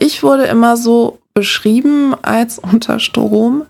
ich 0.00 0.22
wurde 0.22 0.44
immer 0.44 0.76
so 0.76 1.18
beschrieben 1.34 2.14
als 2.22 2.58
unter 2.72 2.98
Strom, 2.98 3.66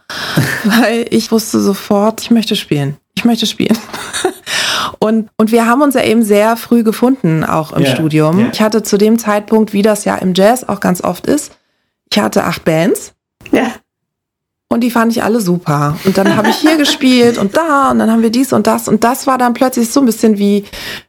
weil 0.64 1.06
ich 1.10 1.32
wusste 1.32 1.60
sofort, 1.60 2.22
ich 2.22 2.30
möchte 2.30 2.56
spielen. 2.56 2.96
Ich 3.14 3.24
möchte 3.24 3.46
spielen. 3.46 3.78
Und, 4.98 5.28
und 5.36 5.52
wir 5.52 5.66
haben 5.66 5.82
uns 5.82 5.94
ja 5.94 6.02
eben 6.02 6.22
sehr 6.22 6.56
früh 6.56 6.82
gefunden, 6.82 7.44
auch 7.44 7.72
im 7.72 7.82
yeah, 7.82 7.94
Studium. 7.94 8.38
Yeah. 8.38 8.50
Ich 8.52 8.60
hatte 8.60 8.82
zu 8.82 8.96
dem 8.98 9.18
Zeitpunkt, 9.18 9.72
wie 9.72 9.82
das 9.82 10.04
ja 10.04 10.16
im 10.16 10.32
Jazz 10.34 10.64
auch 10.64 10.80
ganz 10.80 11.02
oft 11.02 11.26
ist, 11.26 11.56
ich 12.10 12.18
hatte 12.18 12.44
acht 12.44 12.64
Bands. 12.64 13.12
Ja. 13.50 13.72
Und 14.68 14.80
die 14.80 14.90
fand 14.90 15.12
ich 15.12 15.22
alle 15.22 15.40
super. 15.40 15.96
Und 16.04 16.18
dann 16.18 16.36
habe 16.36 16.48
ich 16.48 16.56
hier 16.56 16.76
gespielt 16.78 17.38
und 17.38 17.56
da 17.56 17.90
und 17.90 17.98
dann 17.98 18.10
haben 18.10 18.22
wir 18.22 18.30
dies 18.30 18.52
und 18.52 18.66
das. 18.66 18.88
Und 18.88 19.04
das 19.04 19.26
war 19.26 19.38
dann 19.38 19.54
plötzlich 19.54 19.90
so 19.90 20.00
ein 20.00 20.06
bisschen 20.06 20.38
wie, 20.38 20.64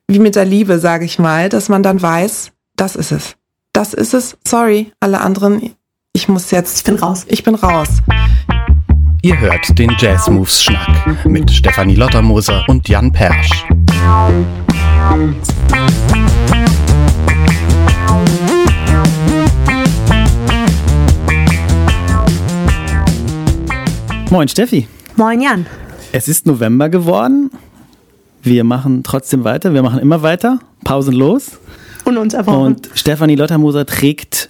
wie 0.07 0.19
mit 0.19 0.35
der 0.35 0.45
Liebe, 0.45 0.79
sage 0.79 1.05
ich 1.05 1.17
mal, 1.17 1.49
dass 1.49 1.69
man 1.69 1.83
dann 1.83 2.01
weiß, 2.01 2.51
das 2.75 2.95
ist 2.95 3.11
es. 3.11 3.35
Das 3.77 3.93
ist 3.93 4.15
es. 4.15 4.35
Sorry, 4.43 4.91
alle 4.99 5.21
anderen. 5.21 5.75
Ich 6.11 6.27
muss 6.27 6.49
jetzt. 6.49 6.77
Ich 6.77 6.83
bin 6.83 6.95
raus. 6.95 7.27
Ich 7.29 7.43
bin 7.43 7.53
raus. 7.53 7.87
Ihr 9.21 9.39
hört 9.39 9.77
den 9.77 9.95
Jazz 9.99 10.27
Moves 10.27 10.63
Schnack 10.63 11.23
mit 11.25 11.51
Stefanie 11.51 11.93
Lottermoser 11.93 12.65
und 12.69 12.89
Jan 12.89 13.11
Persch. 13.11 13.67
Moin 24.31 24.47
Steffi. 24.47 24.87
Moin 25.17 25.39
Jan. 25.39 25.67
Es 26.13 26.27
ist 26.27 26.47
November 26.47 26.89
geworden. 26.89 27.51
Wir 28.41 28.63
machen 28.63 29.03
trotzdem 29.03 29.43
weiter. 29.43 29.75
Wir 29.75 29.83
machen 29.83 29.99
immer 29.99 30.23
weiter. 30.23 30.57
Pausenlos. 30.83 31.59
Und 32.07 32.17
uns 32.17 32.33
einfach. 32.33 32.57
Und 32.57 32.89
Stefanie 32.95 33.35
Lottermoser 33.35 33.85
trägt 33.85 34.49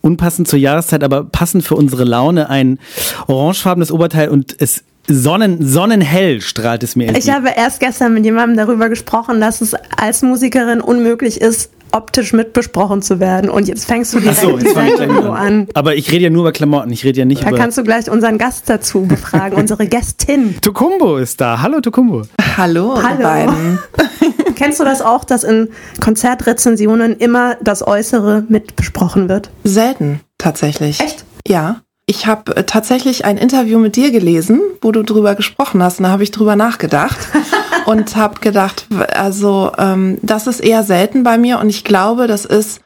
unpassend 0.00 0.48
zur 0.48 0.58
Jahreszeit, 0.58 1.04
aber 1.04 1.24
passend 1.24 1.62
für 1.62 1.74
unsere 1.74 2.04
Laune 2.04 2.48
ein 2.48 2.78
orangefarbenes 3.26 3.92
Oberteil 3.92 4.30
und 4.30 4.56
es 4.58 4.84
Sonnen, 5.08 5.64
sonnenhell 5.64 6.40
strahlt 6.40 6.82
es 6.82 6.96
mir 6.96 7.06
entgegen. 7.06 7.24
Ich 7.24 7.32
habe 7.32 7.50
erst 7.56 7.78
gestern 7.78 8.12
mit 8.12 8.24
jemandem 8.24 8.56
darüber 8.56 8.88
gesprochen, 8.88 9.40
dass 9.40 9.60
es 9.60 9.74
als 9.96 10.22
Musikerin 10.22 10.80
unmöglich 10.80 11.40
ist, 11.40 11.70
optisch 11.92 12.32
mitbesprochen 12.32 13.02
zu 13.02 13.20
werden. 13.20 13.50
Und 13.50 13.68
jetzt 13.68 13.86
fängst 13.86 14.14
du 14.14 14.20
direkt 14.20 14.40
so, 14.40 14.58
jetzt 14.58 14.76
an. 14.76 15.68
Aber 15.74 15.94
ich 15.94 16.10
rede 16.10 16.24
ja 16.24 16.30
nur 16.30 16.42
über 16.42 16.52
Klamotten, 16.52 16.90
ich 16.92 17.04
rede 17.04 17.20
ja 17.20 17.24
nicht 17.24 17.42
da 17.42 17.48
über... 17.48 17.56
Da 17.56 17.62
kannst 17.62 17.78
du 17.78 17.82
gleich 17.82 18.10
unseren 18.10 18.38
Gast 18.38 18.68
dazu 18.68 19.02
befragen, 19.02 19.56
unsere 19.58 19.86
Gästin. 19.86 20.56
Tukumbo 20.60 21.16
ist 21.16 21.40
da. 21.40 21.60
Hallo 21.62 21.80
Tukumbo. 21.80 22.22
Hallo, 22.56 23.02
Hallo. 23.02 23.22
beiden. 23.22 23.78
Kennst 24.56 24.80
du 24.80 24.84
das 24.84 25.02
auch, 25.02 25.24
dass 25.24 25.44
in 25.44 25.68
Konzertrezensionen 26.00 27.16
immer 27.16 27.56
das 27.62 27.86
Äußere 27.86 28.44
mitbesprochen 28.48 29.28
wird? 29.28 29.50
Selten, 29.64 30.20
tatsächlich. 30.38 31.00
Echt? 31.00 31.24
Ja. 31.46 31.82
Ich 32.08 32.26
habe 32.26 32.56
äh, 32.56 32.62
tatsächlich 32.64 33.24
ein 33.24 33.36
Interview 33.36 33.78
mit 33.78 33.96
dir 33.96 34.12
gelesen, 34.12 34.60
wo 34.80 34.92
du 34.92 35.02
drüber 35.02 35.34
gesprochen 35.34 35.82
hast. 35.82 35.98
Und 35.98 36.04
da 36.04 36.10
habe 36.10 36.22
ich 36.22 36.30
drüber 36.30 36.54
nachgedacht 36.54 37.18
und 37.86 38.16
habe 38.16 38.40
gedacht, 38.40 38.86
also 39.14 39.72
ähm, 39.78 40.18
das 40.22 40.46
ist 40.46 40.60
eher 40.60 40.82
selten 40.82 41.22
bei 41.22 41.38
mir. 41.38 41.60
Und 41.60 41.70
ich 41.70 41.84
glaube, 41.84 42.26
das 42.26 42.44
ist, 42.44 42.80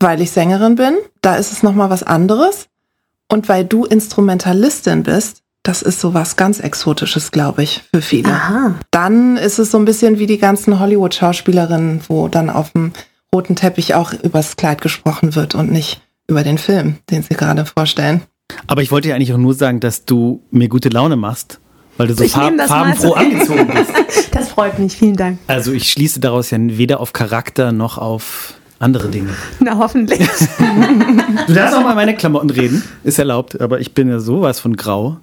weil 0.00 0.20
ich 0.20 0.30
Sängerin 0.30 0.74
bin. 0.74 0.96
Da 1.20 1.36
ist 1.36 1.52
es 1.52 1.62
noch 1.62 1.74
mal 1.74 1.90
was 1.90 2.02
anderes. 2.02 2.68
Und 3.30 3.48
weil 3.48 3.64
du 3.64 3.84
Instrumentalistin 3.84 5.02
bist, 5.02 5.42
das 5.62 5.82
ist 5.82 6.00
so 6.00 6.14
was 6.14 6.36
ganz 6.36 6.60
Exotisches, 6.60 7.30
glaube 7.30 7.62
ich, 7.62 7.82
für 7.92 8.00
viele. 8.00 8.30
Aha. 8.30 8.74
Dann 8.90 9.36
ist 9.36 9.58
es 9.58 9.70
so 9.70 9.78
ein 9.78 9.84
bisschen 9.84 10.18
wie 10.18 10.26
die 10.26 10.38
ganzen 10.38 10.80
Hollywood-Schauspielerinnen, 10.80 12.00
wo 12.08 12.28
dann 12.28 12.48
auf 12.48 12.72
dem 12.72 12.92
roten 13.34 13.54
Teppich 13.54 13.94
auch 13.94 14.14
übers 14.14 14.56
Kleid 14.56 14.80
gesprochen 14.80 15.34
wird 15.34 15.54
und 15.54 15.70
nicht 15.70 16.00
über 16.26 16.42
den 16.42 16.56
Film, 16.56 16.96
den 17.10 17.22
sie 17.22 17.34
gerade 17.34 17.66
vorstellen. 17.66 18.22
Aber 18.66 18.80
ich 18.80 18.90
wollte 18.90 19.08
ja 19.10 19.14
eigentlich 19.14 19.34
auch 19.34 19.38
nur 19.38 19.52
sagen, 19.52 19.80
dass 19.80 20.06
du 20.06 20.42
mir 20.50 20.68
gute 20.68 20.88
Laune 20.88 21.16
machst, 21.16 21.60
weil 21.98 22.06
du 22.06 22.14
so 22.14 22.26
farb 22.26 22.58
farbenfroh 22.66 23.12
angezogen 23.12 23.66
bist. 23.74 23.92
Das 24.32 24.48
freut 24.48 24.78
mich, 24.78 24.96
vielen 24.96 25.16
Dank. 25.16 25.38
Also 25.46 25.72
ich 25.72 25.90
schließe 25.90 26.20
daraus 26.20 26.50
ja 26.50 26.58
weder 26.60 27.00
auf 27.00 27.12
Charakter 27.12 27.72
noch 27.72 27.98
auf 27.98 28.54
andere 28.78 29.08
Dinge. 29.08 29.30
Na, 29.60 29.76
hoffentlich. 29.76 30.20
du 31.46 31.52
darfst 31.52 31.76
auch 31.76 31.82
mal 31.82 31.94
meine 31.94 32.14
Klamotten 32.14 32.50
reden, 32.50 32.82
ist 33.04 33.18
erlaubt, 33.18 33.60
aber 33.60 33.80
ich 33.80 33.92
bin 33.92 34.08
ja 34.08 34.20
sowas 34.20 34.60
von 34.60 34.76
grau. 34.76 35.18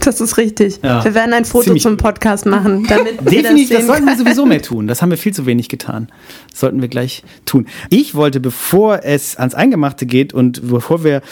Das 0.04 0.20
ist 0.20 0.38
richtig. 0.38 0.80
Ja. 0.82 1.04
Wir 1.04 1.14
werden 1.14 1.32
ein 1.34 1.44
Foto 1.44 1.64
Ziemlich 1.64 1.82
zum 1.82 1.96
Podcast 1.96 2.46
machen. 2.46 2.86
Damit 2.88 3.20
Definitiv, 3.20 3.68
das, 3.68 3.78
das 3.78 3.86
sollten 3.86 4.06
wir 4.06 4.16
sowieso 4.16 4.46
mehr 4.46 4.62
tun. 4.70 4.86
Das 4.86 5.02
haben 5.02 5.10
wir 5.10 5.18
viel 5.18 5.34
zu 5.34 5.46
wenig 5.46 5.68
getan. 5.68 6.08
Das 6.50 6.60
sollten 6.60 6.80
wir 6.80 6.88
gleich 6.88 7.22
tun. 7.44 7.66
Ich 7.90 8.14
wollte, 8.14 8.40
bevor 8.40 9.04
es 9.04 9.36
ans 9.36 9.54
Eingemachte 9.54 10.06
geht 10.06 10.32
und 10.32 10.68
bevor 10.68 11.04
wir 11.04 11.22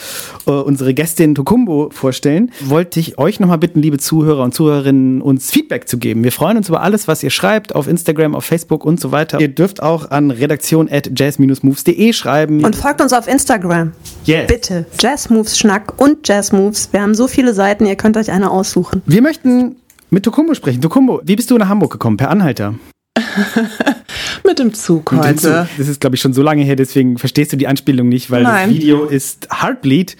äh, 0.45 0.51
unsere 0.51 0.93
Gästin 0.93 1.35
Tokumbo 1.35 1.89
vorstellen, 1.91 2.51
wollte 2.61 2.99
ich 2.99 3.17
euch 3.17 3.39
nochmal 3.39 3.57
bitten, 3.57 3.81
liebe 3.81 3.97
Zuhörer 3.97 4.43
und 4.43 4.53
Zuhörerinnen, 4.53 5.21
uns 5.21 5.51
Feedback 5.51 5.89
zu 5.89 5.97
geben. 5.97 6.23
Wir 6.23 6.31
freuen 6.31 6.57
uns 6.57 6.69
über 6.69 6.81
alles, 6.81 7.07
was 7.07 7.23
ihr 7.23 7.31
schreibt 7.31 7.75
auf 7.75 7.87
Instagram, 7.87 8.35
auf 8.35 8.45
Facebook 8.45 8.85
und 8.85 8.99
so 8.99 9.11
weiter. 9.11 9.39
Ihr 9.39 9.49
dürft 9.49 9.81
auch 9.81 10.11
an 10.11 10.31
redaktion.jazz-moves.de 10.31 12.13
schreiben. 12.13 12.63
Und 12.63 12.75
folgt 12.75 13.01
uns 13.01 13.13
auf 13.13 13.27
Instagram. 13.27 13.93
Yes. 14.25 14.47
Bitte. 14.47 14.85
Jazz 14.99 15.29
Moves 15.29 15.57
Schnack 15.57 15.93
und 15.97 16.27
Jazz 16.27 16.51
Moves. 16.51 16.89
Wir 16.91 17.01
haben 17.01 17.15
so 17.15 17.27
viele 17.27 17.53
Seiten, 17.53 17.85
ihr 17.85 17.95
könnt 17.95 18.17
euch 18.17 18.31
eine 18.31 18.51
aussuchen. 18.59 19.01
Wir 19.05 19.21
möchten 19.21 19.77
mit 20.09 20.23
Tokumbo 20.23 20.53
sprechen. 20.53 20.81
Tokumbo, 20.81 21.21
wie 21.23 21.35
bist 21.35 21.49
du 21.51 21.57
nach 21.57 21.69
Hamburg 21.69 21.91
gekommen? 21.91 22.17
Per 22.17 22.29
Anhalter? 22.29 22.75
mit 24.45 24.59
dem 24.59 24.73
Zug 24.73 25.11
heute. 25.11 25.27
Dem 25.27 25.37
Zug. 25.37 25.67
Das 25.77 25.87
ist, 25.87 25.99
glaube 25.99 26.15
ich, 26.15 26.21
schon 26.21 26.33
so 26.33 26.41
lange 26.41 26.63
her, 26.63 26.75
deswegen 26.75 27.17
verstehst 27.17 27.53
du 27.53 27.57
die 27.57 27.67
Anspielung 27.67 28.09
nicht, 28.09 28.31
weil 28.31 28.43
Nein. 28.43 28.69
das 28.69 28.77
Video 28.77 29.05
ist 29.05 29.47
Heartbleed. 29.51 30.15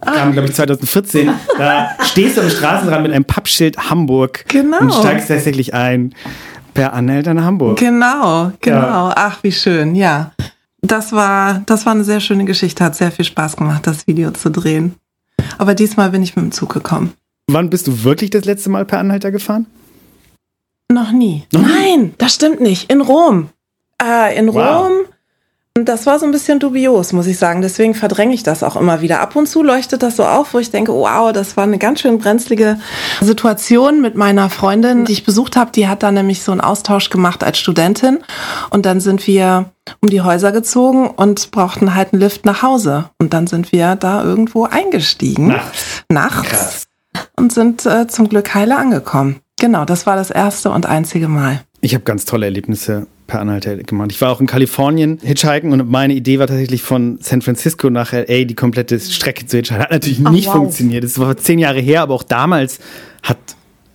Kam, 0.00 0.32
glaube 0.32 0.48
ich, 0.48 0.54
2014. 0.54 1.30
Da 1.58 1.90
stehst 2.04 2.36
du 2.36 2.42
am 2.42 2.50
Straßenrand 2.50 3.02
mit 3.02 3.12
einem 3.12 3.24
Pappschild 3.24 3.90
Hamburg 3.90 4.44
genau. 4.46 4.78
und 4.78 4.94
steigst 4.94 5.28
tatsächlich 5.28 5.74
ein 5.74 6.14
per 6.72 6.92
Anhälter 6.92 7.34
nach 7.34 7.44
Hamburg. 7.44 7.78
Genau, 7.78 8.52
genau. 8.60 9.08
Ja. 9.08 9.14
Ach, 9.16 9.38
wie 9.42 9.50
schön, 9.50 9.96
ja. 9.96 10.32
Das 10.80 11.12
war, 11.12 11.62
das 11.66 11.84
war 11.84 11.94
eine 11.94 12.04
sehr 12.04 12.20
schöne 12.20 12.44
Geschichte. 12.44 12.84
Hat 12.84 12.94
sehr 12.94 13.10
viel 13.10 13.24
Spaß 13.24 13.56
gemacht, 13.56 13.86
das 13.88 14.06
Video 14.06 14.30
zu 14.30 14.50
drehen. 14.50 14.94
Aber 15.58 15.74
diesmal 15.74 16.10
bin 16.10 16.22
ich 16.22 16.36
mit 16.36 16.44
dem 16.44 16.52
Zug 16.52 16.72
gekommen. 16.72 17.12
Wann 17.50 17.70
bist 17.70 17.86
du 17.86 18.04
wirklich 18.04 18.30
das 18.30 18.44
letzte 18.44 18.68
Mal 18.68 18.84
per 18.84 18.98
Anhalter 18.98 19.30
gefahren? 19.30 19.66
Noch 20.90 21.12
nie. 21.12 21.44
Noch 21.52 21.62
Nein, 21.62 22.00
nie? 22.00 22.14
das 22.18 22.34
stimmt 22.34 22.60
nicht. 22.60 22.92
In 22.92 23.00
Rom. 23.00 23.48
Äh, 24.02 24.38
in 24.38 24.52
wow. 24.52 24.86
Rom. 24.86 24.92
Das 25.84 26.06
war 26.06 26.18
so 26.18 26.26
ein 26.26 26.32
bisschen 26.32 26.58
dubios, 26.58 27.12
muss 27.12 27.26
ich 27.26 27.38
sagen. 27.38 27.62
Deswegen 27.62 27.94
verdränge 27.94 28.34
ich 28.34 28.42
das 28.42 28.62
auch 28.62 28.76
immer 28.76 29.00
wieder. 29.00 29.20
Ab 29.20 29.36
und 29.36 29.46
zu 29.48 29.62
leuchtet 29.62 30.02
das 30.02 30.16
so 30.16 30.24
auf, 30.24 30.52
wo 30.52 30.58
ich 30.58 30.70
denke, 30.70 30.92
wow, 30.92 31.32
das 31.32 31.56
war 31.56 31.64
eine 31.64 31.78
ganz 31.78 32.00
schön 32.00 32.18
brenzlige 32.18 32.80
Situation 33.20 34.00
mit 34.00 34.16
meiner 34.16 34.50
Freundin, 34.50 35.04
die 35.04 35.12
ich 35.12 35.24
besucht 35.24 35.56
habe. 35.56 35.70
Die 35.70 35.86
hat 35.86 36.02
da 36.02 36.10
nämlich 36.10 36.42
so 36.42 36.52
einen 36.52 36.60
Austausch 36.60 37.10
gemacht 37.10 37.44
als 37.44 37.58
Studentin. 37.58 38.18
Und 38.70 38.86
dann 38.86 39.00
sind 39.00 39.26
wir 39.26 39.70
um 40.00 40.10
die 40.10 40.20
Häuser 40.20 40.52
gezogen 40.52 41.08
und 41.08 41.50
brauchten 41.52 41.94
halt 41.94 42.12
einen 42.12 42.20
Lift 42.20 42.44
nach 42.44 42.62
Hause. 42.62 43.10
Und 43.18 43.32
dann 43.32 43.46
sind 43.46 43.70
wir 43.70 43.94
da 43.94 44.24
irgendwo 44.24 44.64
eingestiegen. 44.64 45.46
Nachts. 45.46 46.02
Nachts. 46.10 46.48
Krass 46.48 46.87
und 47.36 47.52
sind 47.52 47.86
äh, 47.86 48.06
zum 48.08 48.28
Glück 48.28 48.54
heile 48.54 48.76
angekommen. 48.76 49.36
Genau, 49.60 49.84
das 49.84 50.06
war 50.06 50.16
das 50.16 50.30
erste 50.30 50.70
und 50.70 50.86
einzige 50.86 51.28
Mal. 51.28 51.60
Ich 51.80 51.94
habe 51.94 52.04
ganz 52.04 52.24
tolle 52.24 52.46
Erlebnisse 52.46 53.06
per 53.26 53.40
Anhalter 53.40 53.76
gemacht. 53.76 54.10
Ich 54.10 54.20
war 54.20 54.30
auch 54.30 54.40
in 54.40 54.46
Kalifornien 54.46 55.18
hitchhiken 55.22 55.72
und 55.72 55.88
meine 55.90 56.14
Idee 56.14 56.38
war 56.38 56.46
tatsächlich 56.46 56.82
von 56.82 57.18
San 57.20 57.42
Francisco 57.42 57.90
nach 57.90 58.12
LA 58.12 58.44
die 58.44 58.54
komplette 58.54 58.98
Strecke 58.98 59.46
zu 59.46 59.58
hitchhiken. 59.58 59.82
Hat 59.82 59.90
natürlich 59.90 60.20
Ach, 60.24 60.30
nicht 60.30 60.46
wow. 60.46 60.54
funktioniert. 60.54 61.04
Das 61.04 61.18
war 61.18 61.36
zehn 61.36 61.58
Jahre 61.58 61.80
her, 61.80 62.02
aber 62.02 62.14
auch 62.14 62.22
damals 62.22 62.80
hat 63.22 63.38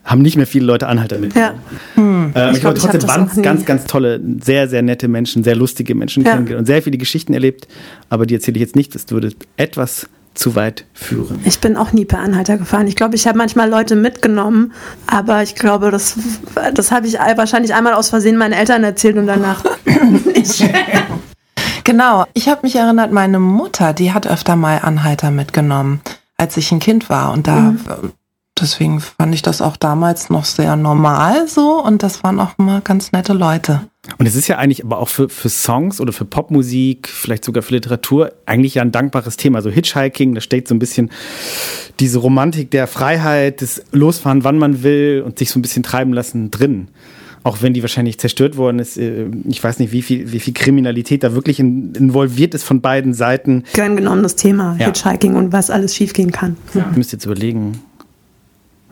haben 0.04 0.22
nicht 0.22 0.36
mehr 0.36 0.48
viele 0.48 0.66
Leute 0.66 0.88
Anhalter 0.88 1.18
mitgenommen. 1.18 1.60
Ja. 1.96 2.02
Hm. 2.02 2.32
Ähm, 2.36 2.52
ich, 2.52 2.58
ich 2.58 2.66
habe 2.66 2.78
trotzdem 2.78 3.08
ganz, 3.08 3.42
ganz, 3.42 3.66
ganz 3.66 3.86
tolle, 3.86 4.20
sehr, 4.42 4.68
sehr 4.68 4.82
nette 4.82 5.08
Menschen, 5.08 5.44
sehr 5.44 5.56
lustige 5.56 5.96
Menschen 5.96 6.24
ja. 6.24 6.32
kennengelernt 6.32 6.64
und 6.64 6.66
sehr 6.66 6.82
viele 6.82 6.98
Geschichten 6.98 7.34
erlebt. 7.34 7.68
Aber 8.10 8.26
die 8.26 8.34
erzähle 8.34 8.58
ich 8.58 8.62
jetzt 8.62 8.76
nicht. 8.76 8.94
Das 8.96 9.10
würde 9.10 9.32
etwas 9.56 10.10
zu 10.34 10.56
weit 10.56 10.86
führen. 10.94 11.40
Ich 11.46 11.60
bin 11.60 11.78
auch 11.78 11.92
nie 11.92 12.06
per 12.06 12.20
Anhalter 12.20 12.58
gefahren. 12.58 12.88
Ich 12.88 12.96
glaube, 12.96 13.16
ich 13.16 13.28
habe 13.28 13.38
manchmal 13.38 13.70
Leute 13.70 13.96
mitgenommen, 13.96 14.74
aber 15.08 15.44
ich 15.44 15.56
glaube, 15.56 15.92
das, 15.92 16.18
das 16.74 16.92
habe 16.92 17.08
ich 17.08 17.16
wahrscheinlich 17.16 17.74
einmal 17.74 17.94
aus 17.94 18.10
Versehen 18.10 18.38
meinen 18.38 18.54
Eltern 18.54 18.84
erzählt 18.84 19.18
und 19.18 19.28
danach 19.28 19.64
nicht. 20.26 20.70
Genau, 21.84 22.26
ich 22.34 22.48
habe 22.48 22.62
mich 22.64 22.76
erinnert, 22.76 23.12
meine 23.12 23.40
Mutter, 23.40 23.94
die 23.94 24.14
hat 24.14 24.26
öfter 24.26 24.56
mal 24.56 24.80
Anhalter 24.80 25.32
mitgenommen, 25.32 26.02
als 26.38 26.58
ich 26.58 26.72
ein 26.72 26.80
Kind 26.80 27.10
war. 27.10 27.34
Und 27.34 27.48
da 27.48 27.60
mhm 27.60 28.14
deswegen 28.60 29.00
fand 29.00 29.34
ich 29.34 29.42
das 29.42 29.62
auch 29.62 29.78
damals 29.78 30.30
noch 30.30 30.46
sehr 30.46 30.76
normal 30.76 31.48
so 31.48 31.84
und 31.84 32.04
das 32.04 32.24
waren 32.24 32.40
auch 32.40 32.58
immer 32.58 32.82
ganz 32.82 33.12
nette 33.12 33.34
Leute. 33.34 33.82
Und 34.18 34.26
es 34.26 34.36
ist 34.36 34.50
ja 34.50 34.58
eigentlich 34.58 34.84
aber 34.84 35.00
auch 35.00 35.08
für, 35.08 35.30
für 35.30 35.50
Songs 35.50 36.02
oder 36.02 36.12
für 36.12 36.26
Popmusik, 36.26 37.08
vielleicht 37.08 37.46
sogar 37.46 37.64
für 37.64 37.74
Literatur, 37.74 38.34
eigentlich 38.46 38.76
ja 38.76 38.82
ein 38.82 38.92
dankbares 38.92 39.38
Thema. 39.38 39.62
So 39.62 39.70
Hitchhiking, 39.70 40.36
da 40.36 40.42
steht 40.42 40.68
so 40.68 40.76
ein 40.76 40.80
bisschen 40.80 41.10
diese 42.02 42.20
Romantik 42.20 42.70
der 42.72 42.88
Freiheit, 42.88 43.62
das 43.62 43.82
Losfahren, 43.92 44.44
wann 44.44 44.58
man 44.58 44.84
will 44.84 45.24
und 45.26 45.40
sich 45.40 45.52
so 45.52 45.60
ein 45.60 45.62
bisschen 45.62 45.84
treiben 45.84 46.12
lassen 46.12 46.52
drin. 46.52 46.90
auch 47.44 47.62
wenn 47.62 47.74
die 47.74 47.82
wahrscheinlich 47.82 48.20
zerstört 48.20 48.58
worden 48.58 48.80
ist. 48.80 48.98
Äh, 48.98 49.28
ich 49.48 49.64
weiß 49.64 49.80
nicht, 49.80 49.92
wie 49.92 50.02
viel, 50.02 50.32
wie 50.32 50.40
viel 50.40 50.54
Kriminalität 50.54 51.24
da 51.24 51.34
wirklich 51.34 51.60
in, 51.60 51.94
involviert 51.94 52.54
ist 52.54 52.64
von 52.64 52.82
beiden 52.82 53.14
Seiten. 53.14 53.64
Gern 53.74 53.96
genommenes 53.96 54.36
Thema, 54.36 54.76
ja. 54.80 54.88
Hitchhiking 54.88 55.36
und 55.36 55.52
was 55.52 55.70
alles 55.70 55.96
schiefgehen 55.96 56.32
kann. 56.32 56.58
Ja. 56.74 56.88
Ihr 56.90 56.98
müsst 56.98 57.12
jetzt 57.12 57.26
überlegen. 57.26 57.82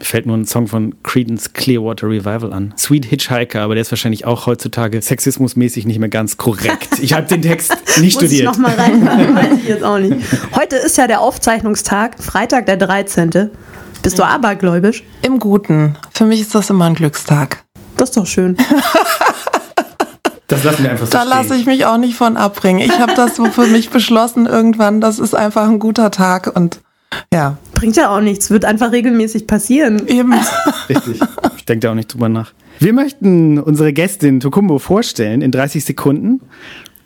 Mir 0.02 0.06
fällt 0.06 0.26
nur 0.26 0.36
ein 0.36 0.46
Song 0.46 0.68
von 0.68 0.96
Credence 1.04 1.54
Clearwater 1.54 2.08
Revival 2.08 2.52
an. 2.54 2.74
Sweet 2.76 3.06
Hitchhiker, 3.06 3.62
aber 3.62 3.76
der 3.76 3.84
ist 3.84 3.92
wahrscheinlich 3.92 4.26
auch 4.26 4.48
heutzutage 4.48 5.00
sexismusmäßig 5.00 5.86
nicht 5.86 6.00
mehr 6.00 6.10
ganz 6.10 6.38
korrekt. 6.38 6.88
Ich 7.02 7.14
habe 7.14 7.28
den 7.28 7.42
Text 7.42 7.72
nicht 7.98 8.16
Muss 8.16 8.24
studiert. 8.24 8.42
Ich 8.42 8.44
noch 8.44 8.58
mal 8.58 8.74
rein, 8.74 9.06
weiß 9.36 9.58
ich 9.58 9.68
jetzt 9.68 9.84
auch 9.84 10.00
nicht. 10.00 10.16
Heute 10.56 10.76
ist 10.76 10.98
ja 10.98 11.08
der 11.08 11.22
Aufzeichnungstag, 11.22 12.22
Freitag 12.22 12.66
der 12.66 12.78
13. 12.78 13.52
Bist 14.02 14.18
du 14.18 14.24
abergläubisch? 14.24 15.04
Im 15.22 15.40
Guten. 15.40 15.96
Für 16.14 16.26
mich 16.26 16.42
ist 16.42 16.56
das 16.56 16.70
immer 16.72 16.86
ein 16.86 16.96
Glückstag. 16.96 17.64
Das 17.98 18.10
ist 18.10 18.18
doch 18.18 18.26
schön. 18.26 18.58
Das 20.48 20.66
lassen 20.66 20.84
wir 20.84 20.92
einfach 20.92 21.06
so 21.06 21.12
Da 21.14 21.24
lasse 21.24 21.56
ich 21.56 21.66
mich 21.66 21.86
auch 21.86 21.96
nicht 21.96 22.18
von 22.18 22.36
abbringen. 22.36 22.82
Ich 22.82 23.00
habe 23.00 23.14
das 23.16 23.38
so 23.38 23.46
für 23.46 23.68
mich 23.68 23.90
beschlossen 23.90 24.48
irgendwann. 24.48 25.00
Das 25.00 25.18
ist 25.18 25.34
einfach 25.34 25.64
ein 25.64 25.80
guter 25.80 26.12
Tag 26.12 26.54
und 26.54 26.82
ja. 27.34 27.58
Bringt 27.82 27.98
ja 27.98 28.16
auch 28.16 28.22
nichts, 28.22 28.52
wird 28.52 28.64
einfach 28.64 28.92
regelmäßig 28.92 29.48
passieren. 29.48 30.08
Eben. 30.08 30.36
Richtig. 30.88 31.20
Ich 31.58 31.66
denke 31.66 31.80
da 31.80 31.90
auch 31.90 31.96
nicht 31.96 32.14
drüber 32.14 32.30
nach. 32.30 32.54
Wir 32.78 32.94
möchten 32.94 33.58
unsere 33.58 33.92
Gästin 33.92 34.40
Tokumbo 34.40 34.78
vorstellen 34.78 35.42
in 35.42 35.52
30 35.52 35.84
Sekunden. 35.84 36.42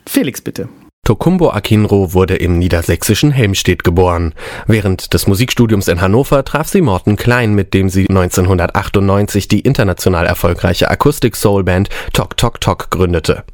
Felix, 0.06 0.42
bitte. 0.42 0.68
Tokumbo 1.06 1.48
Akinro 1.48 2.12
wurde 2.12 2.36
im 2.36 2.58
niedersächsischen 2.58 3.30
Helmstedt 3.30 3.84
geboren. 3.84 4.34
Während 4.66 5.14
des 5.14 5.26
Musikstudiums 5.26 5.88
in 5.88 6.02
Hannover 6.02 6.44
traf 6.44 6.68
sie 6.68 6.82
Morten 6.82 7.16
Klein, 7.16 7.54
mit 7.54 7.72
dem 7.72 7.88
sie 7.88 8.10
1998 8.10 9.48
die 9.48 9.60
international 9.60 10.26
erfolgreiche 10.26 10.90
Akustik-Soul-Band 10.90 11.88
Tok 12.12 12.36
Tok 12.36 12.60
Tok 12.60 12.90
gründete. 12.90 13.44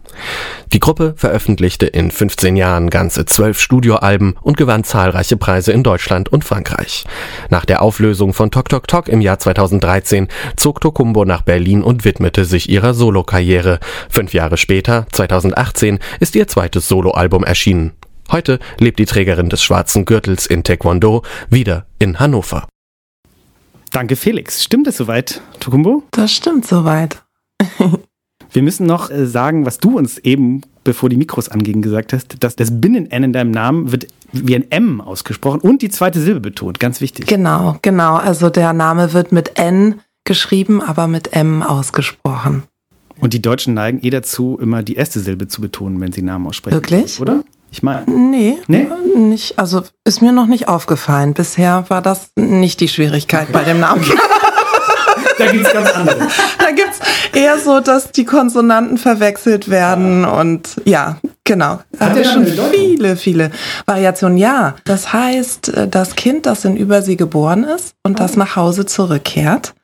Die 0.72 0.80
Gruppe 0.80 1.14
veröffentlichte 1.16 1.86
in 1.86 2.10
15 2.10 2.56
Jahren 2.56 2.88
ganze 2.90 3.24
zwölf 3.26 3.60
Studioalben 3.60 4.36
und 4.40 4.56
gewann 4.56 4.84
zahlreiche 4.84 5.36
Preise 5.36 5.72
in 5.72 5.82
Deutschland 5.82 6.30
und 6.30 6.44
Frankreich. 6.44 7.04
Nach 7.50 7.64
der 7.64 7.82
Auflösung 7.82 8.32
von 8.32 8.50
Tok 8.50 8.68
Tok 8.68 8.88
Tok 8.88 9.08
im 9.08 9.20
Jahr 9.20 9.38
2013 9.38 10.28
zog 10.56 10.80
Tokumbo 10.80 11.24
nach 11.24 11.42
Berlin 11.42 11.82
und 11.82 12.04
widmete 12.04 12.44
sich 12.44 12.68
ihrer 12.68 12.94
Solokarriere. 12.94 13.80
Fünf 14.08 14.32
Jahre 14.32 14.56
später, 14.56 15.06
2018, 15.12 15.98
ist 16.20 16.34
ihr 16.36 16.48
zweites 16.48 16.88
Soloalbum 16.88 17.44
erschienen. 17.44 17.92
Heute 18.30 18.58
lebt 18.78 18.98
die 18.98 19.04
Trägerin 19.04 19.50
des 19.50 19.62
schwarzen 19.62 20.04
Gürtels 20.06 20.46
in 20.46 20.64
Taekwondo 20.64 21.22
wieder 21.50 21.86
in 21.98 22.18
Hannover. 22.18 22.66
Danke, 23.90 24.16
Felix. 24.16 24.64
Stimmt 24.64 24.86
es 24.86 24.96
soweit, 24.96 25.42
Tokumbo? 25.60 26.02
Das 26.12 26.32
stimmt 26.32 26.66
soweit. 26.66 27.22
Wir 28.52 28.62
müssen 28.62 28.86
noch 28.86 29.10
äh, 29.10 29.26
sagen, 29.26 29.64
was 29.64 29.78
du 29.78 29.96
uns 29.96 30.18
eben, 30.18 30.62
bevor 30.84 31.08
die 31.08 31.16
Mikros 31.16 31.48
angingen, 31.48 31.82
gesagt 31.82 32.12
hast, 32.12 32.42
dass 32.44 32.56
das 32.56 32.80
Binnen-N 32.80 33.24
in 33.24 33.32
deinem 33.32 33.50
Namen 33.50 33.92
wird 33.92 34.06
wie 34.32 34.54
ein 34.54 34.70
M 34.70 35.00
ausgesprochen 35.00 35.60
und 35.60 35.82
die 35.82 35.88
zweite 35.88 36.20
Silbe 36.20 36.40
betont. 36.40 36.80
Ganz 36.80 37.00
wichtig. 37.00 37.26
Genau, 37.26 37.78
genau. 37.82 38.16
Also 38.16 38.50
der 38.50 38.72
Name 38.72 39.12
wird 39.12 39.32
mit 39.32 39.58
N 39.58 40.00
geschrieben, 40.24 40.80
aber 40.82 41.06
mit 41.06 41.34
M 41.34 41.62
ausgesprochen. 41.62 42.64
Und 43.20 43.34
die 43.34 43.42
Deutschen 43.42 43.74
neigen 43.74 44.00
eh 44.02 44.10
dazu, 44.10 44.58
immer 44.60 44.82
die 44.82 44.94
erste 44.94 45.20
Silbe 45.20 45.48
zu 45.48 45.60
betonen, 45.60 46.00
wenn 46.00 46.12
sie 46.12 46.22
Namen 46.22 46.46
aussprechen. 46.46 46.74
Wirklich? 46.74 47.20
Oder? 47.20 47.44
Ich 47.70 47.82
meine. 47.82 48.04
Nee, 48.10 48.58
nee, 48.66 48.86
nicht. 49.16 49.58
Also 49.58 49.82
ist 50.04 50.20
mir 50.20 50.32
noch 50.32 50.46
nicht 50.46 50.68
aufgefallen. 50.68 51.32
Bisher 51.32 51.84
war 51.88 52.02
das 52.02 52.30
nicht 52.36 52.80
die 52.80 52.88
Schwierigkeit 52.88 53.44
okay. 53.44 53.52
bei 53.52 53.64
dem 53.64 53.80
Namen. 53.80 54.04
da 55.46 55.52
gibt 55.52 55.66
es 55.66 55.72
ganz 55.72 55.90
andere. 55.90 56.28
Da 56.58 56.70
gibt 56.70 56.90
es 56.92 57.38
eher 57.38 57.58
so, 57.58 57.80
dass 57.80 58.12
die 58.12 58.24
Konsonanten 58.24 58.98
verwechselt 58.98 59.68
werden 59.68 60.22
ja. 60.22 60.40
und 60.40 60.80
ja, 60.84 61.18
genau. 61.44 61.80
Da 61.92 62.06
haben 62.06 62.16
wir 62.16 62.24
schon 62.24 62.46
viele, 62.46 63.16
viele 63.16 63.50
Variationen. 63.86 64.38
Ja, 64.38 64.76
das 64.84 65.12
heißt, 65.12 65.68
äh, 65.68 65.88
das 65.88 66.16
Kind, 66.16 66.46
das 66.46 66.64
in 66.64 66.76
Übersee 66.76 67.16
geboren 67.16 67.64
ist 67.64 67.94
und 68.02 68.20
das 68.20 68.36
nach 68.36 68.56
Hause 68.56 68.86
zurückkehrt. 68.86 69.74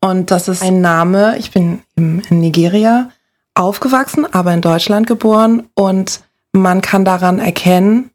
Und 0.00 0.30
das 0.30 0.48
ist 0.48 0.62
ein 0.62 0.80
Name, 0.80 1.36
ich 1.38 1.50
bin 1.50 1.82
in 1.96 2.22
Nigeria 2.30 3.10
aufgewachsen, 3.54 4.26
aber 4.32 4.54
in 4.54 4.62
Deutschland 4.62 5.06
geboren 5.06 5.68
und 5.74 6.20
man 6.52 6.80
kann 6.80 7.04
daran 7.04 7.38
erkennen, 7.38 8.09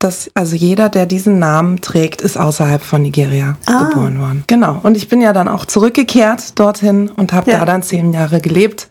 dass 0.00 0.30
also 0.34 0.56
jeder, 0.56 0.88
der 0.88 1.06
diesen 1.06 1.38
Namen 1.38 1.80
trägt, 1.80 2.22
ist 2.22 2.36
außerhalb 2.36 2.82
von 2.82 3.02
Nigeria 3.02 3.56
ah. 3.66 3.84
geboren 3.84 4.18
worden. 4.18 4.44
Genau. 4.46 4.80
Und 4.82 4.96
ich 4.96 5.08
bin 5.08 5.20
ja 5.20 5.32
dann 5.32 5.46
auch 5.46 5.66
zurückgekehrt 5.66 6.58
dorthin 6.58 7.10
und 7.10 7.32
habe 7.32 7.50
ja. 7.52 7.58
da 7.58 7.66
dann 7.66 7.82
zehn 7.82 8.12
Jahre 8.12 8.40
gelebt. 8.40 8.88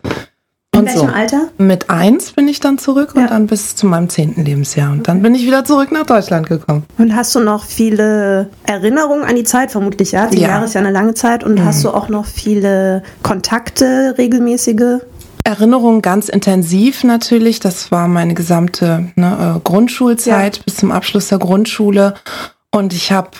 In 0.72 0.86
welchem 0.86 1.00
so. 1.00 1.06
Alter? 1.06 1.48
Mit 1.58 1.90
eins 1.90 2.30
bin 2.30 2.46
ich 2.46 2.60
dann 2.60 2.78
zurück 2.78 3.12
ja. 3.16 3.22
und 3.22 3.30
dann 3.30 3.46
bis 3.48 3.74
zu 3.74 3.86
meinem 3.86 4.08
zehnten 4.08 4.44
Lebensjahr. 4.44 4.92
Und 4.92 5.08
dann 5.08 5.20
bin 5.20 5.34
ich 5.34 5.44
wieder 5.44 5.64
zurück 5.64 5.90
nach 5.90 6.06
Deutschland 6.06 6.48
gekommen. 6.48 6.84
Und 6.96 7.14
hast 7.14 7.34
du 7.34 7.40
noch 7.40 7.64
viele 7.64 8.48
Erinnerungen 8.66 9.24
an 9.24 9.34
die 9.34 9.42
Zeit, 9.42 9.72
vermutlich 9.72 10.12
ja? 10.12 10.30
Zehn 10.30 10.40
ja. 10.40 10.48
Jahre 10.48 10.66
ist 10.66 10.74
ja 10.74 10.80
eine 10.80 10.92
lange 10.92 11.14
Zeit. 11.14 11.42
Und 11.42 11.54
mhm. 11.54 11.64
hast 11.64 11.84
du 11.84 11.90
auch 11.90 12.08
noch 12.08 12.24
viele 12.24 13.02
Kontakte, 13.24 14.14
regelmäßige? 14.16 15.00
Erinnerung 15.50 16.00
ganz 16.00 16.28
intensiv 16.28 17.02
natürlich. 17.04 17.60
Das 17.60 17.90
war 17.90 18.06
meine 18.06 18.34
gesamte 18.34 19.12
ne, 19.16 19.56
äh, 19.56 19.60
Grundschulzeit 19.60 20.58
ja. 20.58 20.62
bis 20.64 20.76
zum 20.76 20.92
Abschluss 20.92 21.28
der 21.28 21.38
Grundschule. 21.38 22.14
Und 22.70 22.92
ich 22.92 23.10
habe 23.10 23.30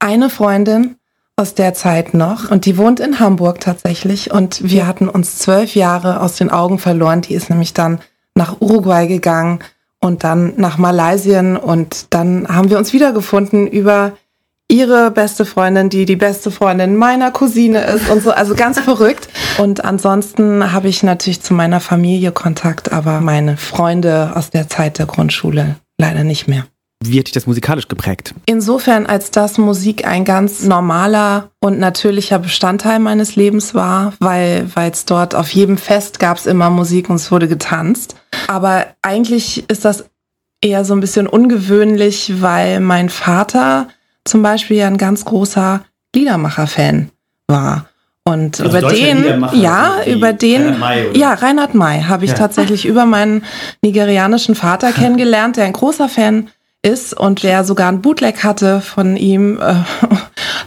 eine 0.00 0.30
Freundin 0.30 0.96
aus 1.36 1.54
der 1.54 1.72
Zeit 1.72 2.12
noch 2.12 2.50
und 2.50 2.66
die 2.66 2.76
wohnt 2.76 2.98
in 3.00 3.20
Hamburg 3.20 3.60
tatsächlich. 3.60 4.32
Und 4.32 4.68
wir 4.68 4.86
hatten 4.86 5.08
uns 5.08 5.38
zwölf 5.38 5.74
Jahre 5.74 6.20
aus 6.20 6.34
den 6.34 6.50
Augen 6.50 6.78
verloren. 6.78 7.22
Die 7.22 7.34
ist 7.34 7.48
nämlich 7.48 7.72
dann 7.72 8.00
nach 8.34 8.60
Uruguay 8.60 9.06
gegangen 9.06 9.60
und 10.00 10.24
dann 10.24 10.54
nach 10.56 10.76
Malaysia 10.76 11.40
und 11.56 12.06
dann 12.10 12.48
haben 12.48 12.70
wir 12.70 12.78
uns 12.78 12.92
wiedergefunden 12.92 13.66
über 13.66 14.12
ihre 14.70 15.10
beste 15.10 15.44
Freundin, 15.44 15.90
die 15.90 16.06
die 16.06 16.16
beste 16.16 16.50
Freundin 16.50 16.96
meiner 16.96 17.30
Cousine 17.30 17.82
ist 17.84 18.08
und 18.08 18.22
so, 18.22 18.30
also 18.30 18.54
ganz 18.54 18.78
verrückt. 18.80 19.28
Und 19.58 19.84
ansonsten 19.84 20.72
habe 20.72 20.88
ich 20.88 21.02
natürlich 21.02 21.42
zu 21.42 21.52
meiner 21.52 21.80
Familie 21.80 22.32
Kontakt, 22.32 22.92
aber 22.92 23.20
meine 23.20 23.56
Freunde 23.56 24.32
aus 24.34 24.50
der 24.50 24.68
Zeit 24.68 24.98
der 24.98 25.06
Grundschule 25.06 25.76
leider 25.98 26.24
nicht 26.24 26.48
mehr. 26.48 26.66
Wie 27.02 27.18
hat 27.18 27.26
dich 27.26 27.32
das 27.32 27.46
musikalisch 27.46 27.88
geprägt? 27.88 28.34
Insofern, 28.44 29.06
als 29.06 29.30
das 29.30 29.56
Musik 29.56 30.06
ein 30.06 30.26
ganz 30.26 30.64
normaler 30.64 31.50
und 31.58 31.78
natürlicher 31.78 32.38
Bestandteil 32.38 32.98
meines 32.98 33.36
Lebens 33.36 33.74
war, 33.74 34.12
weil 34.20 34.70
es 34.92 35.06
dort 35.06 35.34
auf 35.34 35.48
jedem 35.48 35.78
Fest 35.78 36.18
gab 36.20 36.36
es 36.36 36.44
immer 36.44 36.68
Musik 36.68 37.08
und 37.08 37.16
es 37.16 37.32
wurde 37.32 37.48
getanzt. 37.48 38.16
Aber 38.48 38.86
eigentlich 39.00 39.64
ist 39.70 39.86
das 39.86 40.10
eher 40.62 40.84
so 40.84 40.92
ein 40.92 41.00
bisschen 41.00 41.26
ungewöhnlich, 41.26 42.42
weil 42.42 42.80
mein 42.80 43.08
Vater 43.08 43.88
zum 44.30 44.42
Beispiel 44.42 44.78
ja 44.78 44.86
ein 44.86 44.96
ganz 44.96 45.24
großer 45.24 45.84
Liedermacher-Fan 46.14 47.10
war. 47.48 47.86
Und 48.24 48.60
also 48.60 48.78
über 48.78 48.88
den, 48.88 49.44
ja, 49.54 50.04
über 50.06 50.32
den, 50.32 50.62
Reinhard 50.62 50.78
May, 50.78 51.18
ja, 51.18 51.34
Reinhard 51.34 51.74
May 51.74 52.02
habe 52.02 52.24
ich 52.24 52.30
ja. 52.32 52.36
tatsächlich 52.36 52.86
über 52.86 53.06
meinen 53.06 53.44
nigerianischen 53.82 54.54
Vater 54.54 54.92
kennengelernt, 54.92 55.56
der 55.56 55.64
ein 55.64 55.72
großer 55.72 56.08
Fan 56.08 56.48
ist 56.82 57.12
und 57.12 57.42
der 57.42 57.64
sogar 57.64 57.88
ein 57.88 58.02
Bootleg 58.02 58.44
hatte 58.44 58.80
von 58.80 59.16
ihm. 59.16 59.58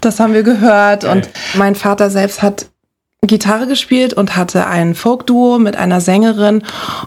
Das 0.01 0.19
haben 0.19 0.33
wir 0.33 0.43
gehört. 0.43 1.05
Okay. 1.05 1.13
Und 1.13 1.29
mein 1.53 1.75
Vater 1.75 2.09
selbst 2.09 2.41
hat 2.41 2.65
Gitarre 3.21 3.67
gespielt 3.67 4.13
und 4.13 4.35
hatte 4.35 4.67
ein 4.67 4.95
Folkduo 4.95 5.59
mit 5.59 5.77
einer 5.77 6.01
Sängerin. 6.01 6.61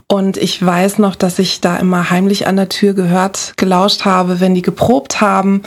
Und 0.09 0.38
ich 0.38 0.64
weiß 0.64 0.99
noch, 0.99 1.14
dass 1.14 1.38
ich 1.38 1.61
da 1.61 1.76
immer 1.76 2.09
heimlich 2.09 2.47
an 2.47 2.57
der 2.57 2.71
Tür 2.71 2.95
gehört, 2.95 3.52
gelauscht 3.59 4.07
habe, 4.07 4.40
wenn 4.40 4.54
die 4.54 4.62
geprobt 4.62 5.21
haben 5.21 5.62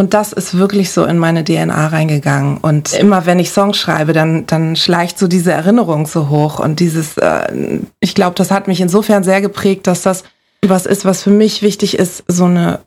und 0.00 0.14
das 0.14 0.32
ist 0.32 0.56
wirklich 0.56 0.92
so 0.92 1.04
in 1.04 1.18
meine 1.18 1.44
DNA 1.44 1.88
reingegangen. 1.88 2.56
Und 2.56 2.94
immer 2.94 3.26
wenn 3.26 3.38
ich 3.38 3.50
Songs 3.50 3.76
schreibe, 3.76 4.14
dann, 4.14 4.46
dann 4.46 4.74
schleicht 4.74 5.18
so 5.18 5.28
diese 5.28 5.52
Erinnerung 5.52 6.06
so 6.06 6.30
hoch. 6.30 6.58
Und 6.58 6.80
dieses, 6.80 7.18
äh, 7.18 7.80
ich 8.00 8.14
glaube, 8.14 8.34
das 8.34 8.50
hat 8.50 8.66
mich 8.66 8.80
insofern 8.80 9.24
sehr 9.24 9.42
geprägt, 9.42 9.86
dass 9.86 10.00
das 10.00 10.24
was 10.66 10.86
ist, 10.86 11.04
was 11.04 11.22
für 11.22 11.28
mich 11.28 11.60
wichtig 11.60 11.98
ist, 11.98 12.24
so 12.28 12.46
eine 12.46 12.80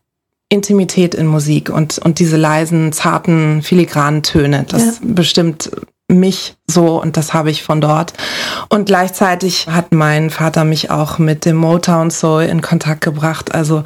Intimität 0.50 1.14
in 1.14 1.28
Musik 1.28 1.70
und, 1.70 2.00
und 2.00 2.18
diese 2.18 2.36
leisen, 2.36 2.92
zarten, 2.92 3.62
filigranen 3.62 4.24
Töne. 4.24 4.66
Das 4.68 4.84
ja. 4.84 4.94
bestimmt 5.04 5.70
mich 6.08 6.56
so 6.66 7.00
und 7.00 7.16
das 7.16 7.36
habe 7.36 7.52
ich 7.52 7.62
von 7.62 7.80
dort. 7.80 8.14
Und 8.70 8.86
gleichzeitig 8.86 9.68
hat 9.68 9.94
mein 9.94 10.32
Vater 10.32 10.64
mich 10.64 10.90
auch 10.90 11.20
mit 11.20 11.46
dem 11.46 11.58
Motown 11.58 12.10
Soul 12.10 12.44
in 12.44 12.64
Kontakt 12.64 13.02
gebracht. 13.02 13.54
Also 13.54 13.84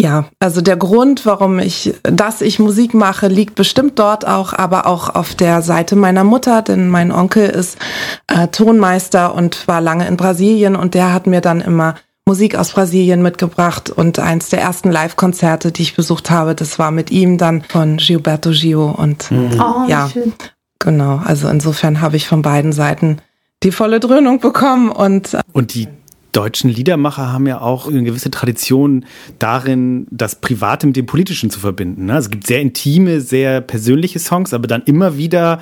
ja, 0.00 0.26
also 0.40 0.60
der 0.60 0.76
Grund, 0.76 1.24
warum 1.24 1.58
ich, 1.58 1.94
dass 2.02 2.42
ich 2.42 2.58
Musik 2.58 2.92
mache, 2.92 3.28
liegt 3.28 3.54
bestimmt 3.54 3.98
dort 3.98 4.26
auch, 4.26 4.52
aber 4.52 4.86
auch 4.86 5.14
auf 5.14 5.34
der 5.34 5.62
Seite 5.62 5.96
meiner 5.96 6.22
Mutter, 6.22 6.60
denn 6.60 6.88
mein 6.88 7.10
Onkel 7.10 7.48
ist 7.48 7.78
äh, 8.26 8.48
Tonmeister 8.48 9.34
und 9.34 9.66
war 9.66 9.80
lange 9.80 10.06
in 10.06 10.18
Brasilien 10.18 10.76
und 10.76 10.92
der 10.92 11.14
hat 11.14 11.26
mir 11.26 11.40
dann 11.40 11.62
immer 11.62 11.94
Musik 12.28 12.56
aus 12.56 12.72
Brasilien 12.72 13.22
mitgebracht 13.22 13.88
und 13.88 14.18
eins 14.18 14.50
der 14.50 14.60
ersten 14.60 14.90
Live-Konzerte, 14.90 15.72
die 15.72 15.82
ich 15.82 15.96
besucht 15.96 16.28
habe, 16.28 16.54
das 16.54 16.78
war 16.78 16.90
mit 16.90 17.10
ihm 17.10 17.38
dann 17.38 17.62
von 17.62 17.96
Gilberto 17.96 18.50
Gio 18.50 18.90
und 18.90 19.30
mhm. 19.30 19.60
oh, 19.60 19.88
ja, 19.88 20.10
schön. 20.12 20.34
genau. 20.78 21.22
Also 21.24 21.48
insofern 21.48 22.02
habe 22.02 22.16
ich 22.16 22.28
von 22.28 22.42
beiden 22.42 22.72
Seiten 22.72 23.18
die 23.62 23.72
volle 23.72 24.00
Dröhnung 24.00 24.40
bekommen 24.40 24.90
und 24.90 25.34
äh, 25.34 25.40
und 25.52 25.72
die 25.72 25.88
deutschen 26.36 26.68
Liedermacher 26.68 27.32
haben 27.32 27.46
ja 27.46 27.60
auch 27.62 27.88
eine 27.88 28.02
gewisse 28.02 28.30
Tradition 28.30 29.06
darin, 29.38 30.06
das 30.10 30.34
Private 30.36 30.86
mit 30.86 30.96
dem 30.96 31.06
Politischen 31.06 31.50
zu 31.50 31.58
verbinden. 31.60 32.06
Ne? 32.06 32.14
Also 32.14 32.26
es 32.26 32.30
gibt 32.30 32.46
sehr 32.46 32.60
intime, 32.60 33.22
sehr 33.22 33.62
persönliche 33.62 34.18
Songs, 34.18 34.52
aber 34.52 34.66
dann 34.66 34.82
immer 34.82 35.16
wieder 35.16 35.60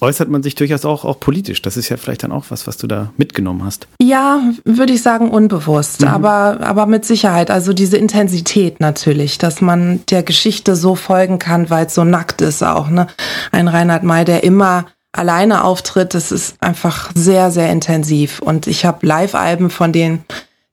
äußert 0.00 0.28
man 0.28 0.42
sich 0.42 0.54
durchaus 0.54 0.84
auch, 0.84 1.06
auch 1.06 1.18
politisch. 1.20 1.62
Das 1.62 1.78
ist 1.78 1.88
ja 1.88 1.96
vielleicht 1.96 2.22
dann 2.22 2.32
auch 2.32 2.46
was, 2.50 2.66
was 2.66 2.76
du 2.76 2.86
da 2.86 3.12
mitgenommen 3.16 3.64
hast. 3.64 3.88
Ja, 4.02 4.42
würde 4.64 4.92
ich 4.92 5.02
sagen, 5.02 5.30
unbewusst, 5.30 6.02
mhm. 6.02 6.08
aber, 6.08 6.58
aber 6.60 6.84
mit 6.84 7.06
Sicherheit. 7.06 7.50
Also 7.50 7.72
diese 7.72 7.96
Intensität 7.96 8.78
natürlich, 8.80 9.38
dass 9.38 9.62
man 9.62 10.00
der 10.10 10.22
Geschichte 10.22 10.76
so 10.76 10.96
folgen 10.96 11.38
kann, 11.38 11.70
weil 11.70 11.86
es 11.86 11.94
so 11.94 12.04
nackt 12.04 12.42
ist 12.42 12.62
auch. 12.62 12.90
Ne? 12.90 13.06
Ein 13.52 13.68
Reinhard 13.68 14.02
May, 14.02 14.26
der 14.26 14.44
immer 14.44 14.86
alleine 15.12 15.64
auftritt, 15.64 16.14
das 16.14 16.32
ist 16.32 16.56
einfach 16.60 17.10
sehr, 17.14 17.50
sehr 17.50 17.70
intensiv. 17.70 18.40
Und 18.40 18.66
ich 18.66 18.84
habe 18.84 19.06
Live-Alben 19.06 19.70
von 19.70 19.92
denen, 19.92 20.24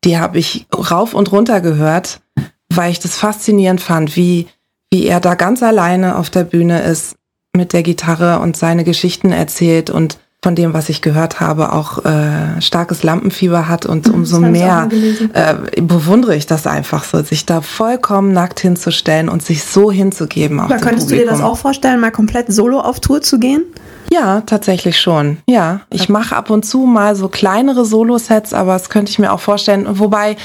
die 0.03 0.17
habe 0.17 0.38
ich 0.38 0.67
rauf 0.74 1.13
und 1.13 1.32
runter 1.32 1.62
gehört, 1.62 2.22
weil 2.70 2.91
ich 2.91 3.00
das 3.00 3.17
faszinierend 3.17 3.82
fand, 3.82 4.15
wie, 4.15 4.48
wie 4.91 5.06
er 5.06 5.20
da 5.20 5.36
ganz 5.36 5.63
alleine 5.63 6.17
auf 6.17 6.29
der 6.29 6.44
Bühne 6.44 6.82
ist 6.82 7.15
mit 7.56 7.74
der 7.74 7.84
Gitarre 7.84 8.39
und 8.39 8.56
seine 8.56 8.84
Geschichten 8.84 9.32
erzählt 9.32 9.89
und 9.89 10.20
von 10.44 10.53
dem, 10.53 10.74
was 10.74 10.88
ich 10.88 11.01
gehört 11.01 11.39
habe, 11.39 11.74
auch 11.74 12.06
äh, 12.06 12.62
starkes 12.62 13.01
Lampenfieber 13.01 13.67
hat 13.67 13.88
und 13.88 14.08
mhm, 14.08 14.13
umso 14.13 14.39
mehr 14.39 14.88
äh, 15.34 15.82
bewundere 15.82 16.36
ich 16.36 16.46
das 16.46 16.67
einfach 16.67 17.03
so, 17.03 17.22
sich 17.24 17.48
da 17.48 17.62
vollkommen 17.62 18.34
nackt 18.34 18.60
hinzustellen 18.60 19.29
und 19.29 19.41
sich 19.41 19.63
so 19.63 19.91
hinzugeben. 19.91 20.60
Auch 20.60 20.70
könntest 20.70 21.08
Publikum. 21.08 21.10
du 21.10 21.15
dir 21.15 21.25
das 21.25 21.41
auch 21.41 21.58
vorstellen, 21.58 22.00
mal 22.00 22.12
komplett 22.12 22.53
solo 22.53 22.79
auf 22.79 23.00
Tour 23.00 23.22
zu 23.22 23.39
gehen? 23.39 23.63
Ja, 24.12 24.42
tatsächlich 24.42 25.00
schon. 25.00 25.38
Ja, 25.48 25.82
ich 25.90 26.10
mache 26.10 26.36
ab 26.36 26.50
und 26.50 26.66
zu 26.66 26.80
mal 26.80 27.16
so 27.16 27.28
kleinere 27.28 27.86
Solo-Sets, 27.86 28.54
aber 28.54 28.74
das 28.74 28.90
könnte 28.90 29.12
ich 29.12 29.20
mir 29.20 29.32
auch 29.32 29.40
vorstellen. 29.40 29.86
Wobei 30.00 30.38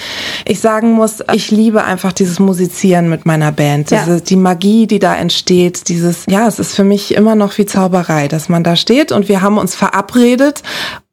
ich 0.44 0.60
sagen 0.60 0.92
muss, 0.92 1.22
ich 1.32 1.50
liebe 1.50 1.84
einfach 1.84 2.12
dieses 2.12 2.38
Musizieren 2.38 3.08
mit 3.08 3.24
meiner 3.24 3.52
Band. 3.52 3.90
Ja. 3.90 4.04
Diese, 4.04 4.20
die 4.20 4.36
Magie, 4.36 4.86
die 4.86 4.98
da 4.98 5.14
entsteht, 5.14 5.88
dieses, 5.88 6.24
ja, 6.28 6.46
es 6.46 6.58
ist 6.58 6.74
für 6.74 6.84
mich 6.84 7.14
immer 7.14 7.34
noch 7.34 7.56
wie 7.58 7.66
Zauberei, 7.66 8.28
dass 8.28 8.48
man 8.48 8.64
da 8.64 8.76
steht 8.76 9.12
und 9.12 9.28
wir 9.28 9.42
haben 9.42 9.58
uns 9.58 9.74
verabredet, 9.74 10.62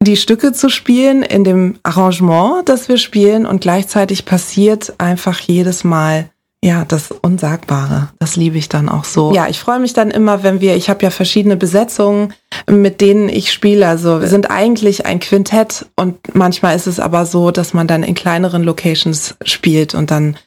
die 0.01 0.18
Stücke 0.18 0.53
zu 0.53 0.70
spielen 0.70 1.24
in 1.24 1.44
dem 1.44 1.77
Arrangement, 1.84 2.68
das 2.68 2.88
wir 2.89 2.98
spielen 2.98 3.46
und 3.46 3.62
gleichzeitig 3.62 4.25
passiert 4.25 4.94
einfach 4.98 5.39
jedes 5.39 5.84
Mal 5.84 6.29
ja, 6.61 6.83
das 6.85 7.11
Unsagbare. 7.11 8.09
Das 8.19 8.35
liebe 8.35 8.57
ich 8.57 8.67
dann 8.67 8.89
auch 8.89 9.05
so. 9.05 9.33
Ja, 9.33 9.47
ich 9.47 9.59
freue 9.59 9.79
mich 9.79 9.93
dann 9.93 10.11
immer, 10.11 10.43
wenn 10.43 10.59
wir, 10.59 10.75
ich 10.75 10.89
habe 10.89 11.03
ja 11.03 11.09
verschiedene 11.09 11.55
Besetzungen, 11.55 12.33
mit 12.69 12.99
denen 12.99 13.29
ich 13.29 13.53
spiele. 13.53 13.87
Also 13.87 14.19
wir 14.19 14.27
sind 14.27 14.51
eigentlich 14.51 15.05
ein 15.05 15.19
Quintett 15.19 15.85
und 15.95 16.17
manchmal 16.35 16.75
ist 16.75 16.87
es 16.87 16.99
aber 16.99 17.25
so, 17.25 17.51
dass 17.51 17.73
man 17.73 17.87
dann 17.87 18.03
in 18.03 18.13
kleineren 18.13 18.63
Locations 18.63 19.35
spielt 19.45 19.95
und 19.95 20.11
dann 20.11 20.37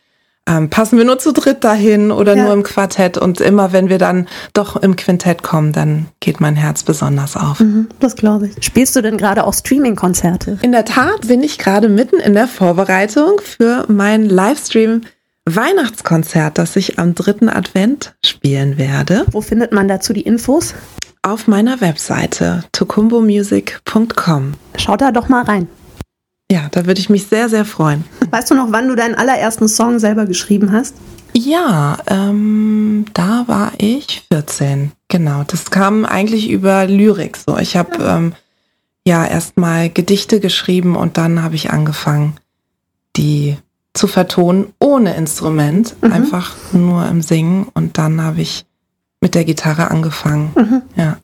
ähm, 0.46 0.70
passen 0.70 0.98
wir 0.98 1.04
nur 1.04 1.18
zu 1.18 1.32
dritt 1.32 1.62
dahin 1.64 2.10
oder 2.10 2.36
ja. 2.36 2.44
nur 2.44 2.52
im 2.52 2.62
Quartett. 2.62 3.16
Und 3.16 3.40
immer 3.40 3.72
wenn 3.72 3.88
wir 3.88 3.98
dann 3.98 4.28
doch 4.52 4.76
im 4.76 4.96
Quintett 4.96 5.42
kommen, 5.42 5.72
dann 5.72 6.08
geht 6.20 6.40
mein 6.40 6.56
Herz 6.56 6.82
besonders 6.82 7.36
auf. 7.36 7.60
Mhm, 7.60 7.88
das 8.00 8.16
glaube 8.16 8.48
ich. 8.48 8.64
Spielst 8.64 8.94
du 8.96 9.02
denn 9.02 9.16
gerade 9.16 9.44
auch 9.44 9.54
Streaming-Konzerte? 9.54 10.58
In 10.60 10.72
der 10.72 10.84
Tat 10.84 11.28
bin 11.28 11.42
ich 11.42 11.58
gerade 11.58 11.88
mitten 11.88 12.16
in 12.16 12.34
der 12.34 12.48
Vorbereitung 12.48 13.40
für 13.42 13.86
meinen 13.88 14.28
Livestream 14.28 15.02
Weihnachtskonzert, 15.44 16.58
das 16.58 16.76
ich 16.76 16.98
am 16.98 17.14
dritten 17.14 17.48
Advent 17.48 18.14
spielen 18.24 18.78
werde. 18.78 19.26
Wo 19.32 19.40
findet 19.40 19.72
man 19.72 19.88
dazu 19.88 20.12
die 20.12 20.22
Infos? 20.22 20.74
Auf 21.22 21.48
meiner 21.48 21.80
Webseite 21.80 22.64
tokumbomusic.com. 22.72 24.52
Schaut 24.76 25.00
da 25.00 25.10
doch 25.10 25.28
mal 25.28 25.44
rein. 25.44 25.68
Ja, 26.50 26.68
da 26.70 26.86
würde 26.86 27.00
ich 27.00 27.08
mich 27.08 27.26
sehr, 27.26 27.48
sehr 27.48 27.64
freuen. 27.64 28.04
Weißt 28.30 28.50
du 28.50 28.54
noch, 28.54 28.68
wann 28.70 28.86
du 28.86 28.94
deinen 28.94 29.14
allerersten 29.14 29.68
Song 29.68 29.98
selber 29.98 30.26
geschrieben 30.26 30.70
hast? 30.70 30.94
Ja, 31.34 31.98
ähm, 32.08 33.06
da 33.14 33.44
war 33.46 33.72
ich 33.78 34.26
14. 34.30 34.92
Genau, 35.08 35.44
das 35.46 35.70
kam 35.70 36.04
eigentlich 36.04 36.50
über 36.50 36.86
Lyrik. 36.86 37.36
So, 37.36 37.56
ich 37.56 37.76
habe 37.76 38.04
ähm, 38.04 38.34
ja 39.06 39.24
erstmal 39.24 39.90
Gedichte 39.90 40.40
geschrieben 40.40 40.94
und 40.94 41.16
dann 41.16 41.42
habe 41.42 41.54
ich 41.54 41.70
angefangen, 41.70 42.34
die 43.16 43.56
zu 43.94 44.06
vertonen 44.06 44.72
ohne 44.78 45.14
Instrument, 45.16 45.96
mhm. 46.00 46.12
einfach 46.12 46.54
nur 46.72 47.06
im 47.08 47.22
Singen. 47.22 47.66
Und 47.74 47.98
dann 47.98 48.22
habe 48.22 48.40
ich 48.40 48.64
mit 49.20 49.34
der 49.34 49.44
Gitarre 49.44 49.90
angefangen. 49.90 50.52
Mhm. 50.56 50.82
Ja. 50.96 51.18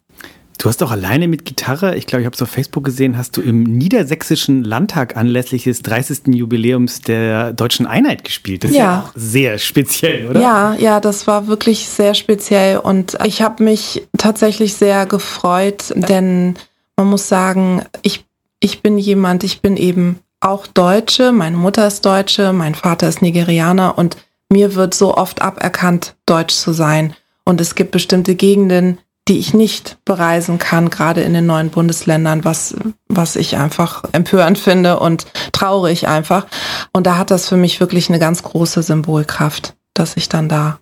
Du 0.59 0.69
hast 0.69 0.83
auch 0.83 0.91
alleine 0.91 1.29
mit 1.29 1.45
Gitarre, 1.45 1.95
ich 1.97 2.07
glaube, 2.07 2.23
ich 2.23 2.27
habe 2.27 2.35
es 2.35 2.43
auf 2.43 2.49
Facebook 2.49 2.83
gesehen, 2.83 3.17
hast 3.17 3.37
du 3.37 3.43
im 3.43 3.63
Niedersächsischen 3.63 4.65
Landtag 4.65 5.17
anlässlich 5.17 5.65
des 5.65 5.83
30. 5.83 6.35
Jubiläums 6.35 7.01
der 7.01 7.53
Deutschen 7.53 7.87
Einheit 7.87 8.25
gespielt. 8.25 8.65
Das 8.65 8.73
ist 8.73 8.77
ja, 8.77 8.83
ja 8.83 9.03
auch 9.03 9.13
sehr 9.15 9.59
speziell, 9.59 10.29
oder? 10.29 10.41
Ja, 10.41 10.75
ja, 10.75 10.99
das 10.99 11.29
war 11.29 11.47
wirklich 11.47 11.89
sehr 11.89 12.15
speziell 12.15 12.79
und 12.79 13.17
ich 13.25 13.41
habe 13.41 13.63
mich 13.63 14.09
tatsächlich 14.17 14.75
sehr 14.75 15.07
gefreut, 15.07 15.95
denn 15.95 16.57
man 16.97 17.07
muss 17.07 17.29
sagen, 17.29 17.83
ich, 18.03 18.25
ich 18.59 18.83
bin 18.83 18.99
jemand, 18.99 19.45
ich 19.45 19.63
bin 19.63 19.77
eben 19.77 20.19
auch 20.41 20.67
Deutsche, 20.67 21.33
meine 21.33 21.57
Mutter 21.57 21.87
ist 21.87 22.05
Deutsche, 22.05 22.53
mein 22.53 22.75
Vater 22.75 23.09
ist 23.09 23.23
Nigerianer 23.23 23.99
und 23.99 24.17
mir 24.51 24.75
wird 24.75 24.95
so 24.95 25.17
oft 25.17 25.43
aberkannt, 25.43 26.15
Deutsch 26.27 26.55
zu 26.55 26.73
sein. 26.73 27.15
Und 27.45 27.61
es 27.61 27.75
gibt 27.75 27.91
bestimmte 27.91 28.35
Gegenden, 28.35 28.99
die 29.27 29.39
ich 29.39 29.53
nicht 29.53 29.99
bereisen 30.05 30.59
kann, 30.59 30.89
gerade 30.89 31.21
in 31.21 31.35
den 31.35 31.47
neuen 31.47 31.69
Bundesländern, 31.71 32.45
was, 32.45 32.75
was 33.09 33.37
ich 33.37 33.57
einfach 33.57 34.05
empörend 34.13 34.59
finde 34.59 35.01
und 35.01 35.27
traurig 35.53 36.09
einfach. 36.09 36.47
Und 36.93 37.07
da 37.07 37.19
hat 37.19 37.31
das 37.31 37.49
für 37.49 37.57
mich 37.57 37.81
wirklich 37.81 38.09
eine 38.09 38.19
ganz 38.19 38.43
große 38.43 38.83
Symbolkraft, 38.83 39.77
dass 39.93 40.17
ich 40.17 40.29
dann 40.29 40.49
da 40.49 40.79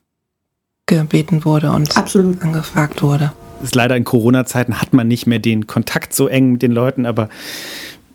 gebeten 0.86 1.44
wurde 1.44 1.72
und 1.72 1.96
Absolut. 1.96 2.40
angefragt 2.42 3.02
wurde. 3.02 3.32
ist 3.62 3.74
leider 3.74 3.96
in 3.96 4.04
Corona-Zeiten 4.04 4.80
hat 4.80 4.92
man 4.92 5.08
nicht 5.08 5.26
mehr 5.26 5.40
den 5.40 5.66
Kontakt 5.66 6.14
so 6.14 6.28
eng 6.28 6.52
mit 6.52 6.62
den 6.62 6.70
Leuten, 6.70 7.06
aber 7.06 7.28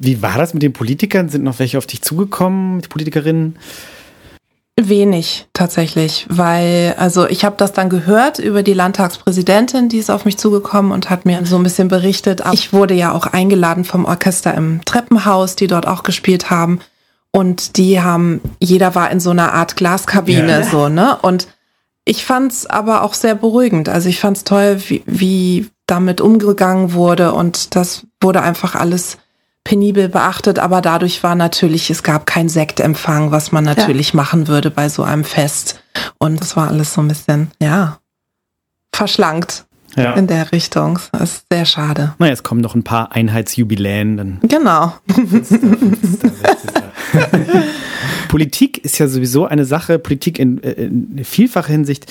wie 0.01 0.21
war 0.21 0.37
das 0.37 0.53
mit 0.53 0.63
den 0.63 0.73
Politikern? 0.73 1.29
Sind 1.29 1.43
noch 1.43 1.59
welche 1.59 1.77
auf 1.77 1.85
dich 1.85 2.01
zugekommen, 2.01 2.77
mit 2.77 2.89
Politikerinnen? 2.89 3.55
Wenig 4.79 5.47
tatsächlich, 5.53 6.25
weil 6.29 6.95
also 6.97 7.27
ich 7.27 7.45
habe 7.45 7.55
das 7.57 7.73
dann 7.73 7.89
gehört 7.89 8.39
über 8.39 8.63
die 8.63 8.73
Landtagspräsidentin, 8.73 9.89
die 9.89 9.97
ist 9.97 10.09
auf 10.09 10.25
mich 10.25 10.37
zugekommen 10.37 10.91
und 10.91 11.09
hat 11.09 11.25
mir 11.25 11.45
so 11.45 11.57
ein 11.57 11.63
bisschen 11.63 11.87
berichtet. 11.87 12.41
Ich 12.53 12.73
wurde 12.73 12.95
ja 12.95 13.11
auch 13.11 13.27
eingeladen 13.27 13.83
vom 13.83 14.05
Orchester 14.05 14.55
im 14.55 14.83
Treppenhaus, 14.85 15.55
die 15.55 15.67
dort 15.67 15.87
auch 15.87 16.01
gespielt 16.01 16.49
haben 16.49 16.79
und 17.31 17.77
die 17.77 18.01
haben, 18.01 18.41
jeder 18.59 18.95
war 18.95 19.11
in 19.11 19.19
so 19.19 19.29
einer 19.29 19.53
Art 19.53 19.75
Glaskabine 19.75 20.61
ja. 20.61 20.63
so 20.63 20.89
ne 20.89 21.17
und 21.21 21.47
ich 22.05 22.25
fand's 22.25 22.65
aber 22.65 23.03
auch 23.03 23.13
sehr 23.13 23.35
beruhigend. 23.35 23.87
Also 23.87 24.09
ich 24.09 24.19
fand's 24.19 24.45
toll, 24.45 24.81
wie, 24.87 25.03
wie 25.05 25.69
damit 25.85 26.21
umgegangen 26.21 26.93
wurde 26.93 27.33
und 27.33 27.75
das 27.75 28.07
wurde 28.19 28.41
einfach 28.41 28.73
alles 28.73 29.17
penibel 29.63 30.09
beachtet, 30.09 30.59
aber 30.59 30.81
dadurch 30.81 31.23
war 31.23 31.35
natürlich, 31.35 31.89
es 31.89 32.03
gab 32.03 32.25
kein 32.25 32.49
Sektempfang, 32.49 33.31
was 33.31 33.51
man 33.51 33.63
natürlich 33.63 34.09
ja. 34.09 34.17
machen 34.17 34.47
würde 34.47 34.71
bei 34.71 34.89
so 34.89 35.03
einem 35.03 35.23
Fest. 35.23 35.81
Und 36.17 36.41
es 36.41 36.55
war 36.55 36.69
alles 36.69 36.93
so 36.93 37.01
ein 37.01 37.07
bisschen, 37.07 37.51
ja, 37.61 37.99
verschlankt. 38.93 39.65
Ja. 39.97 40.13
In 40.13 40.25
der 40.25 40.53
Richtung. 40.53 40.99
Das 41.11 41.33
ist 41.33 41.45
sehr 41.51 41.65
schade. 41.65 42.15
Na, 42.17 42.27
jetzt 42.27 42.43
kommen 42.43 42.61
noch 42.61 42.75
ein 42.75 42.83
paar 42.83 43.11
Einheitsjubiläen. 43.11 44.15
Dann 44.15 44.39
genau. 44.41 44.93
Politik 48.29 48.77
ist 48.85 48.99
ja 48.99 49.09
sowieso 49.09 49.45
eine 49.45 49.65
Sache, 49.65 49.99
Politik 49.99 50.39
in, 50.39 50.63
äh, 50.63 50.71
in 50.71 51.25
vielfacher 51.25 51.73
Hinsicht 51.73 52.09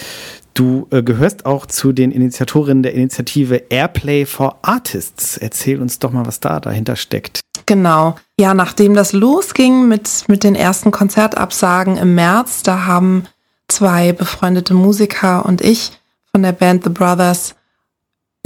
Du 0.61 0.87
äh, 0.90 1.02
gehörst 1.02 1.47
auch 1.47 1.64
zu 1.64 1.90
den 1.90 2.11
Initiatorinnen 2.11 2.83
der 2.83 2.93
Initiative 2.93 3.62
Airplay 3.71 4.26
for 4.26 4.59
Artists. 4.61 5.38
Erzähl 5.38 5.81
uns 5.81 6.00
doch 6.00 6.12
mal, 6.12 6.26
was 6.26 6.38
da 6.38 6.61
dahinter 6.61 6.97
steckt. 6.97 7.40
Genau. 7.64 8.17
Ja, 8.38 8.52
nachdem 8.52 8.93
das 8.93 9.14
losging 9.14 9.88
mit, 9.88 10.25
mit 10.29 10.45
den 10.45 10.55
ersten 10.55 10.90
Konzertabsagen 10.90 11.97
im 11.97 12.14
März, 12.14 12.62
da 12.62 12.85
haben 12.85 13.25
zwei 13.69 14.12
befreundete 14.12 14.75
Musiker 14.75 15.47
und 15.47 15.62
ich 15.62 15.93
von 16.31 16.43
der 16.43 16.52
Band 16.52 16.85
The 16.85 16.90
Brothers 16.90 17.55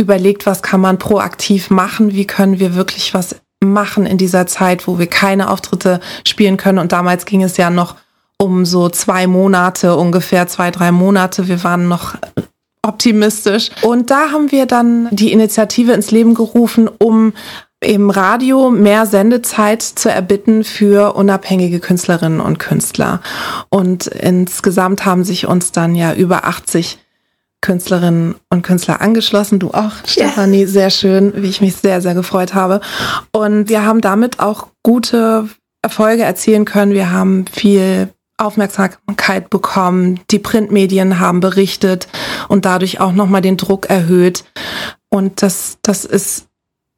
überlegt, 0.00 0.46
was 0.46 0.62
kann 0.62 0.80
man 0.80 1.00
proaktiv 1.00 1.68
machen, 1.68 2.12
wie 2.12 2.28
können 2.28 2.60
wir 2.60 2.76
wirklich 2.76 3.12
was 3.12 3.34
machen 3.58 4.06
in 4.06 4.18
dieser 4.18 4.46
Zeit, 4.46 4.86
wo 4.86 5.00
wir 5.00 5.08
keine 5.08 5.50
Auftritte 5.50 5.98
spielen 6.24 6.58
können. 6.58 6.78
Und 6.78 6.92
damals 6.92 7.24
ging 7.24 7.42
es 7.42 7.56
ja 7.56 7.70
noch 7.70 7.96
um 8.44 8.66
so 8.66 8.90
zwei 8.90 9.26
Monate, 9.26 9.96
ungefähr 9.96 10.46
zwei, 10.46 10.70
drei 10.70 10.92
Monate. 10.92 11.48
Wir 11.48 11.64
waren 11.64 11.88
noch 11.88 12.14
optimistisch. 12.82 13.70
Und 13.80 14.10
da 14.10 14.30
haben 14.30 14.52
wir 14.52 14.66
dann 14.66 15.08
die 15.10 15.32
Initiative 15.32 15.92
ins 15.92 16.10
Leben 16.10 16.34
gerufen, 16.34 16.88
um 16.98 17.32
im 17.80 18.10
Radio 18.10 18.70
mehr 18.70 19.06
Sendezeit 19.06 19.82
zu 19.82 20.10
erbitten 20.10 20.62
für 20.62 21.14
unabhängige 21.14 21.80
Künstlerinnen 21.80 22.40
und 22.40 22.58
Künstler. 22.58 23.20
Und 23.70 24.06
insgesamt 24.06 25.06
haben 25.06 25.24
sich 25.24 25.46
uns 25.46 25.72
dann 25.72 25.94
ja 25.94 26.14
über 26.14 26.44
80 26.44 26.98
Künstlerinnen 27.62 28.34
und 28.50 28.62
Künstler 28.62 29.00
angeschlossen. 29.00 29.58
Du 29.58 29.70
auch, 29.70 29.92
Stefanie, 30.06 30.60
yeah. 30.60 30.68
sehr 30.68 30.90
schön, 30.90 31.32
wie 31.36 31.48
ich 31.48 31.62
mich 31.62 31.76
sehr, 31.76 32.02
sehr 32.02 32.14
gefreut 32.14 32.52
habe. 32.52 32.82
Und 33.32 33.70
wir 33.70 33.86
haben 33.86 34.02
damit 34.02 34.38
auch 34.38 34.68
gute 34.82 35.48
Erfolge 35.80 36.24
erzielen 36.24 36.64
können. 36.64 36.92
Wir 36.92 37.10
haben 37.10 37.46
viel 37.46 38.10
Aufmerksamkeit 38.36 39.50
bekommen. 39.50 40.20
Die 40.30 40.38
Printmedien 40.38 41.20
haben 41.20 41.40
berichtet 41.40 42.08
und 42.48 42.64
dadurch 42.64 43.00
auch 43.00 43.12
nochmal 43.12 43.42
den 43.42 43.56
Druck 43.56 43.86
erhöht. 43.86 44.44
Und 45.08 45.42
das, 45.42 45.78
das 45.82 46.04
ist 46.04 46.48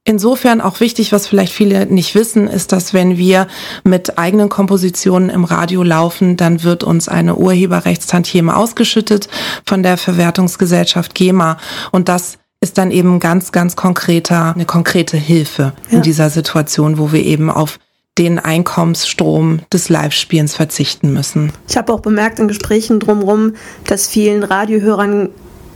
insofern 0.05 0.61
auch 0.61 0.81
wichtig, 0.81 1.13
was 1.13 1.27
vielleicht 1.27 1.53
viele 1.53 1.85
nicht 1.87 2.15
wissen, 2.15 2.47
ist, 2.47 2.73
dass 2.73 2.95
wenn 2.95 3.19
wir 3.19 3.49
mit 3.85 4.19
eigenen 4.19 4.49
Kompositionen 4.49 5.29
im 5.29 5.45
Radio 5.45 5.83
laufen, 5.83 6.37
dann 6.37 6.63
wird 6.63 6.85
uns 6.85 7.09
eine 7.09 7.37
Urheberrechtstantieme 7.37 8.57
ausgeschüttet 8.57 9.29
von 9.67 9.83
der 9.83 9.99
Verwertungsgesellschaft 9.99 11.15
GEMA. 11.15 11.59
Und 11.91 12.09
das 12.09 12.39
ist 12.61 12.79
dann 12.79 12.91
eben 12.91 13.21
ganz, 13.21 13.53
ganz 13.53 13.77
konkreter, 13.77 14.55
eine 14.55 14.65
konkrete 14.65 15.17
Hilfe 15.17 15.75
ja. 15.91 15.99
in 15.99 16.03
dieser 16.03 16.31
Situation, 16.31 16.99
wo 16.99 17.13
wir 17.13 17.23
eben 17.23 17.51
auf 17.51 17.79
den 18.19 18.39
Einkommensstrom 18.39 19.61
des 19.73 19.89
Live-Spielens 19.89 20.55
verzichten 20.55 21.13
müssen. 21.13 21.53
Ich 21.69 21.77
habe 21.77 21.93
auch 21.93 22.01
bemerkt 22.01 22.39
in 22.39 22.49
Gesprächen 22.49 23.01
drumherum, 23.01 23.55
dass 23.87 24.09
vielen 24.09 24.43
Radiohörern 24.43 25.31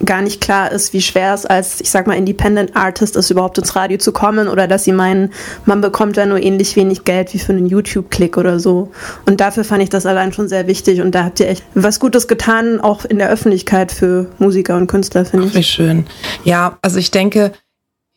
gar 0.04 0.22
nicht 0.22 0.40
klar 0.40 0.72
ist, 0.72 0.92
wie 0.92 1.02
schwer 1.02 1.34
es 1.34 1.46
als, 1.46 1.80
ich 1.80 1.90
sag 1.90 2.06
mal, 2.06 2.14
Independent 2.14 2.74
Artist 2.74 3.16
ist, 3.16 3.30
überhaupt 3.30 3.58
ins 3.58 3.76
Radio 3.76 3.98
zu 3.98 4.12
kommen 4.12 4.48
oder 4.48 4.66
dass 4.66 4.84
sie 4.84 4.92
meinen, 4.92 5.30
man 5.66 5.80
bekommt 5.80 6.16
da 6.16 6.26
nur 6.26 6.42
ähnlich 6.42 6.76
wenig 6.76 7.04
Geld 7.04 7.34
wie 7.34 7.38
für 7.38 7.52
einen 7.52 7.66
YouTube-Klick 7.66 8.36
oder 8.36 8.58
so. 8.58 8.90
Und 9.26 9.40
dafür 9.40 9.64
fand 9.64 9.82
ich 9.82 9.90
das 9.90 10.06
allein 10.06 10.32
schon 10.32 10.48
sehr 10.48 10.66
wichtig 10.66 11.00
und 11.00 11.14
da 11.14 11.24
habt 11.24 11.40
ihr 11.40 11.48
echt 11.48 11.64
was 11.74 12.00
Gutes 12.00 12.28
getan, 12.28 12.80
auch 12.80 13.04
in 13.04 13.18
der 13.18 13.28
Öffentlichkeit 13.28 13.92
für 13.92 14.26
Musiker 14.38 14.76
und 14.76 14.86
Künstler, 14.86 15.24
finde 15.24 15.46
ich. 15.46 15.54
Wie 15.54 15.62
schön. 15.62 16.06
Ja, 16.44 16.78
also 16.82 16.98
ich 16.98 17.10
denke, 17.10 17.52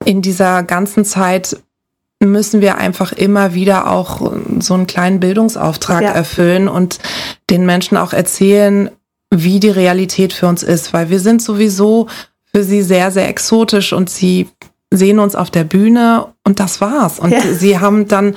in 0.06 0.22
dieser 0.22 0.64
ganzen 0.64 1.06
Zeit 1.06 1.58
müssen 2.32 2.62
wir 2.62 2.78
einfach 2.78 3.12
immer 3.12 3.54
wieder 3.54 3.90
auch 3.90 4.34
so 4.60 4.74
einen 4.74 4.88
kleinen 4.88 5.20
Bildungsauftrag 5.20 6.04
ja. 6.04 6.12
erfüllen 6.12 6.68
und 6.68 7.00
den 7.50 7.66
Menschen 7.66 7.98
auch 7.98 8.14
erzählen, 8.14 8.90
wie 9.34 9.60
die 9.60 9.70
Realität 9.70 10.34
für 10.34 10.48
uns 10.48 10.64
ist, 10.64 10.94
weil 10.94 11.10
wir 11.10 11.20
sind 11.20 11.42
sowieso 11.42 12.08
für 12.54 12.64
sie 12.64 12.84
sehr, 12.84 13.12
sehr 13.12 13.28
exotisch 13.28 13.94
und 13.94 14.10
sie 14.10 14.48
sehen 14.92 15.18
uns 15.20 15.36
auf 15.36 15.50
der 15.50 15.64
Bühne 15.64 16.28
und 16.44 16.60
das 16.60 16.80
war's. 16.80 17.20
Und 17.20 17.32
ja. 17.32 17.42
sie 17.42 17.80
haben 17.80 18.08
dann 18.08 18.36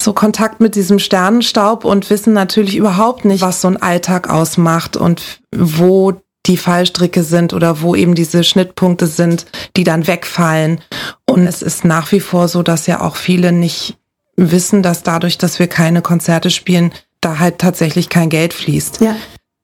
so 0.00 0.14
Kontakt 0.14 0.60
mit 0.60 0.74
diesem 0.74 0.98
Sternenstaub 0.98 1.84
und 1.84 2.08
wissen 2.08 2.32
natürlich 2.32 2.76
überhaupt 2.76 3.26
nicht, 3.26 3.42
was 3.42 3.60
so 3.60 3.68
ein 3.68 3.76
Alltag 3.76 4.30
ausmacht 4.30 4.96
und 4.96 5.40
wo 5.54 6.14
die 6.48 6.56
Fallstricke 6.56 7.22
sind 7.22 7.52
oder 7.52 7.82
wo 7.82 7.94
eben 7.94 8.14
diese 8.14 8.42
Schnittpunkte 8.42 9.06
sind, 9.06 9.46
die 9.76 9.84
dann 9.84 10.06
wegfallen. 10.06 10.80
Und 11.26 11.46
es 11.46 11.62
ist 11.62 11.84
nach 11.84 12.10
wie 12.10 12.20
vor 12.20 12.48
so, 12.48 12.62
dass 12.62 12.86
ja 12.86 13.00
auch 13.00 13.16
viele 13.16 13.52
nicht 13.52 13.96
wissen, 14.36 14.82
dass 14.82 15.02
dadurch, 15.02 15.38
dass 15.38 15.58
wir 15.58 15.66
keine 15.66 16.02
Konzerte 16.02 16.50
spielen, 16.50 16.92
da 17.20 17.38
halt 17.38 17.58
tatsächlich 17.58 18.08
kein 18.08 18.30
Geld 18.30 18.54
fließt. 18.54 19.00
Ja. 19.00 19.14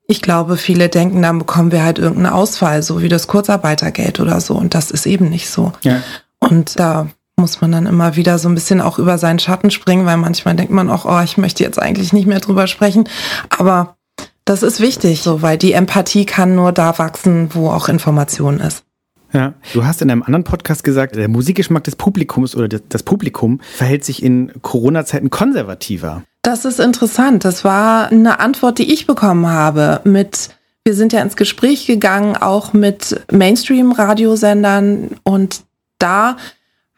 Ich 0.06 0.20
glaube, 0.20 0.56
viele 0.56 0.88
denken, 0.88 1.22
dann 1.22 1.38
bekommen 1.38 1.72
wir 1.72 1.82
halt 1.82 1.98
irgendeinen 1.98 2.34
Ausfall, 2.34 2.82
so 2.82 3.00
wie 3.00 3.08
das 3.08 3.26
Kurzarbeitergeld 3.26 4.20
oder 4.20 4.40
so. 4.40 4.54
Und 4.54 4.74
das 4.74 4.90
ist 4.90 5.06
eben 5.06 5.30
nicht 5.30 5.48
so. 5.48 5.72
Ja. 5.82 6.02
Und 6.40 6.78
da 6.78 7.08
muss 7.36 7.60
man 7.60 7.72
dann 7.72 7.86
immer 7.86 8.16
wieder 8.16 8.38
so 8.38 8.48
ein 8.48 8.54
bisschen 8.54 8.80
auch 8.80 8.98
über 8.98 9.16
seinen 9.16 9.38
Schatten 9.38 9.70
springen, 9.70 10.06
weil 10.06 10.18
manchmal 10.18 10.54
denkt 10.54 10.72
man 10.72 10.90
auch, 10.90 11.04
oh, 11.04 11.20
ich 11.22 11.36
möchte 11.38 11.64
jetzt 11.64 11.80
eigentlich 11.80 12.12
nicht 12.12 12.26
mehr 12.26 12.40
drüber 12.40 12.66
sprechen. 12.66 13.08
Aber 13.48 13.96
das 14.44 14.62
ist 14.62 14.80
wichtig, 14.80 15.22
so, 15.22 15.42
weil 15.42 15.58
die 15.58 15.72
Empathie 15.72 16.26
kann 16.26 16.54
nur 16.54 16.72
da 16.72 16.98
wachsen, 16.98 17.50
wo 17.52 17.70
auch 17.70 17.88
Information 17.88 18.60
ist. 18.60 18.84
Ja, 19.32 19.54
du 19.72 19.84
hast 19.84 20.00
in 20.00 20.10
einem 20.10 20.22
anderen 20.22 20.44
Podcast 20.44 20.84
gesagt, 20.84 21.16
der 21.16 21.28
Musikgeschmack 21.28 21.82
des 21.82 21.96
Publikums 21.96 22.54
oder 22.54 22.68
das 22.68 23.02
Publikum 23.02 23.60
verhält 23.74 24.04
sich 24.04 24.22
in 24.22 24.52
Corona-Zeiten 24.62 25.28
konservativer. 25.28 26.22
Das 26.42 26.64
ist 26.64 26.78
interessant. 26.78 27.44
Das 27.44 27.64
war 27.64 28.12
eine 28.12 28.38
Antwort, 28.38 28.78
die 28.78 28.92
ich 28.92 29.06
bekommen 29.06 29.48
habe 29.48 30.00
mit 30.04 30.50
wir 30.86 30.94
sind 30.94 31.14
ja 31.14 31.22
ins 31.22 31.36
Gespräch 31.36 31.86
gegangen, 31.86 32.36
auch 32.36 32.74
mit 32.74 33.18
Mainstream-Radiosendern 33.32 35.16
und 35.24 35.62
da 35.98 36.36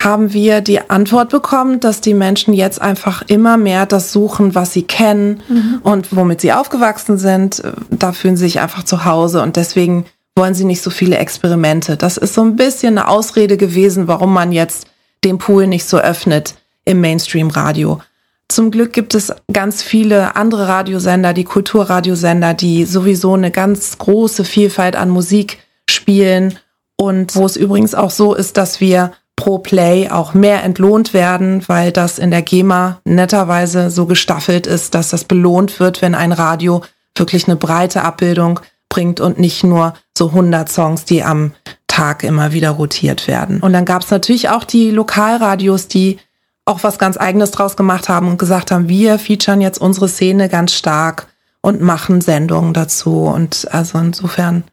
haben 0.03 0.33
wir 0.33 0.61
die 0.61 0.89
Antwort 0.91 1.31
bekommen, 1.31 1.81
dass 1.81 2.01
die 2.01 2.15
Menschen 2.15 2.55
jetzt 2.55 2.81
einfach 2.81 3.23
immer 3.29 3.57
mehr 3.57 3.87
das 3.87 4.13
suchen, 4.13 4.55
was 4.55 4.73
sie 4.73 4.83
kennen 4.83 5.43
mhm. 5.49 5.81
und 5.83 6.15
womit 6.15 6.41
sie 6.41 6.53
aufgewachsen 6.53 7.19
sind. 7.19 7.63
Da 7.91 8.13
fühlen 8.13 8.37
sie 8.37 8.45
sich 8.45 8.61
einfach 8.61 8.85
zu 8.85 9.05
Hause 9.05 9.43
und 9.43 9.57
deswegen 9.57 10.05
wollen 10.37 10.55
sie 10.55 10.65
nicht 10.65 10.83
so 10.83 10.91
viele 10.91 11.17
Experimente. 11.17 11.97
Das 11.97 12.19
ist 12.19 12.35
so 12.35 12.43
ein 12.43 12.57
bisschen 12.57 12.99
eine 12.99 13.09
Ausrede 13.09 13.57
gewesen, 13.57 14.07
warum 14.07 14.33
man 14.33 14.53
jetzt 14.53 14.87
den 15.25 15.39
Pool 15.39 15.67
nicht 15.67 15.87
so 15.87 15.99
öffnet 15.99 16.55
im 16.85 17.01
Mainstream-Radio. 17.01 18.01
Zum 18.49 18.71
Glück 18.71 18.93
gibt 18.93 19.15
es 19.15 19.35
ganz 19.53 19.83
viele 19.83 20.37
andere 20.37 20.69
Radiosender, 20.69 21.33
die 21.33 21.45
Kulturradiosender, 21.45 22.55
die 22.55 22.85
sowieso 22.85 23.35
eine 23.35 23.51
ganz 23.51 23.99
große 23.99 24.45
Vielfalt 24.45 24.95
an 24.95 25.09
Musik 25.09 25.59
spielen 25.91 26.59
und 26.97 27.35
wo 27.35 27.45
es 27.45 27.57
übrigens 27.57 27.95
auch 27.95 28.11
so 28.11 28.35
ist, 28.35 28.57
dass 28.57 28.81
wir 28.81 29.13
pro 29.37 29.59
Play 29.59 30.09
auch 30.11 30.35
mehr 30.35 30.65
entlohnt 30.65 31.13
werden, 31.13 31.63
weil 31.69 31.93
das 31.93 32.19
in 32.19 32.31
der 32.31 32.43
GEMA 32.43 33.01
netterweise 33.05 33.91
so 33.91 34.07
gestaffelt 34.07 34.67
ist, 34.67 34.95
dass 34.95 35.11
das 35.11 35.25
belohnt 35.25 35.79
wird, 35.79 36.03
wenn 36.03 36.15
ein 36.15 36.33
Radio 36.33 36.83
wirklich 37.15 37.47
eine 37.47 37.57
breite 37.57 38.03
Abbildung 38.03 38.61
bringt 38.89 39.21
und 39.21 39.39
nicht 39.39 39.63
nur 39.63 39.95
so 40.17 40.29
100 40.29 40.69
Songs, 40.69 41.05
die 41.05 41.23
am 41.23 41.53
Tag 41.87 42.25
immer 42.25 42.53
wieder 42.53 42.71
rotiert 42.71 43.27
werden. 43.27 43.61
Und 43.61 43.73
dann 43.73 43.85
gab 43.85 44.03
es 44.03 44.11
natürlich 44.11 44.49
auch 44.51 44.65
die 44.65 44.91
Lokalradios, 44.91 45.89
die 45.89 46.19
auch 46.67 46.83
was 46.83 46.99
ganz 46.99 47.17
eigenes 47.17 47.53
draus 47.53 47.77
gemacht 47.77 48.09
haben 48.11 48.29
und 48.29 48.39
gesagt 48.39 48.71
haben, 48.71 48.89
wir 48.89 49.19
featuren 49.19 49.61
jetzt 49.61 49.81
unsere 49.81 50.09
Szene 50.09 50.49
ganz 50.49 50.73
stark 50.75 51.29
und 51.63 51.81
machen 51.81 52.21
Sendungen 52.21 52.75
dazu. 52.75 53.23
Und 53.23 53.67
also 53.71 53.99
insofern 53.99 54.65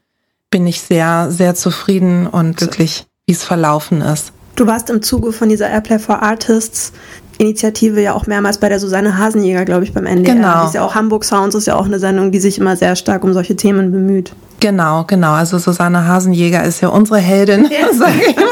bin 0.50 0.66
ich 0.66 0.82
sehr, 0.82 1.30
sehr 1.30 1.54
zufrieden 1.54 2.26
und 2.26 2.58
glücklich, 2.58 3.06
wie 3.26 3.32
es 3.32 3.42
verlaufen 3.42 4.02
ist. 4.02 4.33
Du 4.56 4.66
warst 4.66 4.88
im 4.90 5.02
Zuge 5.02 5.32
von 5.32 5.48
dieser 5.48 5.68
Airplay 5.68 5.98
for 5.98 6.22
Artists 6.22 6.92
Initiative 7.38 8.00
ja 8.00 8.12
auch 8.12 8.26
mehrmals 8.26 8.58
bei 8.58 8.68
der 8.68 8.78
Susanne 8.78 9.18
Hasenjäger, 9.18 9.64
glaube 9.64 9.84
ich, 9.84 9.92
beim 9.92 10.06
NDR. 10.06 10.34
Genau. 10.34 10.60
Die 10.60 10.66
ist 10.68 10.74
ja 10.74 10.84
auch 10.84 10.94
Hamburg 10.94 11.24
Sounds, 11.24 11.54
ist 11.54 11.66
ja 11.66 11.74
auch 11.74 11.86
eine 11.86 11.98
Sendung, 11.98 12.30
die 12.30 12.38
sich 12.38 12.58
immer 12.58 12.76
sehr 12.76 12.94
stark 12.94 13.24
um 13.24 13.32
solche 13.32 13.56
Themen 13.56 13.90
bemüht. 13.90 14.32
Genau, 14.60 15.04
genau. 15.04 15.32
Also 15.32 15.58
Susanne 15.58 16.06
Hasenjäger 16.06 16.62
ist 16.62 16.80
ja 16.80 16.88
unsere 16.88 17.18
Heldin, 17.18 17.64
ja. 17.70 17.92
sage 17.92 18.20
ich 18.28 18.36
mal. 18.36 18.44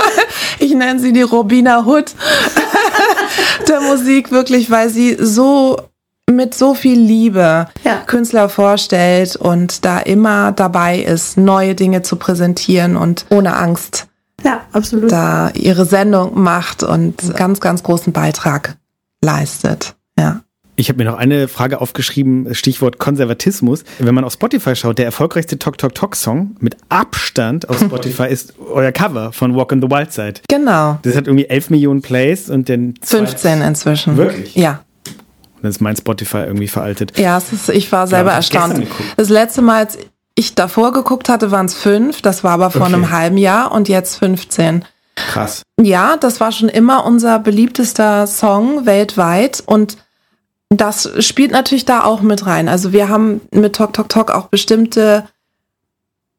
Ich 0.59 0.75
nenne 0.75 0.99
sie 0.99 1.13
die 1.13 1.23
Robina 1.23 1.87
Hood 1.87 2.15
der 3.69 3.81
Musik, 3.81 4.33
wirklich, 4.33 4.71
weil 4.71 4.89
sie 4.89 5.17
so 5.21 5.77
mit 6.31 6.55
so 6.55 6.75
viel 6.75 6.99
Liebe 6.99 7.69
ja. 7.85 7.97
Künstler 8.07 8.49
vorstellt 8.49 9.37
und 9.37 9.85
da 9.85 9.99
immer 9.99 10.53
dabei 10.53 10.99
ist, 10.99 11.37
neue 11.37 11.75
Dinge 11.75 12.03
zu 12.03 12.17
präsentieren 12.17 12.97
und 12.97 13.27
ohne 13.31 13.57
Angst 13.57 14.07
ja, 14.45 14.63
absolut. 14.73 15.11
da 15.11 15.51
ihre 15.51 15.85
Sendung 15.85 16.41
macht 16.41 16.83
und 16.83 17.35
ganz, 17.37 17.61
ganz 17.61 17.83
großen 17.83 18.13
Beitrag 18.13 18.77
leistet. 19.23 19.95
Ja. 20.19 20.43
Ich 20.75 20.89
habe 20.89 20.99
mir 20.99 21.11
noch 21.11 21.19
eine 21.19 21.49
Frage 21.49 21.81
aufgeschrieben, 21.81 22.55
Stichwort 22.55 22.99
Konservatismus. 22.99 23.85
Wenn 23.99 24.15
man 24.15 24.25
auf 24.25 24.33
Spotify 24.33 24.75
schaut, 24.75 24.99
der 24.99 25.05
erfolgreichste 25.05 25.59
Talk 25.59 25.77
Talk 25.77 25.95
Talk 25.95 26.17
Song 26.17 26.57
mit 26.61 26.77
Abstand 26.89 27.69
auf 27.69 27.79
Spotify 27.85 28.29
ist 28.29 28.55
euer 28.59 28.91
Cover 28.91 29.33
von 29.33 29.55
Walk 29.55 29.73
on 29.73 29.83
the 29.83 29.91
Wild 29.91 30.13
Side. 30.13 30.41
Genau. 30.49 30.99
Das 31.03 31.15
hat 31.15 31.27
irgendwie 31.27 31.49
11 31.49 31.71
Millionen 31.71 32.01
Plays 32.01 32.49
und 32.49 32.69
den 32.69 32.95
15 33.03 33.61
inzwischen. 33.61 34.17
Wirklich? 34.17 34.55
Ja. 34.55 34.81
Dann 35.61 35.71
ist 35.71 35.81
mein 35.81 35.95
Spotify 35.95 36.39
irgendwie 36.39 36.69
veraltet. 36.69 37.17
Ja, 37.19 37.39
ist, 37.39 37.69
ich 37.69 37.93
war 37.93 38.07
selber 38.07 38.31
ja, 38.31 38.37
erstaunt. 38.37 38.85
Das 39.17 39.29
letzte 39.29 39.63
Mal, 39.63 39.85
als 39.85 39.99
ich 40.35 40.55
davor 40.55 40.93
geguckt 40.93 41.29
hatte, 41.29 41.51
waren 41.51 41.67
es 41.67 41.75
fünf. 41.75 42.23
Das 42.23 42.45
war 42.45 42.53
aber 42.53 42.71
vor 42.71 42.83
okay. 42.83 42.95
einem 42.95 43.11
halben 43.11 43.39
Jahr 43.39 43.73
und 43.73 43.89
jetzt 43.89 44.17
15. 44.17 44.85
Krass. 45.15 45.63
Ja, 45.81 46.17
das 46.17 46.41
war 46.41 46.53
schon 46.53 46.69
immer 46.69 47.05
unser 47.05 47.39
beliebtester 47.39 48.27
Song 48.27 48.87
weltweit 48.87 49.63
und 49.65 49.99
das 50.71 51.11
spielt 51.19 51.53
natürlich 51.53 51.85
da 51.85 52.03
auch 52.03 52.23
mit 52.23 52.47
rein. 52.47 52.69
Also 52.69 52.93
wir 52.93 53.09
haben 53.09 53.43
mit 53.51 53.77
Tok 53.77 53.93
Tok 53.93 54.09
Tok 54.09 54.31
auch 54.31 54.47
bestimmte 54.47 55.27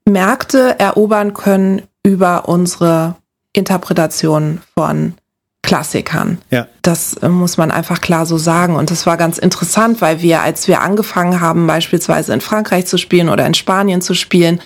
Märkte 0.05 0.79
erobern 0.79 1.33
können 1.33 1.83
über 2.03 2.49
unsere 2.49 3.15
Interpretation 3.53 4.61
von 4.75 5.13
Klassikern. 5.63 6.37
Ja. 6.51 6.67
Das 6.83 7.15
äh, 7.15 7.29
muss 7.29 7.57
man 7.57 7.71
einfach 7.71 8.01
klar 8.01 8.25
so 8.27 8.37
sagen. 8.37 8.75
Und 8.75 8.91
das 8.91 9.07
war 9.07 9.17
ganz 9.17 9.39
interessant, 9.39 10.01
weil 10.01 10.21
wir, 10.21 10.41
als 10.41 10.67
wir 10.67 10.81
angefangen 10.81 11.41
haben, 11.41 11.65
beispielsweise 11.65 12.33
in 12.33 12.41
Frankreich 12.41 12.85
zu 12.85 12.97
spielen 12.97 13.29
oder 13.29 13.47
in 13.47 13.55
Spanien 13.55 14.01
zu 14.01 14.13
spielen, 14.13 14.61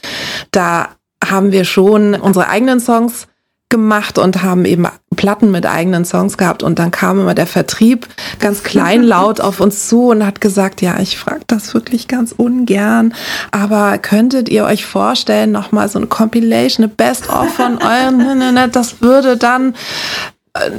da 0.52 0.90
haben 1.24 1.52
wir 1.52 1.64
schon 1.64 2.16
unsere 2.16 2.50
eigenen 2.50 2.80
Songs 2.80 3.28
gemacht 3.70 4.18
und 4.18 4.44
haben 4.44 4.64
eben 4.64 4.88
Platten 5.18 5.52
mit 5.52 5.66
eigenen 5.66 6.06
Songs 6.06 6.38
gehabt 6.38 6.64
und 6.64 6.80
dann 6.80 6.92
kam 6.92 7.20
immer 7.20 7.34
der 7.34 7.48
Vertrieb 7.48 8.08
ganz 8.40 8.64
kleinlaut 8.64 9.42
auf 9.42 9.60
uns 9.60 9.90
zu 9.90 10.08
und 10.08 10.26
hat 10.26 10.40
gesagt, 10.40 10.82
ja, 10.82 11.00
ich 11.00 11.18
frage 11.18 11.42
das 11.48 11.74
wirklich 11.74 12.08
ganz 12.08 12.32
ungern, 12.32 13.14
aber 13.52 13.98
könntet 13.98 14.48
ihr 14.48 14.64
euch 14.64 14.86
vorstellen, 14.86 15.52
nochmal 15.52 15.90
so 15.90 16.00
eine 16.00 16.08
Compilation, 16.08 16.86
eine 16.86 16.94
Best-of 16.94 17.54
von 17.56 17.80
euren, 17.80 18.18
ne, 18.26 18.36
ne, 18.36 18.52
ne, 18.54 18.70
das 18.70 19.02
würde 19.02 19.36
dann 19.36 19.72
äh, 19.72 19.74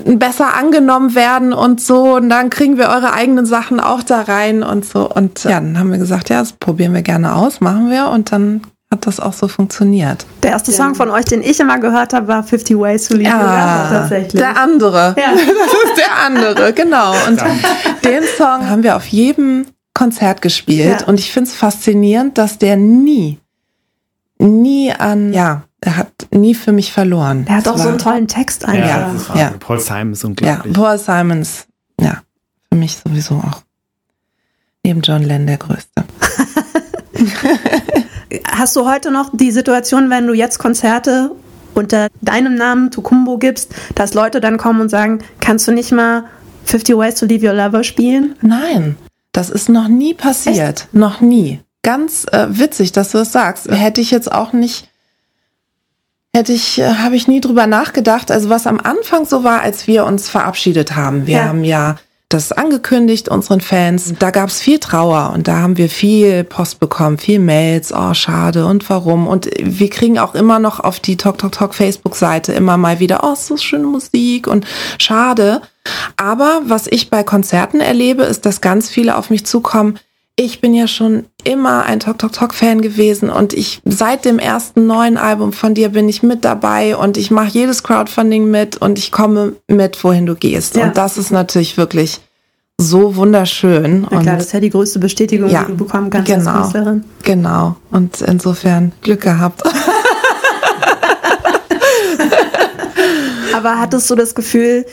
besser 0.04 0.54
angenommen 0.54 1.14
werden 1.14 1.52
und 1.52 1.80
so 1.80 2.16
und 2.16 2.28
dann 2.28 2.50
kriegen 2.50 2.78
wir 2.78 2.88
eure 2.88 3.12
eigenen 3.12 3.46
Sachen 3.46 3.80
auch 3.80 4.02
da 4.02 4.22
rein 4.22 4.62
und 4.62 4.84
so 4.84 5.08
und 5.08 5.44
ja, 5.44 5.60
dann 5.60 5.78
haben 5.78 5.90
wir 5.90 5.98
gesagt, 5.98 6.30
ja, 6.30 6.40
das 6.40 6.52
probieren 6.52 6.94
wir 6.94 7.02
gerne 7.02 7.34
aus, 7.34 7.60
machen 7.60 7.90
wir 7.90 8.08
und 8.08 8.32
dann 8.32 8.62
hat 8.90 9.06
das 9.06 9.20
auch 9.20 9.34
so 9.34 9.48
funktioniert. 9.48 10.24
Der 10.42 10.52
erste 10.52 10.72
Song 10.72 10.94
von 10.94 11.10
euch, 11.10 11.26
den 11.26 11.42
ich 11.42 11.60
immer 11.60 11.78
gehört 11.78 12.14
habe, 12.14 12.26
war 12.26 12.42
50 12.42 12.78
Ways 12.78 13.08
to 13.08 13.14
Leave 13.14 13.28
ja, 13.28 13.84
Your 13.84 13.90
tatsächlich. 13.90 14.40
Der 14.40 14.56
andere. 14.56 15.14
Ja. 15.18 15.32
Das 15.36 15.90
ist 15.90 15.98
der 15.98 16.24
andere, 16.24 16.72
genau. 16.72 17.12
Und 17.26 17.40
den 18.04 18.22
Song 18.38 18.68
haben 18.68 18.82
wir 18.82 18.96
auf 18.96 19.06
jedem 19.06 19.66
Konzert 19.92 20.40
gespielt. 20.40 21.02
Ja. 21.02 21.06
Und 21.06 21.20
ich 21.20 21.32
finde 21.32 21.50
es 21.50 21.56
faszinierend, 21.56 22.38
dass 22.38 22.58
der 22.58 22.76
nie, 22.76 23.38
nie 24.38 24.92
an, 24.92 25.34
ja, 25.34 25.64
er 25.80 25.96
hat 25.96 26.12
nie 26.32 26.54
für 26.54 26.72
mich 26.72 26.92
verloren. 26.92 27.46
Er 27.48 27.56
hat 27.56 27.68
auch 27.68 27.78
so 27.78 27.88
einen 27.88 27.98
tollen 27.98 28.26
Text 28.26 28.64
einfach. 28.64 28.88
Ja, 28.88 29.12
das 29.12 29.28
ja. 29.38 29.54
Paul 29.58 29.78
Simons 29.78 30.24
unglaublich. 30.24 30.76
Ja, 30.76 30.82
Paul 30.82 30.98
Simons, 30.98 31.66
ja, 32.00 32.22
für 32.70 32.78
mich 32.78 32.96
sowieso 32.96 33.36
auch. 33.36 33.62
Neben 34.82 35.00
John 35.02 35.22
Lennon 35.22 35.46
der 35.46 35.58
Größte. 35.58 36.04
Hast 38.46 38.76
du 38.76 38.86
heute 38.88 39.10
noch 39.10 39.30
die 39.32 39.50
Situation, 39.50 40.10
wenn 40.10 40.26
du 40.26 40.34
jetzt 40.34 40.58
Konzerte 40.58 41.30
unter 41.74 42.08
deinem 42.20 42.54
Namen 42.54 42.90
Tukumbo 42.90 43.38
gibst, 43.38 43.74
dass 43.94 44.14
Leute 44.14 44.40
dann 44.40 44.58
kommen 44.58 44.80
und 44.80 44.88
sagen, 44.88 45.20
kannst 45.40 45.68
du 45.68 45.72
nicht 45.72 45.92
mal 45.92 46.24
50 46.64 46.96
Ways 46.96 47.14
to 47.14 47.26
Leave 47.26 47.46
Your 47.46 47.54
Lover 47.54 47.84
spielen? 47.84 48.34
Nein, 48.42 48.96
das 49.32 49.50
ist 49.50 49.68
noch 49.68 49.88
nie 49.88 50.14
passiert. 50.14 50.80
Echt? 50.80 50.94
Noch 50.94 51.20
nie. 51.20 51.60
Ganz 51.82 52.26
äh, 52.32 52.46
witzig, 52.50 52.92
dass 52.92 53.12
du 53.12 53.18
das 53.18 53.32
sagst. 53.32 53.70
Hätte 53.70 54.00
ich 54.00 54.10
jetzt 54.10 54.30
auch 54.30 54.52
nicht, 54.52 54.88
hätte 56.34 56.52
ich, 56.52 56.78
äh, 56.78 56.94
habe 56.94 57.16
ich 57.16 57.28
nie 57.28 57.40
drüber 57.40 57.66
nachgedacht. 57.66 58.30
Also 58.30 58.48
was 58.48 58.66
am 58.66 58.80
Anfang 58.80 59.26
so 59.26 59.44
war, 59.44 59.62
als 59.62 59.86
wir 59.86 60.04
uns 60.04 60.28
verabschiedet 60.28 60.96
haben. 60.96 61.26
Wir 61.26 61.38
ja. 61.38 61.44
haben 61.44 61.64
ja 61.64 61.96
das 62.28 62.52
angekündigt 62.52 63.30
unseren 63.30 63.62
Fans. 63.62 64.12
Da 64.18 64.30
gab 64.30 64.50
es 64.50 64.60
viel 64.60 64.78
Trauer 64.78 65.32
und 65.34 65.48
da 65.48 65.60
haben 65.60 65.78
wir 65.78 65.88
viel 65.88 66.44
Post 66.44 66.78
bekommen, 66.78 67.16
viel 67.16 67.38
Mails, 67.38 67.90
oh 67.90 68.12
schade 68.12 68.66
und 68.66 68.88
warum. 68.90 69.26
Und 69.26 69.48
wir 69.58 69.88
kriegen 69.88 70.18
auch 70.18 70.34
immer 70.34 70.58
noch 70.58 70.78
auf 70.78 71.00
die 71.00 71.16
Talk 71.16 71.38
Talk 71.38 71.52
Talk 71.52 71.74
Facebook-Seite 71.74 72.52
immer 72.52 72.76
mal 72.76 73.00
wieder, 73.00 73.20
oh, 73.22 73.34
so 73.34 73.56
schöne 73.56 73.86
Musik 73.86 74.46
und 74.46 74.66
schade. 74.98 75.62
Aber 76.16 76.60
was 76.66 76.86
ich 76.86 77.08
bei 77.08 77.22
Konzerten 77.22 77.80
erlebe, 77.80 78.24
ist, 78.24 78.44
dass 78.44 78.60
ganz 78.60 78.90
viele 78.90 79.16
auf 79.16 79.30
mich 79.30 79.46
zukommen, 79.46 79.98
ich 80.40 80.60
bin 80.60 80.72
ja 80.72 80.86
schon 80.86 81.24
immer 81.42 81.84
ein 81.84 81.98
Talk 81.98 82.18
Talk 82.18 82.32
Talk 82.32 82.54
Fan 82.54 82.80
gewesen 82.80 83.28
und 83.28 83.52
ich 83.52 83.80
seit 83.84 84.24
dem 84.24 84.38
ersten 84.38 84.86
neuen 84.86 85.16
Album 85.16 85.52
von 85.52 85.74
dir 85.74 85.88
bin 85.88 86.08
ich 86.08 86.22
mit 86.22 86.44
dabei 86.44 86.96
und 86.96 87.16
ich 87.16 87.32
mache 87.32 87.48
jedes 87.48 87.82
Crowdfunding 87.82 88.48
mit 88.48 88.76
und 88.76 89.00
ich 89.00 89.10
komme 89.10 89.54
mit, 89.66 90.04
wohin 90.04 90.26
du 90.26 90.36
gehst. 90.36 90.76
Ja. 90.76 90.84
Und 90.84 90.96
das 90.96 91.18
ist 91.18 91.32
natürlich 91.32 91.76
wirklich 91.76 92.20
so 92.80 93.16
wunderschön. 93.16 94.02
Na 94.02 94.08
klar, 94.08 94.20
und 94.20 94.26
das 94.26 94.44
ist 94.46 94.52
ja 94.52 94.60
die 94.60 94.70
größte 94.70 95.00
Bestätigung, 95.00 95.50
ja, 95.50 95.64
die 95.64 95.72
du 95.72 95.78
bekommen 95.78 96.08
kannst 96.08 96.28
genau, 96.32 96.50
als 96.50 96.72
Künstlerin. 96.72 97.02
Genau. 97.24 97.74
Und 97.90 98.20
insofern 98.20 98.92
Glück 99.02 99.22
gehabt. 99.22 99.64
Aber 103.56 103.80
hattest 103.80 104.08
du 104.08 104.14
das 104.14 104.36
Gefühl, 104.36 104.86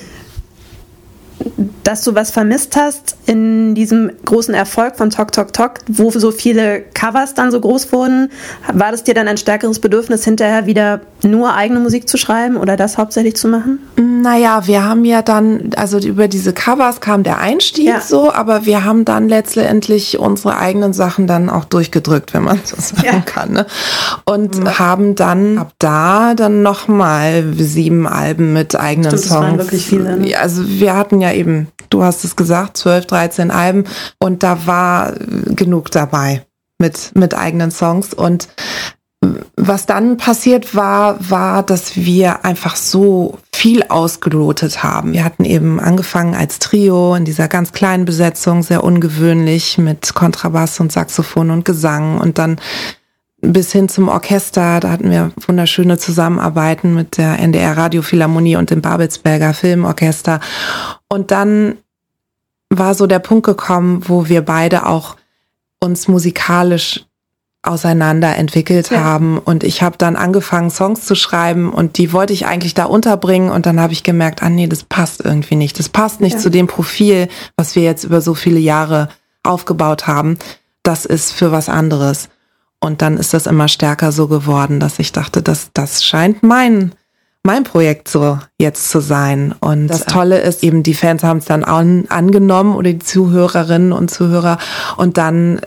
dass 1.83 2.03
du 2.03 2.15
was 2.15 2.31
vermisst 2.31 2.75
hast 2.75 3.15
in 3.25 3.75
diesem 3.75 4.11
großen 4.25 4.53
Erfolg 4.53 4.97
von 4.97 5.09
Talk 5.09 5.31
Talk 5.31 5.53
Talk, 5.53 5.79
wo 5.87 6.09
so 6.11 6.31
viele 6.31 6.81
Covers 6.93 7.33
dann 7.33 7.51
so 7.51 7.59
groß 7.59 7.91
wurden? 7.91 8.31
War 8.73 8.91
das 8.91 9.03
dir 9.03 9.13
dann 9.13 9.27
ein 9.27 9.37
stärkeres 9.37 9.79
Bedürfnis, 9.79 10.23
hinterher 10.23 10.65
wieder 10.65 11.01
nur 11.23 11.53
eigene 11.53 11.79
Musik 11.79 12.09
zu 12.09 12.17
schreiben 12.17 12.57
oder 12.57 12.75
das 12.75 12.97
hauptsächlich 12.97 13.35
zu 13.35 13.47
machen? 13.47 13.79
Naja, 13.97 14.65
wir 14.65 14.83
haben 14.83 15.05
ja 15.05 15.21
dann, 15.21 15.71
also 15.75 15.99
über 15.99 16.27
diese 16.27 16.53
Covers 16.53 17.01
kam 17.01 17.23
der 17.23 17.39
Einstieg 17.39 17.87
ja. 17.87 18.01
so, 18.01 18.33
aber 18.33 18.65
wir 18.65 18.83
haben 18.83 19.05
dann 19.05 19.29
letztendlich 19.29 20.17
unsere 20.17 20.57
eigenen 20.57 20.93
Sachen 20.93 21.27
dann 21.27 21.49
auch 21.49 21.65
durchgedrückt, 21.65 22.33
wenn 22.33 22.43
man 22.43 22.59
das 22.75 22.89
sagen 22.89 23.05
ja. 23.05 23.19
kann. 23.19 23.51
Ne? 23.53 23.65
Und 24.25 24.59
mhm. 24.59 24.79
haben 24.79 25.15
dann 25.15 25.59
ab 25.59 25.73
da 25.77 26.33
dann 26.33 26.63
nochmal 26.63 27.43
sieben 27.57 28.07
Alben 28.07 28.53
mit 28.53 28.75
eigenen 28.75 29.09
Stimmt, 29.11 29.23
Songs. 29.23 29.33
Das 29.33 29.41
waren 29.41 29.57
wirklich 29.59 29.85
viele. 29.85 30.17
Ne? 30.17 30.35
Also 30.35 30.67
wir 30.67 30.95
hatten 30.95 31.21
ja 31.21 31.31
eben, 31.35 31.67
du 31.89 32.03
hast 32.03 32.23
es 32.23 32.35
gesagt, 32.35 32.77
12, 32.77 33.05
13 33.05 33.51
Alben 33.51 33.85
und 34.19 34.43
da 34.43 34.65
war 34.65 35.13
genug 35.45 35.91
dabei 35.91 36.45
mit, 36.79 37.11
mit 37.15 37.33
eigenen 37.33 37.71
Songs 37.71 38.13
und 38.13 38.47
was 39.57 39.85
dann 39.85 40.17
passiert 40.17 40.75
war, 40.75 41.17
war, 41.29 41.63
dass 41.63 41.95
wir 41.95 42.45
einfach 42.45 42.75
so 42.75 43.39
viel 43.53 43.83
ausgelotet 43.83 44.83
haben. 44.83 45.13
Wir 45.13 45.23
hatten 45.23 45.45
eben 45.45 45.79
angefangen 45.79 46.35
als 46.35 46.59
Trio 46.59 47.15
in 47.15 47.25
dieser 47.25 47.47
ganz 47.47 47.71
kleinen 47.71 48.05
Besetzung, 48.05 48.61
sehr 48.61 48.83
ungewöhnlich 48.83 49.77
mit 49.77 50.13
Kontrabass 50.13 50.79
und 50.79 50.91
Saxophon 50.91 51.49
und 51.49 51.65
Gesang 51.65 52.19
und 52.19 52.37
dann 52.37 52.57
bis 53.51 53.71
hin 53.71 53.89
zum 53.89 54.07
Orchester. 54.07 54.79
Da 54.79 54.89
hatten 54.89 55.09
wir 55.09 55.31
wunderschöne 55.47 55.97
Zusammenarbeiten 55.97 56.93
mit 56.93 57.17
der 57.17 57.39
NDR 57.39 57.77
Radiophilharmonie 57.77 58.55
und 58.55 58.69
dem 58.69 58.81
Babelsberger 58.81 59.53
Filmorchester. 59.53 60.39
Und 61.09 61.31
dann 61.31 61.77
war 62.69 62.95
so 62.95 63.07
der 63.07 63.19
Punkt 63.19 63.45
gekommen, 63.45 64.03
wo 64.07 64.27
wir 64.27 64.41
beide 64.41 64.85
auch 64.85 65.15
uns 65.79 66.07
musikalisch 66.07 67.05
auseinander 67.65 68.35
entwickelt 68.35 68.91
ja. 68.91 69.03
haben 69.03 69.39
und 69.39 69.63
ich 69.63 69.81
habe 69.81 69.97
dann 69.97 70.15
angefangen 70.15 70.69
Songs 70.69 71.05
zu 71.05 71.15
schreiben 71.15 71.73
und 71.73 71.97
die 71.97 72.13
wollte 72.13 72.31
ich 72.31 72.45
eigentlich 72.45 72.75
da 72.75 72.85
unterbringen 72.85 73.49
und 73.49 73.65
dann 73.65 73.79
habe 73.79 73.93
ich 73.93 74.03
gemerkt, 74.03 74.43
ah 74.43 74.49
nee, 74.49 74.67
das 74.67 74.83
passt 74.83 75.25
irgendwie 75.25 75.55
nicht. 75.55 75.79
Das 75.79 75.89
passt 75.89 76.21
nicht 76.21 76.35
ja. 76.35 76.39
zu 76.39 76.49
dem 76.49 76.67
Profil, 76.67 77.27
was 77.57 77.75
wir 77.75 77.83
jetzt 77.83 78.03
über 78.03 78.21
so 78.21 78.35
viele 78.35 78.59
Jahre 78.59 79.09
aufgebaut 79.43 80.05
haben. 80.05 80.37
Das 80.83 81.05
ist 81.05 81.31
für 81.31 81.51
was 81.51 81.67
anderes. 81.67 82.29
Und 82.79 83.01
dann 83.01 83.17
ist 83.17 83.33
das 83.33 83.47
immer 83.47 83.67
stärker 83.67 84.11
so 84.11 84.27
geworden, 84.27 84.79
dass 84.79 84.99
ich 84.99 85.11
dachte, 85.11 85.41
dass 85.41 85.69
das 85.73 86.03
scheint 86.03 86.43
mein 86.43 86.93
mein 87.45 87.63
Projekt 87.63 88.07
so 88.07 88.39
jetzt 88.57 88.89
zu 88.89 88.99
sein. 88.99 89.53
Und 89.59 89.87
das 89.87 90.05
Tolle 90.05 90.39
ist 90.39 90.63
eben, 90.63 90.81
die 90.81 90.95
Fans 90.95 91.23
haben 91.23 91.37
es 91.37 91.45
dann 91.45 91.63
an, 91.63 92.05
angenommen 92.09 92.75
oder 92.75 92.91
die 92.91 92.99
Zuhörerinnen 92.99 93.91
und 93.91 94.09
Zuhörer. 94.09 94.57
Und 94.97 95.17
dann 95.17 95.61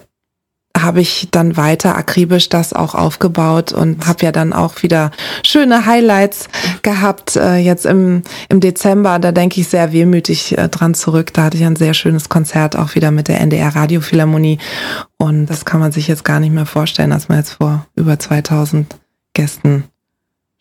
habe 0.82 1.00
ich 1.00 1.28
dann 1.30 1.56
weiter 1.56 1.96
akribisch 1.96 2.48
das 2.48 2.72
auch 2.72 2.94
aufgebaut 2.94 3.72
und 3.72 4.06
habe 4.06 4.24
ja 4.24 4.32
dann 4.32 4.52
auch 4.52 4.82
wieder 4.82 5.10
schöne 5.44 5.86
Highlights 5.86 6.48
gehabt. 6.82 7.36
Äh, 7.36 7.56
jetzt 7.56 7.86
im, 7.86 8.22
im 8.48 8.60
Dezember, 8.60 9.18
da 9.18 9.32
denke 9.32 9.60
ich 9.60 9.68
sehr 9.68 9.92
wehmütig 9.92 10.56
äh, 10.56 10.68
dran 10.68 10.94
zurück. 10.94 11.32
Da 11.34 11.44
hatte 11.44 11.56
ich 11.56 11.64
ein 11.64 11.76
sehr 11.76 11.94
schönes 11.94 12.28
Konzert 12.28 12.76
auch 12.76 12.94
wieder 12.94 13.10
mit 13.10 13.28
der 13.28 13.40
NDR 13.40 13.74
Radiophilharmonie. 13.74 14.58
Und 15.16 15.46
das 15.46 15.64
kann 15.64 15.80
man 15.80 15.92
sich 15.92 16.08
jetzt 16.08 16.24
gar 16.24 16.40
nicht 16.40 16.52
mehr 16.52 16.66
vorstellen, 16.66 17.10
dass 17.10 17.28
man 17.28 17.38
jetzt 17.38 17.52
vor 17.52 17.86
über 17.94 18.18
2000 18.18 18.96
Gästen 19.34 19.84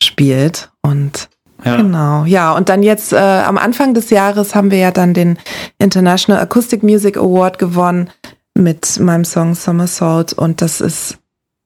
spielt. 0.01 0.71
Und 0.81 1.29
ja. 1.65 1.77
Genau, 1.77 2.25
ja. 2.25 2.53
Und 2.55 2.69
dann 2.69 2.83
jetzt 2.83 3.13
äh, 3.13 3.17
am 3.17 3.57
Anfang 3.57 3.93
des 3.93 4.09
Jahres 4.09 4.53
haben 4.53 4.71
wir 4.71 4.77
ja 4.77 4.91
dann 4.91 5.13
den 5.13 5.37
International 5.79 6.41
Acoustic 6.41 6.83
Music 6.83 7.17
Award 7.17 7.57
gewonnen 7.57 8.09
mit 8.57 8.99
meinem 8.99 9.25
Song 9.25 9.55
Somersault 9.55 10.33
und 10.33 10.61
das 10.61 10.81
ist 10.81 11.17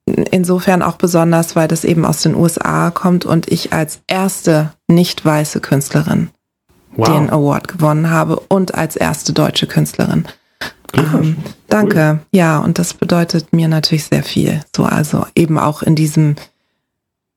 insofern 0.06 0.82
auch 0.82 0.96
besonders, 0.96 1.56
weil 1.56 1.68
das 1.68 1.84
eben 1.84 2.04
aus 2.04 2.22
den 2.22 2.34
USA 2.34 2.90
kommt 2.90 3.24
und 3.24 3.48
ich 3.48 3.72
als 3.72 4.00
erste 4.06 4.72
nicht 4.88 5.24
weiße 5.24 5.60
Künstlerin 5.60 6.30
wow. 6.96 7.08
den 7.08 7.30
Award 7.30 7.68
gewonnen 7.68 8.10
habe 8.10 8.36
und 8.36 8.74
als 8.74 8.96
erste 8.96 9.32
deutsche 9.32 9.66
Künstlerin. 9.66 10.26
Ähm, 10.94 11.36
danke. 11.68 12.20
Cool. 12.20 12.26
Ja, 12.32 12.58
und 12.58 12.78
das 12.78 12.94
bedeutet 12.94 13.52
mir 13.52 13.68
natürlich 13.68 14.04
sehr 14.04 14.22
viel. 14.22 14.60
So, 14.76 14.84
also 14.84 15.24
eben 15.34 15.58
auch 15.58 15.82
in 15.82 15.96
diesem 15.96 16.36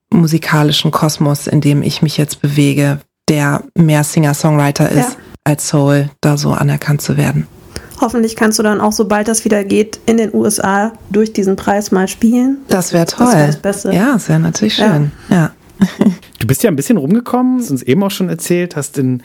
musikalischen 0.10 0.92
Kosmos, 0.92 1.48
in 1.48 1.62
dem 1.62 1.82
ich 1.82 2.02
mich 2.02 2.18
jetzt 2.18 2.42
bewege, 2.42 3.00
der 3.30 3.64
mehr 3.76 4.04
Singer-Songwriter 4.04 4.90
ist 4.90 5.14
ja. 5.14 5.18
als 5.44 5.70
Soul, 5.70 6.10
da 6.22 6.38
so 6.38 6.52
anerkannt 6.52 7.02
zu 7.02 7.18
werden. 7.18 7.48
Hoffentlich 8.02 8.36
kannst 8.36 8.60
du 8.60 8.64
dann 8.64 8.82
auch, 8.82 8.92
sobald 8.92 9.28
das 9.28 9.46
wieder 9.46 9.64
geht, 9.64 10.00
in 10.06 10.18
den 10.18 10.34
USA 10.34 10.94
durch 11.10 11.34
diesen 11.34 11.56
Preis 11.56 11.92
mal 11.92 12.08
spielen. 12.08 12.58
Das 12.68 12.94
wäre 12.94 13.06
toll. 13.06 13.28
Das 13.28 13.36
wäre 13.36 13.48
das 13.48 13.58
Beste. 13.58 13.94
Ja, 13.94 14.14
das 14.14 14.30
wäre 14.30 14.40
natürlich 14.40 14.76
schön. 14.76 15.12
Ja. 15.30 15.36
ja. 15.36 15.52
Du 16.40 16.48
bist 16.48 16.62
ja 16.62 16.70
ein 16.70 16.76
bisschen 16.76 16.98
rumgekommen, 16.98 17.60
hast 17.60 17.72
uns 17.72 17.82
eben 17.82 18.04
auch 18.04 18.12
schon 18.12 18.30
erzählt, 18.30 18.76
hast 18.76 19.00
in 19.00 19.24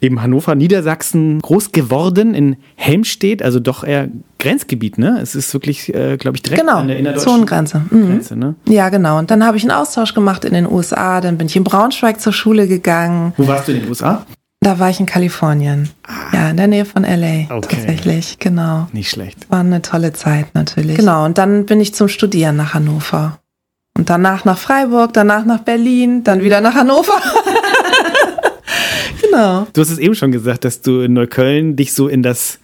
eben 0.00 0.20
Hannover, 0.20 0.56
Niedersachsen 0.56 1.40
groß 1.40 1.70
geworden, 1.70 2.34
in 2.34 2.56
Helmstedt, 2.74 3.40
also 3.40 3.60
doch 3.60 3.84
eher 3.84 4.08
Grenzgebiet, 4.40 4.98
ne? 4.98 5.20
Es 5.22 5.36
ist 5.36 5.52
wirklich, 5.54 5.94
äh, 5.94 6.16
glaube 6.16 6.38
ich, 6.38 6.42
direkt 6.42 6.60
genau, 6.60 6.78
an 6.78 6.88
der 6.88 6.98
innerdeutschen 6.98 7.30
Zonengrenze. 7.30 7.82
Mhm. 7.90 8.06
Grenze, 8.06 8.36
ne? 8.36 8.56
Ja, 8.68 8.88
genau. 8.88 9.18
Und 9.18 9.30
dann 9.30 9.44
habe 9.44 9.58
ich 9.58 9.62
einen 9.62 9.70
Austausch 9.70 10.12
gemacht 10.12 10.44
in 10.44 10.54
den 10.54 10.66
USA, 10.66 11.20
dann 11.20 11.38
bin 11.38 11.46
ich 11.46 11.54
in 11.54 11.62
Braunschweig 11.62 12.20
zur 12.20 12.32
Schule 12.32 12.66
gegangen. 12.66 13.32
Wo 13.36 13.46
warst 13.46 13.68
du 13.68 13.72
in 13.72 13.82
den 13.82 13.88
USA? 13.88 14.26
Da 14.60 14.78
war 14.78 14.90
ich 14.90 14.98
in 14.98 15.06
Kalifornien. 15.06 15.90
Ah. 16.06 16.12
Ja, 16.32 16.50
in 16.50 16.56
der 16.56 16.66
Nähe 16.66 16.84
von 16.84 17.04
LA. 17.04 17.54
Okay. 17.54 17.76
Tatsächlich, 17.76 18.38
genau. 18.38 18.88
Nicht 18.92 19.10
schlecht. 19.10 19.48
War 19.50 19.60
eine 19.60 19.82
tolle 19.82 20.12
Zeit 20.12 20.54
natürlich. 20.54 20.96
Genau, 20.96 21.24
und 21.24 21.38
dann 21.38 21.66
bin 21.66 21.80
ich 21.80 21.94
zum 21.94 22.08
Studieren 22.08 22.56
nach 22.56 22.74
Hannover. 22.74 23.38
Und 23.96 24.10
danach 24.10 24.44
nach 24.44 24.58
Freiburg, 24.58 25.12
danach 25.12 25.44
nach 25.44 25.60
Berlin, 25.60 26.24
dann 26.24 26.42
wieder 26.42 26.60
nach 26.60 26.74
Hannover. 26.74 27.14
genau. 29.22 29.66
Du 29.72 29.80
hast 29.80 29.90
es 29.90 29.98
eben 29.98 30.14
schon 30.14 30.32
gesagt, 30.32 30.64
dass 30.64 30.82
du 30.82 31.00
in 31.00 31.14
Neukölln 31.14 31.76
dich 31.76 31.94
so 31.94 32.08
in 32.08 32.22
das 32.22 32.58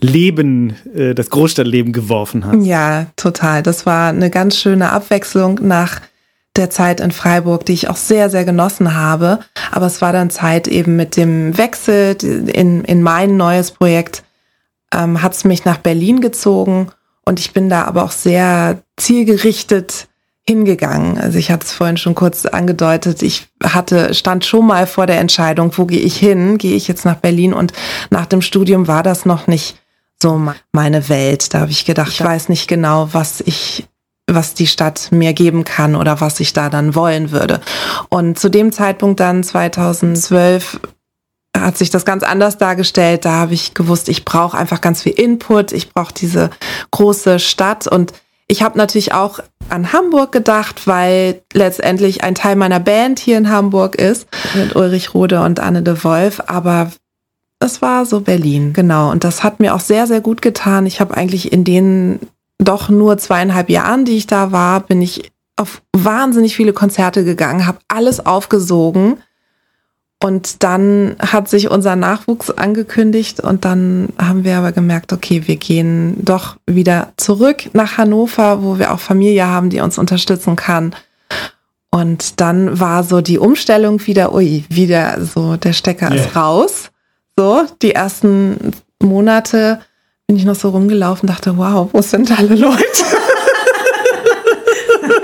Leben, 0.00 0.74
äh, 0.94 1.14
das 1.14 1.30
Großstadtleben 1.30 1.92
geworfen 1.92 2.46
hast. 2.46 2.64
Ja, 2.64 3.06
total. 3.16 3.62
Das 3.62 3.86
war 3.86 4.08
eine 4.08 4.30
ganz 4.30 4.58
schöne 4.58 4.90
Abwechslung 4.90 5.58
nach 5.62 6.00
der 6.56 6.70
Zeit 6.70 7.00
in 7.00 7.12
Freiburg, 7.12 7.64
die 7.64 7.72
ich 7.72 7.88
auch 7.88 7.96
sehr, 7.96 8.30
sehr 8.30 8.44
genossen 8.44 8.94
habe. 8.94 9.40
Aber 9.70 9.86
es 9.86 10.02
war 10.02 10.12
dann 10.12 10.30
Zeit 10.30 10.68
eben 10.68 10.96
mit 10.96 11.16
dem 11.16 11.56
Wechsel 11.56 12.16
in, 12.22 12.84
in 12.84 13.02
mein 13.02 13.36
neues 13.36 13.70
Projekt, 13.70 14.22
ähm, 14.92 15.22
hat 15.22 15.32
es 15.32 15.44
mich 15.44 15.64
nach 15.64 15.78
Berlin 15.78 16.20
gezogen 16.20 16.90
und 17.24 17.40
ich 17.40 17.52
bin 17.52 17.68
da 17.68 17.84
aber 17.84 18.04
auch 18.04 18.10
sehr 18.10 18.82
zielgerichtet 18.96 20.08
hingegangen. 20.44 21.18
Also 21.18 21.38
ich 21.38 21.50
hatte 21.50 21.66
es 21.66 21.72
vorhin 21.72 21.96
schon 21.96 22.16
kurz 22.16 22.46
angedeutet. 22.46 23.22
Ich 23.22 23.46
hatte, 23.62 24.12
stand 24.12 24.44
schon 24.44 24.66
mal 24.66 24.86
vor 24.86 25.06
der 25.06 25.20
Entscheidung, 25.20 25.72
wo 25.76 25.86
gehe 25.86 26.00
ich 26.00 26.16
hin? 26.16 26.58
Gehe 26.58 26.74
ich 26.74 26.88
jetzt 26.88 27.04
nach 27.04 27.16
Berlin? 27.16 27.54
Und 27.54 27.72
nach 28.10 28.26
dem 28.26 28.42
Studium 28.42 28.88
war 28.88 29.04
das 29.04 29.24
noch 29.24 29.46
nicht 29.46 29.76
so 30.20 30.52
meine 30.72 31.08
Welt. 31.08 31.54
Da 31.54 31.60
habe 31.60 31.70
ich 31.70 31.84
gedacht, 31.84 32.10
ich 32.10 32.24
weiß 32.24 32.48
nicht 32.48 32.66
genau, 32.66 33.08
was 33.12 33.40
ich 33.40 33.86
was 34.34 34.54
die 34.54 34.66
Stadt 34.66 35.08
mir 35.10 35.32
geben 35.32 35.64
kann 35.64 35.96
oder 35.96 36.20
was 36.20 36.40
ich 36.40 36.52
da 36.52 36.68
dann 36.68 36.94
wollen 36.94 37.30
würde. 37.30 37.60
Und 38.08 38.38
zu 38.38 38.48
dem 38.48 38.72
Zeitpunkt 38.72 39.20
dann 39.20 39.42
2012 39.42 40.80
hat 41.56 41.76
sich 41.76 41.90
das 41.90 42.04
ganz 42.04 42.22
anders 42.22 42.58
dargestellt. 42.58 43.24
Da 43.24 43.32
habe 43.32 43.54
ich 43.54 43.74
gewusst, 43.74 44.08
ich 44.08 44.24
brauche 44.24 44.56
einfach 44.56 44.80
ganz 44.80 45.02
viel 45.02 45.12
Input, 45.12 45.72
ich 45.72 45.92
brauche 45.92 46.14
diese 46.14 46.50
große 46.90 47.38
Stadt 47.38 47.86
und 47.86 48.12
ich 48.48 48.62
habe 48.62 48.76
natürlich 48.76 49.14
auch 49.14 49.40
an 49.68 49.92
Hamburg 49.92 50.32
gedacht, 50.32 50.86
weil 50.86 51.42
letztendlich 51.52 52.22
ein 52.24 52.34
Teil 52.34 52.56
meiner 52.56 52.80
Band 52.80 53.18
hier 53.18 53.38
in 53.38 53.48
Hamburg 53.48 53.94
ist 53.94 54.26
mit 54.54 54.76
Ulrich 54.76 55.14
Rode 55.14 55.40
und 55.40 55.60
Anne 55.60 55.82
de 55.82 56.04
Wolf, 56.04 56.42
aber 56.46 56.90
es 57.60 57.80
war 57.80 58.04
so 58.04 58.20
Berlin, 58.20 58.72
genau. 58.72 59.10
Und 59.10 59.24
das 59.24 59.44
hat 59.44 59.60
mir 59.60 59.74
auch 59.74 59.80
sehr, 59.80 60.06
sehr 60.06 60.20
gut 60.20 60.42
getan. 60.42 60.84
Ich 60.84 61.00
habe 61.00 61.16
eigentlich 61.16 61.52
in 61.52 61.64
den 61.64 62.18
doch 62.64 62.88
nur 62.88 63.18
zweieinhalb 63.18 63.68
Jahren, 63.70 64.04
die 64.04 64.16
ich 64.16 64.26
da 64.26 64.52
war, 64.52 64.80
bin 64.80 65.02
ich 65.02 65.32
auf 65.56 65.82
wahnsinnig 65.92 66.56
viele 66.56 66.72
Konzerte 66.72 67.24
gegangen, 67.24 67.66
habe 67.66 67.78
alles 67.88 68.24
aufgesogen. 68.24 69.18
Und 70.22 70.62
dann 70.62 71.16
hat 71.18 71.48
sich 71.48 71.68
unser 71.68 71.96
Nachwuchs 71.96 72.50
angekündigt 72.50 73.40
und 73.40 73.64
dann 73.64 74.10
haben 74.18 74.44
wir 74.44 74.56
aber 74.56 74.70
gemerkt, 74.70 75.12
okay, 75.12 75.48
wir 75.48 75.56
gehen 75.56 76.16
doch 76.24 76.56
wieder 76.64 77.12
zurück 77.16 77.70
nach 77.72 77.98
Hannover, 77.98 78.62
wo 78.62 78.78
wir 78.78 78.92
auch 78.92 79.00
Familie 79.00 79.48
haben, 79.48 79.68
die 79.68 79.80
uns 79.80 79.98
unterstützen 79.98 80.54
kann. 80.54 80.94
Und 81.90 82.40
dann 82.40 82.78
war 82.78 83.02
so 83.02 83.20
die 83.20 83.38
Umstellung 83.38 84.06
wieder, 84.06 84.32
ui, 84.32 84.64
wieder 84.68 85.24
so, 85.24 85.56
der 85.56 85.72
Stecker 85.72 86.12
yeah. 86.12 86.24
ist 86.24 86.36
raus. 86.36 86.90
So, 87.36 87.64
die 87.82 87.92
ersten 87.92 88.72
Monate 89.02 89.80
bin 90.32 90.38
ich 90.38 90.46
noch 90.46 90.54
so 90.54 90.70
rumgelaufen, 90.70 91.26
dachte, 91.26 91.58
wow, 91.58 91.90
wo 91.92 92.00
sind 92.00 92.32
alle 92.38 92.54
Leute? 92.54 92.80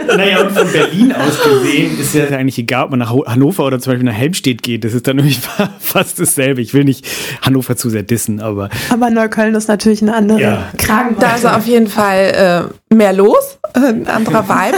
naja, 0.07 0.43
und 0.43 0.53
von 0.53 0.71
Berlin 0.71 1.15
aus 1.15 1.43
gesehen 1.43 1.99
ist 1.99 2.15
ja 2.15 2.27
eigentlich 2.27 2.59
egal, 2.59 2.85
ob 2.85 2.91
man 2.91 2.99
nach 2.99 3.15
Hannover 3.25 3.65
oder 3.65 3.81
zum 3.81 3.93
Beispiel 3.93 4.05
nach 4.05 4.13
Helmstedt 4.13 4.63
geht. 4.63 4.85
Das 4.85 4.93
ist 4.93 5.07
dann 5.07 5.17
nämlich 5.17 5.41
fast 5.81 6.21
dasselbe. 6.21 6.61
Ich 6.61 6.75
will 6.75 6.85
nicht 6.85 7.07
Hannover 7.41 7.75
zu 7.75 7.89
sehr 7.89 8.03
dissen, 8.03 8.41
aber. 8.41 8.69
Aber 8.91 9.09
Neukölln 9.09 9.55
ist 9.55 9.69
natürlich 9.69 10.03
eine 10.03 10.15
andere 10.15 10.41
ja. 10.43 10.69
Kragenweite. 10.77 11.21
Da 11.21 11.37
ist 11.37 11.47
auf 11.47 11.67
jeden 11.67 11.87
Fall 11.87 12.69
äh, 12.91 12.95
mehr 12.95 13.15
los, 13.15 13.59
äh, 13.73 13.79
ein 13.79 14.09
anderer 14.09 14.47
Vibe. 14.47 14.77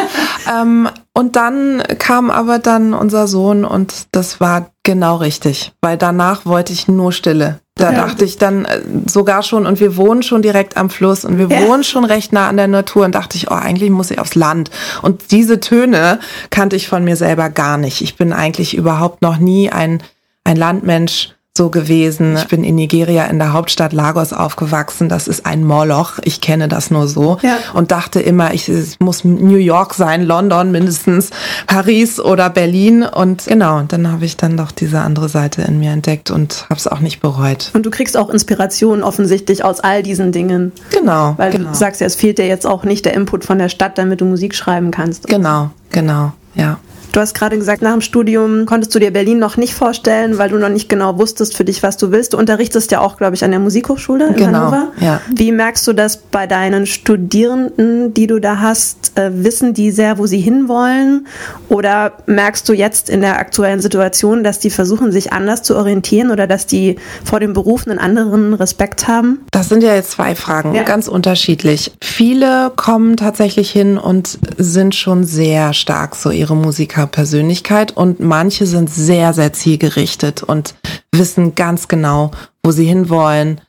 ähm, 0.49 0.89
und 1.13 1.35
dann 1.35 1.83
kam 1.99 2.31
aber 2.31 2.61
dann 2.61 2.95
unser 2.95 3.27
Sohn 3.27 3.65
und 3.65 4.07
das 4.13 4.39
war 4.39 4.71
genau 4.85 5.17
richtig, 5.17 5.73
weil 5.81 5.97
danach 5.97 6.47
wollte 6.47 6.73
ich 6.73 6.87
nur 6.87 7.11
Stille. 7.13 7.59
Da 7.81 7.93
ja. 7.93 8.07
dachte 8.07 8.25
ich 8.25 8.37
dann 8.37 8.65
äh, 8.65 8.81
sogar 9.07 9.43
schon, 9.43 9.67
und 9.67 9.81
wir 9.81 9.97
wohnen 9.97 10.23
schon 10.23 10.43
direkt 10.43 10.77
am 10.77 10.91
Fluss 10.91 11.25
und 11.25 11.39
wir 11.39 11.49
ja. 11.49 11.67
wohnen 11.67 11.83
schon 11.83 12.05
recht 12.05 12.33
nah 12.33 12.49
an 12.49 12.57
der 12.57 12.69
Natur 12.69 13.05
und 13.05 13.15
dachte 13.15 13.37
ich, 13.37 13.51
oh, 13.51 13.55
eigentlich 13.55 13.91
muss 13.91 14.11
ich 14.11 14.19
aufs 14.19 14.35
Land. 14.35 14.71
Und 15.03 15.31
diese 15.33 15.61
Töne 15.61 16.21
kannte 16.51 16.77
ich 16.77 16.89
von 16.89 17.05
mir 17.05 17.17
selber 17.17 17.49
gar 17.49 17.79
nicht. 17.79 18.03
Ich 18.03 18.17
bin 18.17 18.33
eigentlich 18.33 18.77
überhaupt 18.77 19.23
noch 19.23 19.39
nie 19.39 19.71
ein, 19.71 20.03
ein 20.45 20.57
Landmensch 20.57 21.35
so 21.59 21.69
gewesen. 21.69 22.37
Ich 22.37 22.47
bin 22.47 22.63
in 22.63 22.77
Nigeria 22.77 23.25
in 23.27 23.41
der 23.41 23.53
Hauptstadt 23.53 23.93
Lagos 23.93 24.33
aufgewachsen. 24.33 25.09
Das 25.09 25.27
ist 25.27 25.47
ein 25.47 25.65
Moloch. 25.65 26.21
Ich 26.23 26.41
kenne 26.41 26.69
das 26.69 26.93
nur 26.93 27.09
so. 27.09 27.39
Ja. 27.43 27.59
Und 27.75 27.91
dachte 27.91 28.21
immer, 28.21 28.55
ich, 28.55 28.69
es 28.69 29.01
muss 29.01 29.25
New 29.25 29.57
York 29.57 29.95
sein, 29.95 30.23
London 30.23 30.71
mindestens, 30.71 31.31
Paris 31.67 32.21
oder 32.21 32.51
Berlin. 32.51 33.03
Und 33.03 33.47
genau, 33.47 33.83
dann 33.83 34.13
habe 34.13 34.25
ich 34.25 34.37
dann 34.37 34.57
doch 34.57 34.71
diese 34.71 35.01
andere 35.01 35.29
Seite 35.29 35.63
in 35.63 35.81
mir 35.81 35.91
entdeckt 35.91 36.31
und 36.31 36.67
habe 36.71 36.79
es 36.79 36.87
auch 36.87 37.01
nicht 37.01 37.21
bereut. 37.21 37.71
Und 37.75 37.85
du 37.85 37.91
kriegst 37.91 38.17
auch 38.17 38.31
Inspiration 38.31 39.03
offensichtlich 39.03 39.65
aus 39.65 39.81
all 39.81 40.05
diesen 40.05 40.31
Dingen. 40.31 40.71
Genau. 40.91 41.35
Weil 41.37 41.51
genau. 41.51 41.71
du 41.71 41.75
sagst 41.75 42.01
ja, 42.01 42.07
es 42.07 42.15
fehlt 42.15 42.39
dir 42.39 42.47
jetzt 42.47 42.67
auch 42.67 42.85
nicht 42.85 43.05
der 43.05 43.15
Input 43.15 43.45
von 43.45 43.59
der 43.59 43.69
Stadt, 43.69 43.99
damit 43.99 44.21
du 44.21 44.25
Musik 44.25 44.55
schreiben 44.55 44.93
kannst. 44.93 45.27
Genau, 45.27 45.71
genau, 45.91 46.33
ja. 46.55 46.79
Du 47.13 47.21
hast 47.21 47.35
gerade 47.35 47.59
gesagt, 47.59 47.83
nach 47.83 47.93
dem 47.93 48.01
Studium 48.01 48.67
konntest 48.67 48.95
du 48.95 48.99
dir 48.99 49.13
Berlin 49.13 49.39
noch 49.39 49.57
nicht 49.57 49.75
vorstellen, 49.75 50.39
weil 50.39 50.51
du 50.51 50.59
noch 50.59 50.69
nicht 50.69 50.89
genau 50.89 51.19
wusstest 51.19 51.57
für 51.57 51.65
dich, 51.65 51.83
was 51.83 51.97
du 51.97 52.13
willst. 52.13 52.35
Du 52.35 52.39
unterrichtest 52.39 52.93
ja 52.93 53.01
auch, 53.01 53.17
glaube 53.17 53.35
ich, 53.35 53.45
an 53.45 53.51
der 53.51 53.61
Musikhochschule 53.61 54.29
in 54.29 54.35
genau, 54.35 54.59
Hannover. 54.59 54.93
Ja. 55.01 55.21
Wie 55.35 55.51
merkst 55.51 55.87
du 55.89 55.93
das 55.93 56.19
bei 56.19 56.47
deinen 56.47 56.87
Studierenden, 56.87 58.15
die 58.15 58.27
du 58.27 58.39
da 58.39 58.61
hast? 58.61 59.13
Äh, 59.17 59.45
wissen 59.45 59.75
die 59.75 59.91
sehr, 59.91 60.19
wo 60.19 60.27
sie 60.27 60.39
hinwollen? 60.39 61.27
Oder 61.69 62.13
merkst 62.27 62.69
du 62.69 62.73
jetzt 62.73 63.11
in 63.11 63.21
der 63.23 63.39
aktuellen 63.39 63.81
Situation, 63.81 64.45
dass 64.45 64.61
die 64.61 64.71
versuchen, 64.71 65.11
sich 65.11 65.33
anders 65.33 65.63
zu 65.63 65.77
orientieren 65.77 66.31
oder 66.31 66.47
dass 66.47 66.67
die 66.67 66.97
vor 67.25 67.41
dem 67.41 67.53
Beruf 67.53 67.87
einen 67.87 67.99
anderen 67.99 68.55
Respekt 68.55 69.09
haben? 69.09 69.41
Das 69.51 69.69
sind 69.69 69.83
ja 69.83 69.95
jetzt 69.95 70.13
zwei 70.13 70.35
Fragen, 70.37 70.75
ja. 70.75 70.85
ganz 70.85 71.09
unterschiedlich. 71.09 71.93
Viele 72.03 72.71
kommen 72.77 73.17
tatsächlich 73.17 73.71
hin 73.71 73.99
und 73.99 74.39
sind 74.59 74.95
schon 74.95 75.25
sehr 75.25 75.73
stark 75.73 76.15
so 76.15 76.31
ihre 76.31 76.55
Musiker 76.55 77.00
Persönlichkeit 77.07 77.97
und 77.97 78.21
manche 78.21 78.67
sind 78.67 78.91
sehr, 78.91 79.33
sehr 79.33 79.53
zielgerichtet 79.53 80.43
und 80.43 80.75
wissen 81.13 81.55
ganz 81.55 81.89
genau, 81.89 82.31
wo 82.63 82.71
sie 82.71 82.85
hinwollen 82.85 83.61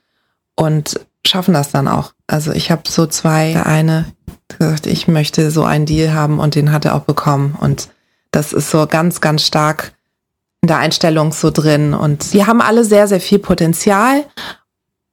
und 0.55 0.99
schaffen 1.25 1.53
das 1.53 1.71
dann 1.71 1.87
auch. 1.87 2.13
Also 2.27 2.51
ich 2.51 2.71
habe 2.71 2.83
so 2.87 3.05
zwei, 3.05 3.53
der 3.53 3.65
eine 3.65 4.05
gesagt, 4.47 4.87
ich 4.87 5.07
möchte 5.07 5.51
so 5.51 5.63
einen 5.63 5.85
Deal 5.85 6.13
haben 6.13 6.39
und 6.39 6.55
den 6.55 6.71
hat 6.71 6.85
er 6.85 6.95
auch 6.95 7.03
bekommen 7.03 7.55
und 7.59 7.89
das 8.31 8.53
ist 8.53 8.71
so 8.71 8.87
ganz, 8.87 9.21
ganz 9.21 9.45
stark 9.45 9.93
in 10.61 10.67
der 10.67 10.77
Einstellung 10.77 11.31
so 11.31 11.51
drin 11.51 11.93
und 11.93 12.33
die 12.33 12.45
haben 12.45 12.61
alle 12.61 12.85
sehr, 12.85 13.07
sehr 13.07 13.19
viel 13.19 13.39
Potenzial 13.39 14.25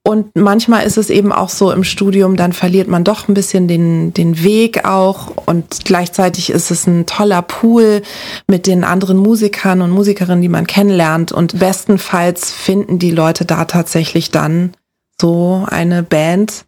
und 0.09 0.35
manchmal 0.37 0.87
ist 0.87 0.97
es 0.97 1.11
eben 1.11 1.33
auch 1.33 1.51
so 1.51 1.71
im 1.71 1.85
Studium, 1.85 2.39
dann 2.39 2.55
verliert 2.55 2.89
man 2.89 3.05
doch 3.05 3.29
ein 3.29 3.35
bisschen 3.35 3.69
den, 3.69 4.15
den 4.15 4.43
Weg 4.43 4.87
auch. 4.87 5.33
Und 5.45 5.85
gleichzeitig 5.85 6.49
ist 6.49 6.71
es 6.71 6.87
ein 6.87 7.05
toller 7.05 7.43
Pool 7.43 8.01
mit 8.47 8.67
den 8.67 8.85
anderen 8.85 9.19
Musikern 9.19 9.83
und 9.83 9.91
Musikerinnen, 9.91 10.41
die 10.41 10.49
man 10.49 10.67
kennenlernt. 10.67 11.31
Und 11.31 11.59
bestenfalls 11.59 12.51
finden 12.51 12.99
die 12.99 13.11
Leute 13.11 13.45
da 13.45 13.67
tatsächlich 13.67 14.31
dann 14.31 14.73
so 15.21 15.67
eine 15.69 16.03
Band 16.03 16.65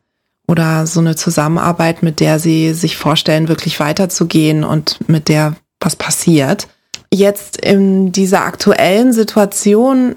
oder 0.47 0.87
so 0.87 1.01
eine 1.01 1.17
Zusammenarbeit, 1.17 2.03
mit 2.03 2.21
der 2.21 2.41
sie 2.41 2.75
sich 2.75 2.99
vorstellen, 2.99 3.49
wirklich 3.49 3.81
weiterzugehen 3.81 4.65
und 4.65 4.99
mit 5.09 5.29
der 5.29 5.57
was 5.81 5.97
passiert. 5.97 6.69
Jetzt 7.11 7.57
in 7.57 8.13
dieser 8.13 8.45
aktuellen 8.45 9.15
Situation 9.15 10.17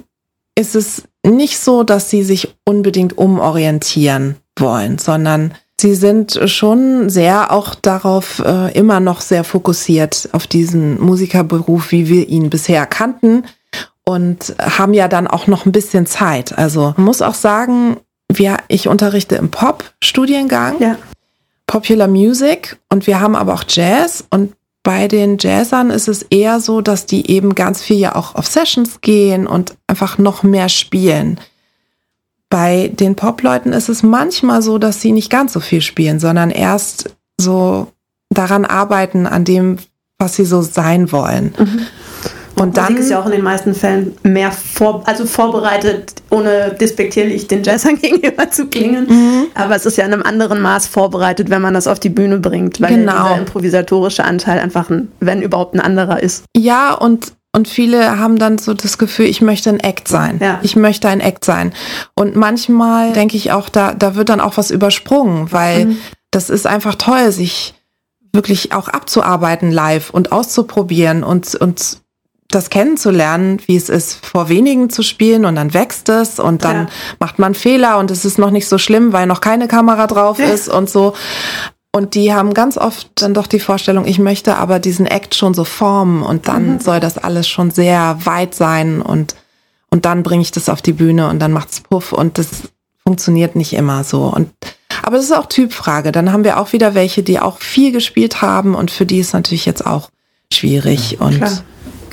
ist 0.55 0.75
es 0.75 1.03
nicht 1.25 1.59
so, 1.59 1.83
dass 1.83 2.09
sie 2.09 2.23
sich 2.23 2.55
unbedingt 2.65 3.17
umorientieren 3.17 4.35
wollen, 4.57 4.97
sondern 4.97 5.53
sie 5.79 5.95
sind 5.95 6.39
schon 6.45 7.09
sehr 7.09 7.51
auch 7.51 7.75
darauf 7.75 8.39
äh, 8.39 8.77
immer 8.77 8.99
noch 8.99 9.21
sehr 9.21 9.43
fokussiert 9.43 10.29
auf 10.33 10.47
diesen 10.47 11.01
Musikerberuf, 11.01 11.91
wie 11.91 12.07
wir 12.07 12.27
ihn 12.27 12.49
bisher 12.49 12.85
kannten 12.85 13.45
und 14.05 14.55
haben 14.59 14.93
ja 14.93 15.07
dann 15.07 15.27
auch 15.27 15.47
noch 15.47 15.65
ein 15.65 15.71
bisschen 15.71 16.05
Zeit. 16.05 16.57
Also 16.57 16.93
muss 16.97 17.21
auch 17.21 17.35
sagen, 17.35 17.97
wir, 18.27 18.57
ich 18.67 18.87
unterrichte 18.87 19.35
im 19.35 19.49
Pop-Studiengang, 19.49 20.81
ja. 20.81 20.97
Popular 21.65 22.09
Music 22.09 22.77
und 22.89 23.07
wir 23.07 23.21
haben 23.21 23.35
aber 23.35 23.53
auch 23.53 23.63
Jazz 23.67 24.25
und 24.29 24.53
bei 24.83 25.07
den 25.07 25.37
Jazzern 25.39 25.89
ist 25.89 26.09
es 26.09 26.23
eher 26.23 26.59
so, 26.59 26.81
dass 26.81 27.05
die 27.05 27.31
eben 27.31 27.55
ganz 27.55 27.81
viel 27.81 27.97
ja 27.97 28.15
auch 28.15 28.35
auf 28.35 28.47
Sessions 28.47 28.99
gehen 28.99 29.47
und 29.47 29.75
einfach 29.87 30.17
noch 30.17 30.43
mehr 30.43 30.67
spielen. 30.67 31.39
Bei 32.49 32.89
den 32.89 33.15
Popleuten 33.15 33.71
ist 33.71 33.89
es 33.89 34.03
manchmal 34.03 34.61
so, 34.61 34.77
dass 34.77 35.01
sie 35.01 35.13
nicht 35.13 35.29
ganz 35.29 35.53
so 35.53 35.61
viel 35.61 35.81
spielen, 35.81 36.19
sondern 36.19 36.51
erst 36.51 37.15
so 37.39 37.91
daran 38.29 38.65
arbeiten, 38.65 39.25
an 39.25 39.45
dem, 39.45 39.77
was 40.19 40.35
sie 40.35 40.45
so 40.45 40.61
sein 40.61 41.11
wollen. 41.11 41.55
Mhm. 41.57 41.85
Und 42.55 42.77
dann 42.77 42.93
Musik 42.93 42.99
ist 42.99 43.09
ja 43.09 43.19
auch 43.19 43.25
in 43.25 43.31
den 43.31 43.41
meisten 43.41 43.73
Fällen 43.73 44.15
mehr 44.23 44.51
vor, 44.51 45.03
also 45.05 45.25
vorbereitet, 45.25 46.13
ohne 46.29 46.75
despektierlich 46.79 47.47
den 47.47 47.63
Jazzern 47.63 47.97
gegenüber 48.01 48.49
zu 48.51 48.67
klingen. 48.67 49.07
Mhm. 49.07 49.47
Aber 49.55 49.75
es 49.75 49.85
ist 49.85 49.97
ja 49.97 50.05
in 50.05 50.13
einem 50.13 50.23
anderen 50.23 50.61
Maß 50.61 50.87
vorbereitet, 50.87 51.49
wenn 51.49 51.61
man 51.61 51.73
das 51.73 51.87
auf 51.87 51.99
die 51.99 52.09
Bühne 52.09 52.39
bringt, 52.39 52.79
weil 52.81 52.95
genau. 52.95 53.23
dieser 53.23 53.37
improvisatorische 53.37 54.23
Anteil 54.23 54.59
einfach, 54.59 54.89
ein, 54.89 55.11
wenn 55.19 55.41
überhaupt 55.41 55.73
ein 55.73 55.79
anderer 55.79 56.21
ist. 56.21 56.43
Ja, 56.55 56.93
und 56.93 57.33
und 57.55 57.67
viele 57.67 58.17
haben 58.17 58.39
dann 58.39 58.57
so 58.57 58.73
das 58.73 58.97
Gefühl, 58.97 59.27
ich 59.27 59.39
möchte 59.39 59.69
ein 59.69 59.79
Act 59.79 60.07
sein. 60.07 60.39
Ja. 60.41 60.59
Ich 60.63 60.75
möchte 60.75 61.07
ein 61.07 61.19
Act 61.19 61.45
sein. 61.45 61.71
Und 62.15 62.35
manchmal 62.35 63.13
denke 63.13 63.37
ich 63.37 63.51
auch, 63.51 63.69
da, 63.69 63.93
da 63.93 64.15
wird 64.15 64.29
dann 64.29 64.41
auch 64.41 64.57
was 64.57 64.71
übersprungen, 64.71 65.51
weil 65.51 65.85
mhm. 65.85 65.97
das 66.31 66.49
ist 66.49 66.65
einfach 66.65 66.95
toll, 66.95 67.31
sich 67.31 67.75
wirklich 68.33 68.73
auch 68.73 68.87
abzuarbeiten 68.87 69.71
live 69.71 70.09
und 70.09 70.31
auszuprobieren 70.31 71.23
und, 71.23 71.53
und 71.53 71.99
das 72.55 72.69
kennenzulernen, 72.69 73.59
wie 73.65 73.75
es 73.75 73.89
ist, 73.89 74.25
vor 74.25 74.49
wenigen 74.49 74.89
zu 74.89 75.03
spielen 75.03 75.45
und 75.45 75.55
dann 75.55 75.73
wächst 75.73 76.09
es 76.09 76.39
und 76.39 76.63
dann 76.63 76.75
ja. 76.75 76.87
macht 77.19 77.39
man 77.39 77.55
Fehler 77.55 77.97
und 77.97 78.11
es 78.11 78.25
ist 78.25 78.37
noch 78.37 78.51
nicht 78.51 78.67
so 78.67 78.77
schlimm, 78.77 79.13
weil 79.13 79.27
noch 79.27 79.41
keine 79.41 79.67
Kamera 79.67 80.07
drauf 80.07 80.39
ist 80.39 80.69
und 80.69 80.89
so. 80.89 81.13
Und 81.95 82.15
die 82.15 82.33
haben 82.33 82.55
ganz 82.55 82.77
oft 82.77 83.09
dann 83.15 83.35
doch 83.35 83.45
die 83.45 83.59
Vorstellung, 83.59 84.05
ich 84.05 84.17
möchte 84.17 84.57
aber 84.57 84.79
diesen 84.79 85.05
Act 85.05 85.35
schon 85.35 85.53
so 85.53 85.63
formen 85.63 86.23
und 86.23 86.47
dann 86.47 86.73
mhm. 86.73 86.79
soll 86.79 86.99
das 86.99 87.19
alles 87.19 87.47
schon 87.47 87.69
sehr 87.69 88.17
weit 88.23 88.55
sein 88.55 89.01
und, 89.01 89.35
und 89.91 90.05
dann 90.05 90.23
bringe 90.23 90.41
ich 90.41 90.51
das 90.51 90.69
auf 90.69 90.81
die 90.81 90.93
Bühne 90.93 91.29
und 91.29 91.39
dann 91.39 91.51
macht's 91.51 91.81
Puff 91.81 92.11
und 92.11 92.39
das 92.39 92.47
funktioniert 93.03 93.55
nicht 93.55 93.73
immer 93.73 94.03
so. 94.03 94.23
Und, 94.23 94.49
aber 95.03 95.17
das 95.17 95.25
ist 95.25 95.33
auch 95.33 95.45
Typfrage. 95.45 96.11
Dann 96.11 96.31
haben 96.31 96.43
wir 96.43 96.59
auch 96.59 96.73
wieder 96.73 96.95
welche, 96.95 97.21
die 97.21 97.39
auch 97.39 97.59
viel 97.59 97.91
gespielt 97.91 98.41
haben 98.41 98.73
und 98.73 98.89
für 98.89 99.05
die 99.05 99.19
ist 99.19 99.33
natürlich 99.33 99.65
jetzt 99.65 99.85
auch 99.85 100.09
schwierig 100.51 101.11
ja, 101.11 101.19
und 101.19 101.37
klar. 101.37 101.63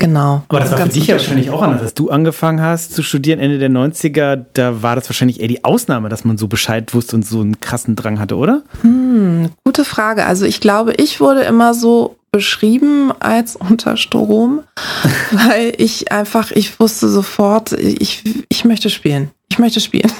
Genau. 0.00 0.42
Aber 0.48 0.60
das, 0.60 0.70
das 0.70 0.80
war 0.80 0.86
für 0.86 0.92
dich 0.92 1.06
ja 1.06 1.16
wahrscheinlich 1.16 1.50
auch 1.50 1.62
anders. 1.62 1.82
Als 1.82 1.94
du 1.94 2.08
angefangen 2.08 2.60
hast 2.62 2.94
zu 2.94 3.02
studieren 3.02 3.38
Ende 3.38 3.58
der 3.58 3.70
90er, 3.70 4.44
da 4.54 4.82
war 4.82 4.96
das 4.96 5.08
wahrscheinlich 5.08 5.40
eher 5.40 5.48
die 5.48 5.62
Ausnahme, 5.62 6.08
dass 6.08 6.24
man 6.24 6.38
so 6.38 6.48
Bescheid 6.48 6.92
wusste 6.94 7.16
und 7.16 7.26
so 7.26 7.40
einen 7.40 7.60
krassen 7.60 7.96
Drang 7.96 8.18
hatte, 8.18 8.36
oder? 8.36 8.62
Hm, 8.80 9.50
gute 9.62 9.84
Frage. 9.84 10.24
Also 10.24 10.46
ich 10.46 10.60
glaube, 10.60 10.94
ich 10.94 11.20
wurde 11.20 11.42
immer 11.42 11.74
so 11.74 12.16
beschrieben 12.32 13.12
als 13.20 13.56
unter 13.56 13.98
Strom, 13.98 14.62
weil 15.32 15.74
ich 15.76 16.10
einfach, 16.10 16.50
ich 16.50 16.80
wusste 16.80 17.08
sofort, 17.08 17.72
ich, 17.72 18.24
ich 18.48 18.64
möchte 18.64 18.88
spielen. 18.88 19.30
Ich 19.50 19.58
möchte 19.58 19.80
spielen. 19.80 20.10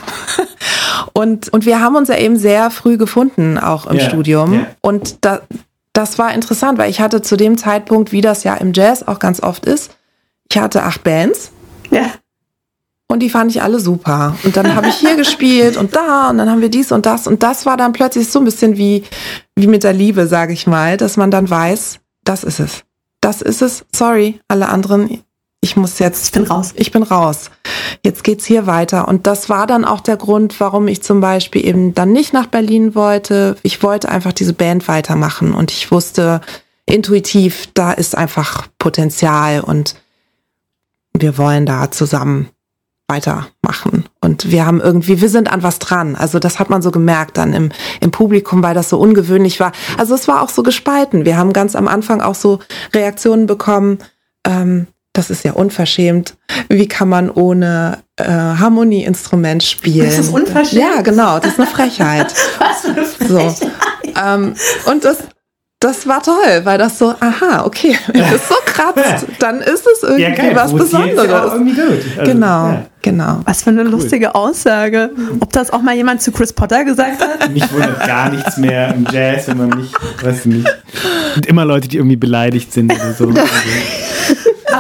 und, 1.14 1.49
und 1.49 1.64
wir 1.64 1.81
haben 1.81 1.97
uns 1.97 2.09
ja 2.09 2.19
eben 2.19 2.37
sehr 2.37 2.71
früh 2.71 2.99
gefunden, 2.99 3.57
auch 3.57 3.87
im 3.87 3.97
yeah, 3.97 4.09
Studium. 4.09 4.53
Yeah. 4.53 4.66
Und 4.83 5.25
da, 5.25 5.40
das 5.92 6.18
war 6.18 6.35
interessant, 6.35 6.79
weil 6.79 6.90
ich 6.90 7.00
hatte 7.00 7.22
zu 7.22 7.37
dem 7.37 7.59
Zeitpunkt, 7.59 8.12
wie 8.12 8.20
das 8.20 8.44
ja 8.44 8.55
im 8.55 8.72
Jazz 8.72 9.03
auch 9.03 9.18
ganz 9.18 9.42
oft 9.42 9.66
ist, 9.66 9.90
ich 10.50 10.59
hatte 10.59 10.83
acht 10.83 11.05
Bands. 11.05 11.53
Ja. 11.90 12.12
Und 13.09 13.20
die 13.20 13.31
fand 13.31 13.50
ich 13.50 13.61
alle 13.61 13.81
super. 13.81 14.37
Und 14.44 14.57
dann 14.57 14.74
habe 14.74 14.88
ich 14.88 14.94
hier 14.94 15.16
gespielt 15.16 15.76
und 15.76 15.96
da 15.96 16.31
und 16.31 16.38
dann 16.38 16.48
haben 16.48 16.61
wir 16.61 16.68
dies 16.68 16.92
und 16.92 17.07
das. 17.07 17.26
Und 17.26 17.42
das 17.42 17.66
war 17.66 17.76
dann 17.76 17.92
plötzlich 17.92 18.31
so 18.31 18.38
ein 18.38 18.44
bisschen 18.44 18.76
wie, 18.76 19.05
wie 19.57 19.66
mit 19.66 19.83
der 19.83 19.92
Liebe, 19.92 20.26
sage 20.26 20.53
ich 20.53 20.66
mal, 20.66 20.96
dass 20.96 21.16
man 21.16 21.31
dann 21.31 21.50
weiß, 21.50 21.98
das 22.24 22.44
ist 22.44 22.61
es. 22.61 22.85
Das 23.20 23.42
ist 23.42 23.62
es. 23.62 23.85
Sorry, 23.92 24.40
alle 24.46 24.68
anderen, 24.68 25.22
ich 25.61 25.77
muss 25.77 25.99
jetzt. 25.99 26.25
Ich 26.25 26.33
bin 26.33 26.44
raus. 26.44 26.73
Ich 26.77 26.90
bin 26.90 27.03
raus. 27.03 27.51
Jetzt 28.05 28.25
geht's 28.25 28.46
hier 28.46 28.66
weiter. 28.66 29.09
Und 29.09 29.27
das 29.27 29.49
war 29.49 29.66
dann 29.66 29.85
auch 29.85 30.01
der 30.01 30.16
Grund, 30.16 30.59
warum 30.59 30.88
ich 30.88 31.03
zum 31.03 31.20
Beispiel 31.20 31.64
eben 31.66 31.94
dann 31.94 32.12
nicht 32.12 32.33
nach 32.33 32.46
Berlin 32.46 32.94
wollte. 32.94 33.57
Ich 33.62 33.83
wollte 33.83 34.09
einfach 34.09 34.33
diese 34.33 34.55
Band 34.55 34.88
weitermachen 34.88 35.53
und 35.53 35.70
ich 35.70 35.92
wusste 35.92 36.40
intuitiv, 36.87 37.68
da 37.75 37.92
ist 37.92 38.16
einfach 38.16 38.66
Potenzial 38.79 39.61
und 39.61 39.96
wir 41.12 41.38
wollen 41.38 41.66
da 41.66 41.90
zusammen 41.90 42.49
weitermachen. 43.09 44.09
Und 44.20 44.51
wir 44.51 44.64
haben 44.64 44.81
irgendwie, 44.81 45.20
wir 45.20 45.29
sind 45.29 45.53
an 45.53 45.62
was 45.62 45.79
dran. 45.79 46.16
Also 46.16 46.38
das 46.38 46.59
hat 46.59 46.70
man 46.70 46.81
so 46.81 46.90
gemerkt 46.90 47.37
dann 47.37 47.53
im, 47.53 47.70
im 48.01 48.11
Publikum, 48.11 48.62
weil 48.62 48.75
das 48.75 48.88
so 48.88 48.99
ungewöhnlich 48.99 49.61
war. 49.61 49.73
Also 49.99 50.14
es 50.14 50.29
war 50.29 50.42
auch 50.42 50.49
so 50.49 50.62
gespalten. 50.62 51.25
Wir 51.25 51.37
haben 51.37 51.53
ganz 51.53 51.77
am 51.77 51.88
Anfang 51.88 52.20
auch 52.20 52.37
so 52.37 52.61
Reaktionen 52.94 53.46
bekommen, 53.46 53.99
ähm, 54.46 54.87
das 55.12 55.31
ist 55.31 55.44
ja 55.44 55.53
unverschämt. 55.53 56.37
Wie 56.68 56.87
kann 56.87 57.09
man 57.09 57.31
ohne 57.31 57.99
äh, 58.16 58.25
Harmonieinstrument 58.25 59.62
spielen? 59.62 60.07
Das 60.07 60.18
ist 60.18 60.33
unverschämt. 60.33 60.83
Ja, 60.83 61.03
genau, 61.03 61.38
das 61.38 61.53
ist 61.53 61.59
eine 61.59 61.68
Frechheit. 61.68 62.33
Was 62.59 62.81
für 62.83 62.88
eine 62.88 63.05
Frechheit. 63.05 63.57
So. 63.57 63.70
Ähm, 64.25 64.55
und 64.87 65.05
das, 65.05 65.18
das 65.81 66.07
war 66.07 66.23
toll, 66.23 66.61
weil 66.64 66.79
das 66.79 66.99
so, 66.99 67.14
aha, 67.18 67.64
okay, 67.64 67.96
wenn 68.12 68.23
es 68.23 68.49
so 68.49 68.55
kratzt, 68.64 69.27
dann 69.40 69.61
ist 69.61 69.85
es 69.87 70.03
irgendwie 70.03 70.23
ja, 70.23 70.31
geil. 70.31 70.53
was 70.55 70.73
Besonderes. 70.73 71.29
Ja 71.29 71.55
irgendwie 71.55 71.75
gut. 71.75 72.05
Also, 72.18 72.33
genau, 72.33 72.68
ja. 72.68 72.87
genau. 73.03 73.40
Was 73.46 73.64
für 73.64 73.70
eine 73.70 73.83
cool. 73.83 73.90
lustige 73.90 74.35
Aussage. 74.37 75.11
Ob 75.40 75.53
das 75.53 75.73
auch 75.73 75.83
mal 75.83 75.96
jemand 75.96 76.23
zu 76.23 76.31
Chris 76.31 76.53
Potter 76.53 76.85
gesagt 76.85 77.20
hat? 77.20 77.51
Mich 77.53 77.73
wundert 77.73 78.07
gar 78.07 78.31
nichts 78.31 78.59
mehr 78.59 78.94
im 78.94 79.07
Jazz, 79.11 79.49
wenn 79.49 79.59
man 79.59 79.70
nicht, 79.70 79.94
weißt 80.23 80.44
du 80.44 80.51
nicht. 80.51 80.68
Und 81.35 81.46
immer 81.46 81.64
Leute, 81.64 81.88
die 81.88 81.96
irgendwie 81.96 82.16
beleidigt 82.16 82.73
sind 82.73 82.92
oder 82.92 83.12
so. 83.12 83.33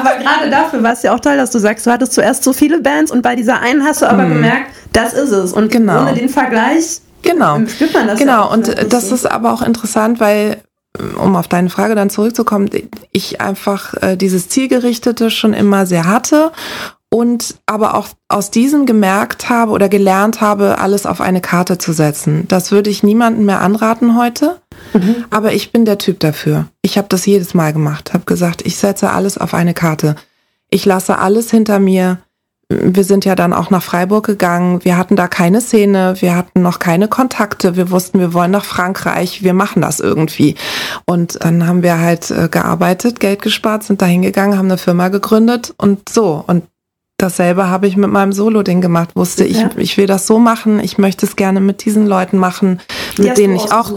Aber 0.00 0.22
gerade 0.22 0.50
dafür 0.50 0.82
war 0.82 0.92
es 0.92 1.02
ja 1.02 1.14
auch 1.14 1.20
toll, 1.20 1.36
dass 1.36 1.50
du 1.50 1.58
sagst, 1.58 1.86
du 1.86 1.90
hattest 1.90 2.12
zuerst 2.12 2.44
so 2.44 2.52
viele 2.52 2.80
Bands 2.80 3.10
und 3.10 3.22
bei 3.22 3.36
dieser 3.36 3.60
einen 3.60 3.84
hast 3.84 4.02
du 4.02 4.06
aber 4.06 4.24
mhm. 4.24 4.34
gemerkt, 4.34 4.70
das 4.92 5.12
ist 5.12 5.30
es. 5.30 5.52
Und 5.52 5.70
genau. 5.70 6.02
ohne 6.02 6.14
den 6.14 6.28
Vergleich 6.28 7.00
genau. 7.22 7.60
spürt 7.66 7.94
man 7.94 8.06
das. 8.06 8.18
Genau, 8.18 8.44
ja 8.46 8.52
und 8.52 8.92
das 8.92 9.08
so. 9.08 9.14
ist 9.14 9.26
aber 9.26 9.52
auch 9.52 9.62
interessant, 9.62 10.20
weil 10.20 10.58
um 11.18 11.36
auf 11.36 11.48
deine 11.48 11.70
Frage 11.70 11.94
dann 11.94 12.10
zurückzukommen, 12.10 12.68
ich 13.12 13.40
einfach 13.40 13.94
äh, 14.02 14.16
dieses 14.16 14.48
Zielgerichtete 14.48 15.30
schon 15.30 15.52
immer 15.52 15.86
sehr 15.86 16.06
hatte 16.06 16.50
und 17.10 17.56
aber 17.66 17.94
auch 17.94 18.08
aus 18.28 18.50
diesem 18.50 18.86
gemerkt 18.86 19.48
habe 19.48 19.72
oder 19.72 19.88
gelernt 19.88 20.40
habe, 20.40 20.78
alles 20.78 21.06
auf 21.06 21.20
eine 21.20 21.40
Karte 21.40 21.78
zu 21.78 21.92
setzen. 21.92 22.46
Das 22.48 22.72
würde 22.72 22.90
ich 22.90 23.02
niemandem 23.02 23.46
mehr 23.46 23.60
anraten 23.60 24.16
heute. 24.16 24.59
Mhm. 24.92 25.24
Aber 25.30 25.52
ich 25.52 25.72
bin 25.72 25.84
der 25.84 25.98
Typ 25.98 26.20
dafür. 26.20 26.66
Ich 26.82 26.98
habe 26.98 27.08
das 27.08 27.26
jedes 27.26 27.54
Mal 27.54 27.72
gemacht, 27.72 28.12
habe 28.12 28.24
gesagt, 28.24 28.62
ich 28.66 28.76
setze 28.76 29.10
alles 29.10 29.38
auf 29.38 29.54
eine 29.54 29.74
Karte. 29.74 30.16
Ich 30.70 30.84
lasse 30.84 31.18
alles 31.18 31.50
hinter 31.50 31.78
mir. 31.78 32.18
Wir 32.68 33.02
sind 33.02 33.24
ja 33.24 33.34
dann 33.34 33.52
auch 33.52 33.70
nach 33.70 33.82
Freiburg 33.82 34.24
gegangen. 34.24 34.84
Wir 34.84 34.96
hatten 34.96 35.16
da 35.16 35.26
keine 35.26 35.60
Szene, 35.60 36.14
wir 36.20 36.36
hatten 36.36 36.62
noch 36.62 36.78
keine 36.78 37.08
Kontakte. 37.08 37.74
Wir 37.74 37.90
wussten, 37.90 38.20
wir 38.20 38.32
wollen 38.32 38.52
nach 38.52 38.64
Frankreich, 38.64 39.42
wir 39.42 39.54
machen 39.54 39.82
das 39.82 39.98
irgendwie. 39.98 40.54
Und 41.04 41.44
dann 41.44 41.66
haben 41.66 41.82
wir 41.82 41.98
halt 41.98 42.30
äh, 42.30 42.48
gearbeitet, 42.48 43.18
Geld 43.18 43.42
gespart, 43.42 43.82
sind 43.82 44.00
da 44.00 44.06
hingegangen, 44.06 44.56
haben 44.56 44.66
eine 44.66 44.78
Firma 44.78 45.08
gegründet 45.08 45.74
und 45.78 46.08
so. 46.08 46.44
Und 46.46 46.62
Dasselbe 47.20 47.68
habe 47.68 47.86
ich 47.86 47.98
mit 47.98 48.10
meinem 48.10 48.32
Solo-Ding 48.32 48.80
gemacht. 48.80 49.10
Wusste 49.14 49.44
ich, 49.44 49.58
ja. 49.58 49.70
ich 49.76 49.98
will 49.98 50.06
das 50.06 50.26
so 50.26 50.38
machen. 50.38 50.80
Ich 50.80 50.96
möchte 50.96 51.26
es 51.26 51.36
gerne 51.36 51.60
mit 51.60 51.84
diesen 51.84 52.06
Leuten 52.06 52.38
machen, 52.38 52.80
mit 53.18 53.36
denen 53.36 53.56
ich 53.56 53.72
auch. 53.72 53.92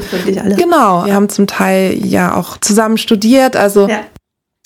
Genau. 0.57 1.05
Wir 1.05 1.15
haben 1.15 1.29
zum 1.29 1.47
Teil 1.47 1.97
ja 2.05 2.35
auch 2.35 2.57
zusammen 2.57 2.97
studiert. 2.97 3.55
Also 3.55 3.87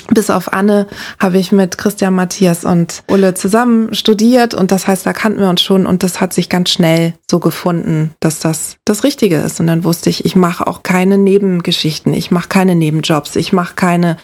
bis 0.10 0.32
auf 0.32 0.54
Anne 0.54 0.88
habe 1.20 1.38
ich 1.38 1.52
mit 1.52 1.78
Christian 1.78 2.16
Matthias 2.16 2.66
und 2.66 3.04
Ulle 3.08 3.36
zusammen 3.36 3.94
studiert. 3.94 4.56
Und 4.56 4.72
das 4.72 4.88
heißt, 4.88 5.06
da 5.06 5.14
kannten 5.14 5.40
wir 5.40 5.50
uns 5.50 5.62
schon. 5.62 5.86
Und 5.86 6.02
das 6.02 6.20
hat 6.20 6.34
sich 6.34 6.50
ganz 6.50 6.72
schnell 6.72 7.14
so 7.30 7.40
gefunden, 7.40 8.16
dass 8.22 8.40
das 8.40 8.78
das 8.86 9.04
Richtige 9.04 9.38
ist. 9.38 9.60
Und 9.60 9.68
dann 9.68 9.84
wusste 9.84 10.10
ich, 10.10 10.26
ich 10.26 10.36
mache 10.36 10.66
auch 10.66 10.82
keine 10.82 11.20
Nebengeschichten. 11.20 12.12
Ich 12.14 12.32
mache 12.32 12.48
keine 12.48 12.74
Nebenjobs. 12.74 13.36
Ich 13.36 13.54
mache 13.54 13.76
keine, 13.76 14.18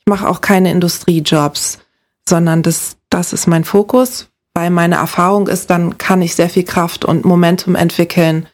ich 0.00 0.06
mache 0.06 0.28
auch 0.28 0.40
keine 0.40 0.72
Industriejobs 0.72 1.78
sondern 2.28 2.62
das, 2.62 2.96
das 3.10 3.32
ist 3.32 3.46
mein 3.46 3.64
Fokus, 3.64 4.28
weil 4.54 4.70
meine 4.70 4.96
Erfahrung 4.96 5.48
ist, 5.48 5.70
dann 5.70 5.98
kann 5.98 6.22
ich 6.22 6.34
sehr 6.34 6.48
viel 6.48 6.64
Kraft 6.64 7.04
und 7.04 7.24
Momentum 7.24 7.74
entwickeln. 7.74 8.46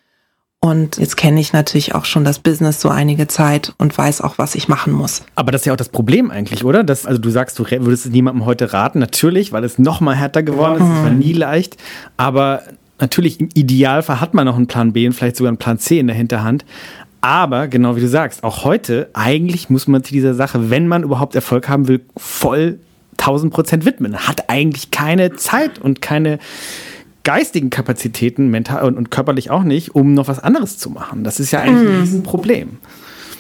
Und 0.60 0.96
jetzt 0.96 1.18
kenne 1.18 1.40
ich 1.40 1.52
natürlich 1.52 1.94
auch 1.94 2.06
schon 2.06 2.24
das 2.24 2.38
Business 2.38 2.80
so 2.80 2.88
einige 2.88 3.28
Zeit 3.28 3.74
und 3.76 3.96
weiß 3.96 4.22
auch, 4.22 4.38
was 4.38 4.54
ich 4.54 4.66
machen 4.66 4.94
muss. 4.94 5.22
Aber 5.34 5.52
das 5.52 5.60
ist 5.60 5.66
ja 5.66 5.74
auch 5.74 5.78
das 5.78 5.90
Problem 5.90 6.30
eigentlich, 6.30 6.64
oder? 6.64 6.82
Das, 6.84 7.04
also 7.04 7.20
du 7.20 7.28
sagst, 7.28 7.58
du 7.58 7.66
würdest 7.68 8.06
es 8.06 8.12
niemandem 8.12 8.46
heute 8.46 8.72
raten, 8.72 8.98
natürlich, 8.98 9.52
weil 9.52 9.62
es 9.64 9.78
noch 9.78 10.00
mal 10.00 10.16
härter 10.16 10.42
geworden 10.42 10.76
ist. 10.76 10.88
Es 10.88 11.00
mhm. 11.00 11.04
war 11.04 11.10
nie 11.10 11.34
leicht. 11.34 11.76
Aber 12.16 12.62
natürlich 12.98 13.40
im 13.40 13.50
Idealfall 13.52 14.22
hat 14.22 14.32
man 14.32 14.46
noch 14.46 14.56
einen 14.56 14.66
Plan 14.66 14.94
B 14.94 15.06
und 15.06 15.12
vielleicht 15.12 15.36
sogar 15.36 15.50
einen 15.50 15.58
Plan 15.58 15.78
C 15.78 15.98
in 15.98 16.06
der 16.06 16.16
Hinterhand. 16.16 16.64
Aber 17.20 17.68
genau 17.68 17.96
wie 17.96 18.00
du 18.00 18.08
sagst, 18.08 18.42
auch 18.42 18.64
heute, 18.64 19.10
eigentlich 19.12 19.68
muss 19.68 19.86
man 19.86 20.02
zu 20.02 20.12
dieser 20.12 20.34
Sache, 20.34 20.70
wenn 20.70 20.88
man 20.88 21.02
überhaupt 21.02 21.34
Erfolg 21.34 21.68
haben 21.68 21.88
will, 21.88 22.06
voll 22.16 22.78
1000 23.18 23.52
Prozent 23.52 23.84
widmen. 23.84 24.26
Hat 24.26 24.48
eigentlich 24.48 24.90
keine 24.90 25.34
Zeit 25.34 25.78
und 25.78 26.00
keine 26.00 26.38
geistigen 27.24 27.70
Kapazitäten, 27.70 28.50
mental 28.50 28.84
und, 28.84 28.96
und, 28.96 29.10
körperlich 29.10 29.50
auch 29.50 29.62
nicht, 29.62 29.94
um 29.94 30.14
noch 30.14 30.28
was 30.28 30.40
anderes 30.40 30.78
zu 30.78 30.90
machen. 30.90 31.24
Das 31.24 31.40
ist 31.40 31.50
ja 31.50 31.60
eigentlich 31.60 31.88
mm. 31.88 31.92
ein 31.92 32.00
Riesenproblem. 32.00 32.78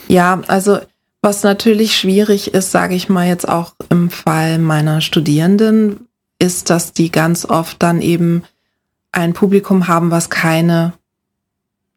Ja, 0.08 0.40
also 0.46 0.78
Was 1.20 1.42
natürlich 1.42 1.96
schwierig 1.96 2.52
ist, 2.52 2.70
sage 2.70 2.94
ich 2.94 3.08
mal 3.08 3.26
jetzt 3.26 3.48
auch 3.48 3.74
im 3.88 4.10
Fall 4.10 4.58
meiner 4.58 5.00
Studierenden, 5.00 6.06
ist, 6.38 6.68
dass 6.68 6.92
die 6.92 7.10
ganz 7.10 7.46
oft 7.46 7.82
dann 7.82 8.02
eben 8.02 8.42
ein 9.10 9.32
Publikum 9.32 9.88
haben, 9.88 10.10
was 10.10 10.28
keine 10.28 10.92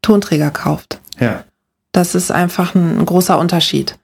Tonträger 0.01 0.51
kauft. 0.51 1.01
Ja. 1.19 1.43
Das 1.91 2.15
ist 2.15 2.31
einfach 2.31 2.75
ein, 2.75 2.99
ein 2.99 3.05
großer 3.05 3.37
Unterschied. 3.37 3.97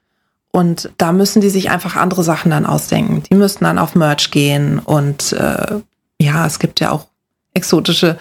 Und 0.54 0.92
da 0.98 1.10
müssen 1.10 1.40
die 1.40 1.50
sich 1.50 1.70
einfach 1.72 1.96
andere 1.96 2.22
Sachen 2.22 2.52
dann 2.52 2.64
ausdenken. 2.64 3.24
Die 3.28 3.34
müssten 3.34 3.64
dann 3.64 3.76
auf 3.76 3.96
Merch 3.96 4.30
gehen 4.30 4.78
und 4.78 5.32
äh, 5.32 5.80
ja, 6.20 6.46
es 6.46 6.60
gibt 6.60 6.78
ja 6.78 6.92
auch 6.92 7.08
exotische 7.54 8.18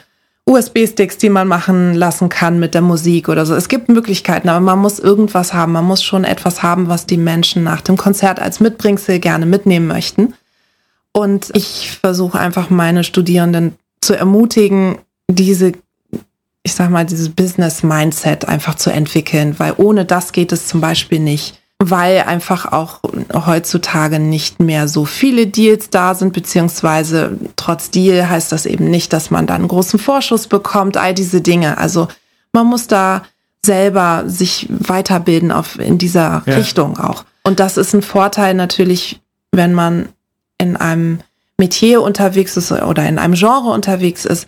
USB-Sticks, 0.48 1.20
die 1.20 1.30
man 1.30 1.48
machen 1.48 1.94
lassen 1.94 2.30
kann 2.30 2.60
mit 2.60 2.74
der 2.74 2.82
Musik 2.82 3.30
oder 3.30 3.46
so. 3.46 3.54
Es 3.54 3.70
gibt 3.70 3.88
Möglichkeiten, 3.88 4.50
aber 4.50 4.62
man 4.62 4.80
muss 4.80 4.98
irgendwas 4.98 5.54
haben. 5.54 5.74
Man 5.74 5.86
muss 5.86 6.02
schon 6.04 6.24
etwas 6.24 6.64
haben, 6.64 6.88
was 6.88 7.06
die 7.06 7.18
Menschen 7.18 7.62
nach 7.64 7.82
dem 7.82 7.98
Konzert 7.98 8.40
als 8.40 8.60
Mitbringsel 8.60 9.20
gerne 9.20 9.46
mitnehmen 9.46 9.86
möchten. 9.86 10.34
Und 11.12 11.52
ich 11.54 11.92
versuche 12.02 12.40
einfach 12.40 12.72
meine 12.72 13.04
Studierenden 13.04 13.76
zu 14.02 14.18
ermutigen, 14.18 14.98
diese, 15.30 15.74
ich 16.64 16.74
sag 16.74 16.90
mal, 16.90 17.06
dieses 17.06 17.30
Business-Mindset 17.30 18.48
einfach 18.48 18.74
zu 18.74 18.90
entwickeln, 18.90 19.60
weil 19.60 19.76
ohne 19.78 20.04
das 20.04 20.32
geht 20.32 20.52
es 20.52 20.68
zum 20.68 20.82
Beispiel 20.82 21.20
nicht 21.20 21.60
weil 21.90 22.22
einfach 22.22 22.72
auch 22.72 23.00
heutzutage 23.34 24.20
nicht 24.20 24.60
mehr 24.60 24.88
so 24.88 25.06
viele 25.06 25.48
Deals 25.48 25.90
da 25.90 26.16
sind, 26.16 26.34
beziehungsweise 26.34 27.38
trotz 27.56 27.90
Deal 27.90 28.30
heißt 28.30 28.52
das 28.52 28.66
eben 28.66 28.90
nicht, 28.90 29.14
dass 29.14 29.32
man 29.32 29.48
dann 29.48 29.62
einen 29.62 29.68
großen 29.68 30.00
Vorschuss 30.00 30.48
bekommt, 30.48 30.98
all 30.98 31.14
diese 31.14 31.42
Dinge. 31.42 31.78
Also 31.78 32.08
man 32.52 32.68
muss 32.68 32.88
da 32.88 33.24
selber 33.66 34.24
sich 34.28 34.68
weiterbilden 34.70 35.52
auf, 35.52 35.80
in 35.80 35.98
dieser 35.98 36.44
ja. 36.46 36.56
Richtung 36.56 36.98
auch. 37.00 37.26
Und 37.44 37.60
das 37.60 37.78
ist 37.78 37.94
ein 37.94 38.02
Vorteil 38.02 38.54
natürlich, 38.54 39.22
wenn 39.52 39.74
man 39.74 40.10
in 40.58 40.76
einem 40.76 41.20
Metier 41.58 42.02
unterwegs 42.02 42.58
ist 42.58 42.72
oder 42.72 43.08
in 43.08 43.20
einem 43.20 43.36
Genre 43.36 43.72
unterwegs 43.72 44.26
ist, 44.26 44.48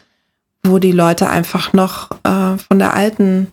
wo 0.64 0.80
die 0.80 0.92
Leute 0.92 1.30
einfach 1.30 1.74
noch 1.74 2.12
äh, 2.24 2.58
von 2.58 2.80
der 2.80 2.94
alten 2.94 3.52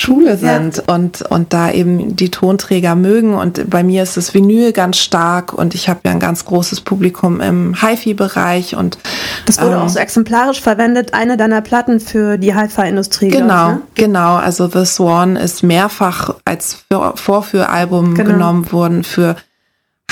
Schule 0.00 0.38
sind 0.38 0.78
ja. 0.78 0.94
und, 0.94 1.20
und 1.22 1.52
da 1.52 1.70
eben 1.70 2.16
die 2.16 2.30
Tonträger 2.30 2.94
mögen. 2.94 3.34
Und 3.34 3.68
bei 3.68 3.82
mir 3.82 4.02
ist 4.02 4.16
das 4.16 4.32
Vinyl 4.32 4.72
ganz 4.72 4.96
stark 4.96 5.52
und 5.52 5.74
ich 5.74 5.90
habe 5.90 6.00
ja 6.04 6.12
ein 6.12 6.20
ganz 6.20 6.46
großes 6.46 6.80
Publikum 6.80 7.40
im 7.42 7.76
HiFi-Bereich 7.78 8.76
und 8.76 8.96
das 9.44 9.60
wurde 9.60 9.74
ähm, 9.74 9.82
auch 9.82 9.88
so 9.90 9.98
exemplarisch 9.98 10.62
verwendet, 10.62 11.12
eine 11.12 11.36
deiner 11.36 11.60
Platten 11.60 12.00
für 12.00 12.38
die 12.38 12.54
Hi-Fi-Industrie. 12.54 13.28
Genau, 13.28 13.68
ich, 13.68 13.74
ne? 13.74 13.82
genau. 13.94 14.36
Also 14.36 14.68
The 14.68 14.86
Swan 14.86 15.36
ist 15.36 15.62
mehrfach 15.62 16.34
als 16.46 16.84
Vorführalbum 17.16 18.14
genau. 18.14 18.30
genommen 18.30 18.72
worden 18.72 19.04
für 19.04 19.36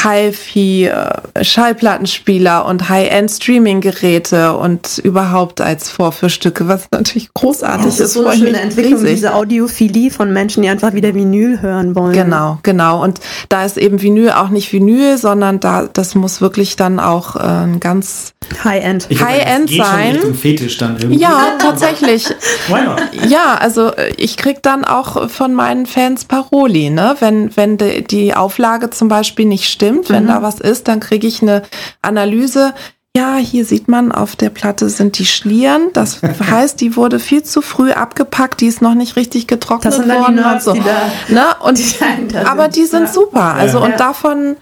HiFi, 0.02 0.86
äh, 0.86 1.44
Schallplattenspieler 1.44 2.64
und 2.66 2.88
High-End-Streaming-Geräte 2.88 4.56
und 4.56 4.98
überhaupt 4.98 5.60
als 5.60 5.90
Vorführstücke, 5.90 6.68
was 6.68 6.88
natürlich 6.92 7.32
großartig 7.34 7.86
das 7.86 7.94
ist. 7.94 8.00
ist 8.00 8.12
so 8.14 8.26
eine 8.26 8.38
schöne 8.38 8.60
Entwicklung, 8.60 9.00
riesig. 9.00 9.10
diese 9.10 9.34
Audiophilie 9.34 10.10
von 10.10 10.32
Menschen, 10.32 10.62
die 10.62 10.68
einfach 10.68 10.92
wieder 10.92 11.14
Vinyl 11.14 11.60
hören 11.60 11.96
wollen. 11.96 12.12
Genau, 12.12 12.58
genau. 12.62 13.02
Und 13.02 13.20
da 13.48 13.64
ist 13.64 13.76
eben 13.76 14.00
Vinyl 14.00 14.30
auch 14.30 14.50
nicht 14.50 14.72
Vinyl, 14.72 15.18
sondern 15.18 15.58
da, 15.58 15.88
das 15.92 16.14
muss 16.14 16.40
wirklich 16.40 16.76
dann 16.76 17.00
auch 17.00 17.34
äh, 17.36 17.40
ein 17.40 17.80
ganz 17.80 18.34
High-End 18.62 19.08
High-End 19.10 19.70
sein. 19.70 20.20
Schon 20.20 20.34
Fetisch 20.34 20.78
dann 20.78 20.96
irgendwie. 20.96 21.20
Ja, 21.20 21.56
tatsächlich. 21.58 22.28
ja, 23.28 23.56
also 23.60 23.92
äh, 23.94 24.12
ich 24.16 24.36
krieg 24.36 24.62
dann 24.62 24.84
auch 24.84 25.28
von 25.28 25.54
meinen 25.54 25.86
Fans 25.86 26.24
Paroli, 26.24 26.90
ne? 26.90 27.16
Wenn, 27.18 27.56
wenn 27.56 27.78
die, 27.78 28.04
die 28.04 28.34
Auflage 28.34 28.90
zum 28.90 29.08
Beispiel 29.08 29.46
nicht 29.46 29.64
stimmt 29.64 29.87
stimmt. 29.94 30.10
Wenn 30.10 30.24
mhm. 30.24 30.28
da 30.28 30.42
was 30.42 30.60
ist, 30.60 30.88
dann 30.88 31.00
kriege 31.00 31.26
ich 31.26 31.42
eine 31.42 31.62
Analyse. 32.02 32.74
Ja, 33.16 33.36
hier 33.36 33.64
sieht 33.64 33.88
man, 33.88 34.12
auf 34.12 34.36
der 34.36 34.50
Platte 34.50 34.88
sind 34.88 35.18
die 35.18 35.26
Schlieren. 35.26 35.88
Das 35.92 36.20
heißt, 36.50 36.80
die 36.80 36.96
wurde 36.96 37.18
viel 37.18 37.42
zu 37.42 37.62
früh 37.62 37.92
abgepackt, 37.92 38.60
die 38.60 38.66
ist 38.66 38.82
noch 38.82 38.94
nicht 38.94 39.16
richtig 39.16 39.46
getrocknet 39.46 39.94
das 39.94 40.08
worden. 40.08 40.36
Die 40.36 40.42
Nerds, 40.42 40.66
und 40.66 40.76
so. 40.76 40.80
Die 40.80 40.88
da, 40.88 41.34
ne? 41.34 41.46
und 41.64 41.78
die 41.78 42.44
aber 42.44 42.68
die 42.68 42.84
sind 42.84 43.04
ja. 43.04 43.12
super. 43.12 43.54
Also 43.54 43.78
ja. 43.78 43.86
und 43.86 44.00
davon 44.00 44.56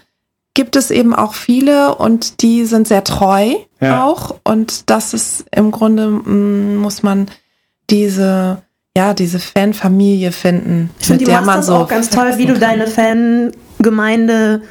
gibt 0.53 0.75
es 0.75 0.89
eben 0.89 1.13
auch 1.13 1.35
viele 1.35 1.95
und 1.95 2.41
die 2.41 2.65
sind 2.65 2.87
sehr 2.87 3.03
treu 3.03 3.51
ja. 3.79 4.03
auch. 4.03 4.37
Und 4.43 4.89
das 4.89 5.13
ist 5.13 5.45
im 5.51 5.69
Grunde, 5.69 6.07
mm, 6.07 6.77
muss 6.77 7.03
man 7.03 7.27
diese 7.91 8.63
ja, 8.97 9.13
diese 9.13 9.37
Fanfamilie 9.37 10.31
finden, 10.31 10.89
ich 10.99 11.09
mit 11.09 11.27
der 11.27 11.41
man 11.41 11.61
so. 11.61 11.75
auch 11.75 11.87
ganz 11.87 12.09
toll, 12.09 12.33
wie 12.37 12.47
du 12.47 12.57
deine 12.57 12.87
Fangemeinde 12.87 14.63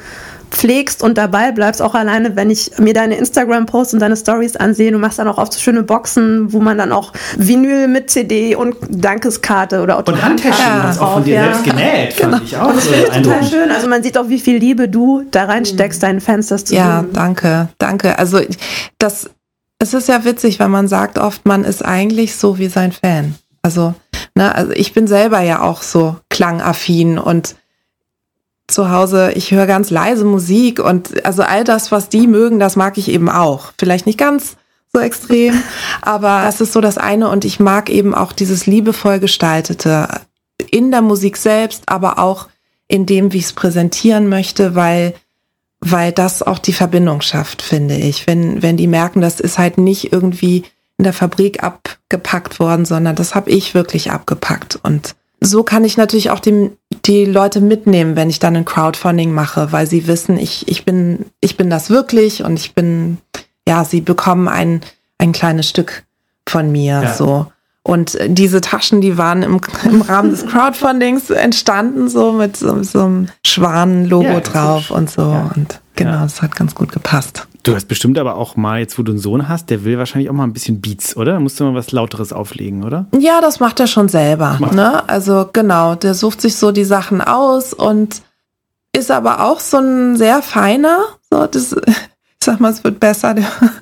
pflegst 0.51 1.03
und 1.03 1.17
dabei 1.17 1.51
bleibst, 1.51 1.81
auch 1.81 1.93
alleine, 1.95 2.35
wenn 2.35 2.49
ich 2.49 2.71
mir 2.77 2.93
deine 2.93 3.15
Instagram-Posts 3.17 3.95
und 3.95 3.99
deine 3.99 4.15
Stories 4.17 4.55
ansehe. 4.55 4.91
Du 4.91 4.97
machst 4.97 5.19
dann 5.19 5.27
auch 5.27 5.37
oft 5.37 5.53
so 5.53 5.59
schöne 5.59 5.83
Boxen, 5.83 6.51
wo 6.53 6.59
man 6.59 6.77
dann 6.77 6.91
auch 6.91 7.13
Vinyl 7.37 7.87
mit 7.87 8.09
CD 8.09 8.55
und 8.55 8.75
Dankeskarte 8.89 9.81
oder 9.81 9.97
Und 9.97 10.21
Handtäschchen, 10.21 10.65
ja. 10.65 10.83
das 10.83 10.99
auch 10.99 11.13
von 11.13 11.23
dir 11.23 11.35
ja. 11.35 11.43
selbst 11.43 11.63
genäht, 11.63 12.13
fand 12.13 12.33
genau. 12.33 12.43
ich 12.43 12.57
auch. 12.57 12.73
das 12.73 12.85
so 12.85 12.91
total 12.91 13.43
schön. 13.43 13.71
Also 13.71 13.87
man 13.87 14.03
sieht 14.03 14.17
auch, 14.17 14.29
wie 14.29 14.39
viel 14.39 14.57
Liebe 14.57 14.87
du 14.89 15.23
da 15.31 15.45
reinsteckst, 15.45 16.01
deinen 16.01 16.21
Fans 16.21 16.47
das 16.47 16.65
zu 16.65 16.75
Ja, 16.75 17.01
tun. 17.01 17.09
danke, 17.13 17.69
danke. 17.77 18.17
Also 18.17 18.39
das, 18.97 19.29
es 19.79 19.93
ist 19.93 20.07
ja 20.07 20.25
witzig, 20.25 20.59
weil 20.59 20.69
man 20.69 20.87
sagt 20.87 21.17
oft, 21.19 21.45
man 21.45 21.63
ist 21.63 21.83
eigentlich 21.83 22.35
so 22.35 22.57
wie 22.57 22.67
sein 22.67 22.91
Fan. 22.91 23.35
Also, 23.61 23.95
ne, 24.35 24.53
also 24.55 24.71
ich 24.71 24.93
bin 24.93 25.07
selber 25.07 25.41
ja 25.41 25.61
auch 25.61 25.81
so 25.81 26.15
klangaffin 26.29 27.19
und 27.19 27.55
zu 28.67 28.91
Hause, 28.91 29.31
ich 29.33 29.51
höre 29.51 29.65
ganz 29.65 29.89
leise 29.89 30.25
Musik 30.25 30.79
und 30.79 31.25
also 31.25 31.43
all 31.43 31.63
das, 31.63 31.91
was 31.91 32.09
die 32.09 32.27
mögen, 32.27 32.59
das 32.59 32.75
mag 32.75 32.97
ich 32.97 33.09
eben 33.09 33.29
auch. 33.29 33.71
Vielleicht 33.77 34.05
nicht 34.05 34.17
ganz 34.17 34.57
so 34.93 34.99
extrem, 34.99 35.61
aber 36.01 36.43
das 36.43 36.61
ist 36.61 36.73
so 36.73 36.81
das 36.81 36.97
eine 36.97 37.29
und 37.29 37.45
ich 37.45 37.59
mag 37.59 37.89
eben 37.89 38.13
auch 38.13 38.33
dieses 38.33 38.65
liebevoll 38.65 39.19
gestaltete 39.19 40.21
in 40.69 40.91
der 40.91 41.01
Musik 41.01 41.37
selbst, 41.37 41.83
aber 41.87 42.19
auch 42.19 42.47
in 42.87 43.05
dem, 43.05 43.31
wie 43.33 43.37
ich 43.37 43.45
es 43.45 43.53
präsentieren 43.53 44.27
möchte, 44.27 44.75
weil 44.75 45.13
weil 45.79 46.11
das 46.11 46.41
auch 46.41 46.57
die 46.57 46.73
Verbindung 46.73 47.21
schafft, 47.21 47.61
finde 47.61 47.95
ich. 47.95 48.25
Wenn 48.25 48.63
wenn 48.63 48.77
die 48.77 48.87
merken, 48.87 49.21
das 49.21 49.39
ist 49.39 49.59
halt 49.59 49.77
nicht 49.77 50.11
irgendwie 50.11 50.63
in 50.97 51.03
der 51.03 51.13
Fabrik 51.13 51.63
abgepackt 51.63 52.59
worden, 52.59 52.85
sondern 52.85 53.15
das 53.15 53.35
habe 53.35 53.51
ich 53.51 53.75
wirklich 53.75 54.11
abgepackt 54.11 54.79
und 54.81 55.15
so 55.39 55.63
kann 55.63 55.83
ich 55.83 55.97
natürlich 55.97 56.31
auch 56.31 56.39
die, 56.39 56.71
die 57.07 57.25
Leute 57.25 57.61
mitnehmen, 57.61 58.15
wenn 58.15 58.29
ich 58.29 58.39
dann 58.39 58.55
ein 58.55 58.65
Crowdfunding 58.65 59.33
mache, 59.33 59.71
weil 59.71 59.87
sie 59.87 60.07
wissen, 60.07 60.37
ich, 60.37 60.67
ich 60.67 60.85
bin, 60.85 61.25
ich 61.39 61.57
bin 61.57 61.69
das 61.69 61.89
wirklich 61.89 62.43
und 62.43 62.59
ich 62.59 62.75
bin, 62.75 63.17
ja, 63.67 63.83
sie 63.85 64.01
bekommen 64.01 64.47
ein, 64.47 64.81
ein 65.17 65.31
kleines 65.31 65.69
Stück 65.69 66.03
von 66.47 66.71
mir, 66.71 67.01
ja. 67.03 67.13
so. 67.13 67.47
Und 67.83 68.17
diese 68.27 68.59
Taschen, 68.59 68.99
die 68.99 69.17
waren 69.17 69.43
im, 69.43 69.61
im 69.85 70.01
Rahmen 70.01 70.31
des 70.31 70.45
Crowdfundings 70.45 71.29
entstanden, 71.29 72.09
so 72.09 72.33
mit 72.33 72.57
so, 72.57 72.83
so 72.83 73.03
einem 73.03 73.27
Schwan-Logo 73.45 74.25
ja, 74.25 74.39
drauf 74.41 74.91
und 74.91 75.09
so. 75.09 75.21
Ja. 75.21 75.51
Und 75.55 75.79
genau, 75.97 76.21
das 76.21 76.41
hat 76.41 76.55
ganz 76.55 76.73
gut 76.73 76.91
gepasst. 76.91 77.47
Du 77.63 77.75
hast 77.75 77.89
bestimmt 77.89 78.17
aber 78.17 78.35
auch 78.35 78.55
mal, 78.55 78.79
jetzt 78.79 78.97
wo 78.97 79.03
du 79.03 79.11
einen 79.11 79.19
Sohn 79.19 79.49
hast, 79.49 79.69
der 79.69 79.83
will 79.83 79.97
wahrscheinlich 79.97 80.29
auch 80.29 80.33
mal 80.33 80.45
ein 80.45 80.53
bisschen 80.53 80.79
Beats, 80.79 81.17
oder? 81.17 81.33
Da 81.33 81.39
musst 81.41 81.59
du 81.59 81.65
mal 81.65 81.75
was 81.75 81.91
Lauteres 81.91 82.31
auflegen, 82.31 82.85
oder? 82.85 83.07
Ja, 83.19 83.41
das 83.41 83.59
macht 83.59 83.81
er 83.81 83.87
schon 83.87 84.07
selber. 84.07 84.57
Ne? 84.73 85.07
Also 85.09 85.49
genau, 85.51 85.95
der 85.95 86.13
sucht 86.13 86.39
sich 86.39 86.55
so 86.55 86.71
die 86.71 86.85
Sachen 86.85 87.19
aus 87.21 87.73
und 87.73 88.21
ist 88.93 89.11
aber 89.11 89.43
auch 89.43 89.59
so 89.59 89.77
ein 89.77 90.15
sehr 90.15 90.41
feiner. 90.41 90.99
So, 91.29 91.45
das, 91.45 91.75
sag 92.47 92.59
mal, 92.59 92.71
es 92.71 92.83
wird 92.83 92.99
besser. 92.99 93.35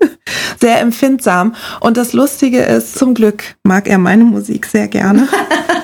Sehr 0.59 0.81
empfindsam. 0.81 1.55
Und 1.79 1.97
das 1.97 2.13
Lustige 2.13 2.61
ist, 2.61 2.97
zum 2.97 3.13
Glück 3.13 3.43
mag 3.63 3.87
er 3.87 3.99
meine 3.99 4.23
Musik 4.23 4.65
sehr 4.65 4.87
gerne. 4.87 5.27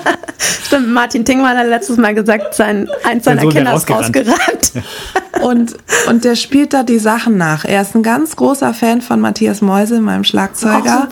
Stimmt, 0.66 0.88
Martin 0.88 1.24
Tingmann 1.24 1.56
hat 1.56 1.68
letztes 1.68 1.98
Mal 1.98 2.14
gesagt, 2.14 2.54
sein, 2.54 2.88
eins 3.04 3.24
seiner 3.24 3.46
Kinder 3.46 3.74
ist 3.74 3.88
rausgerannt. 3.88 4.72
und, 5.42 5.76
und 6.08 6.24
der 6.24 6.34
spielt 6.34 6.72
da 6.72 6.82
die 6.82 6.98
Sachen 6.98 7.36
nach. 7.36 7.64
Er 7.64 7.82
ist 7.82 7.94
ein 7.94 8.02
ganz 8.02 8.34
großer 8.34 8.74
Fan 8.74 9.02
von 9.02 9.20
Matthias 9.20 9.60
Meusel, 9.60 10.00
meinem 10.00 10.24
Schlagzeuger. 10.24 11.08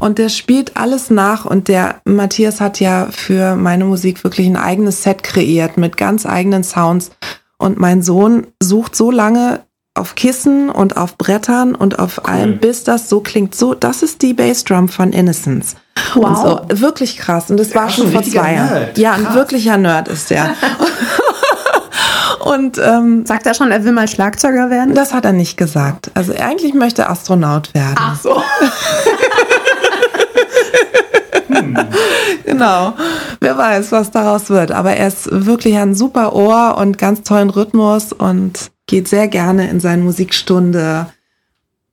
und 0.00 0.18
der 0.18 0.28
spielt 0.28 0.76
alles 0.76 1.08
nach. 1.08 1.46
Und 1.46 1.68
der 1.68 2.02
Matthias 2.04 2.60
hat 2.60 2.80
ja 2.80 3.08
für 3.10 3.56
meine 3.56 3.86
Musik 3.86 4.24
wirklich 4.24 4.46
ein 4.46 4.56
eigenes 4.56 5.02
Set 5.02 5.22
kreiert 5.22 5.78
mit 5.78 5.96
ganz 5.96 6.26
eigenen 6.26 6.64
Sounds. 6.64 7.12
Und 7.56 7.78
mein 7.78 8.02
Sohn 8.02 8.48
sucht 8.60 8.94
so 8.96 9.10
lange 9.10 9.60
auf 9.94 10.16
Kissen 10.16 10.70
und 10.70 10.96
auf 10.96 11.16
Brettern 11.16 11.74
und 11.76 12.00
auf 12.00 12.18
cool. 12.18 12.30
allem, 12.30 12.58
bis 12.58 12.82
das 12.82 13.08
so 13.08 13.20
klingt. 13.20 13.54
So, 13.54 13.74
das 13.74 14.02
ist 14.02 14.22
die 14.22 14.34
Bassdrum 14.34 14.88
von 14.88 15.12
Innocence. 15.12 15.76
Wow. 16.14 16.66
So, 16.68 16.80
wirklich 16.80 17.16
krass. 17.16 17.48
Und 17.50 17.58
das 17.58 17.70
ja, 17.70 17.76
war 17.76 17.90
schon 17.90 18.10
vor 18.10 18.22
zwei 18.22 18.54
Jahren. 18.54 18.88
Ja, 18.96 19.12
ein 19.12 19.32
wirklicher 19.34 19.76
Nerd 19.76 20.08
ist 20.08 20.30
der. 20.30 20.54
Und 22.40 22.78
ähm, 22.78 23.24
sagt 23.24 23.46
er 23.46 23.54
schon, 23.54 23.70
er 23.70 23.84
will 23.84 23.92
mal 23.92 24.06
Schlagzeuger 24.06 24.68
werden? 24.68 24.94
Das 24.94 25.14
hat 25.14 25.24
er 25.24 25.32
nicht 25.32 25.56
gesagt. 25.56 26.10
Also 26.12 26.34
eigentlich 26.34 26.74
möchte 26.74 27.02
er 27.02 27.10
Astronaut 27.10 27.72
werden. 27.72 27.94
Ach 27.96 28.20
so. 28.20 28.42
hm. 31.46 31.78
genau. 32.44 32.92
Wer 33.40 33.56
weiß, 33.56 33.92
was 33.92 34.10
daraus 34.10 34.50
wird. 34.50 34.72
Aber 34.72 34.92
er 34.92 35.08
ist 35.08 35.28
wirklich 35.30 35.76
ein 35.76 35.94
super 35.94 36.34
Ohr 36.34 36.76
und 36.76 36.98
ganz 36.98 37.22
tollen 37.22 37.48
Rhythmus 37.48 38.12
und 38.12 38.73
geht 38.86 39.08
sehr 39.08 39.28
gerne 39.28 39.68
in 39.70 39.80
seine 39.80 40.02
Musikstunde 40.02 41.06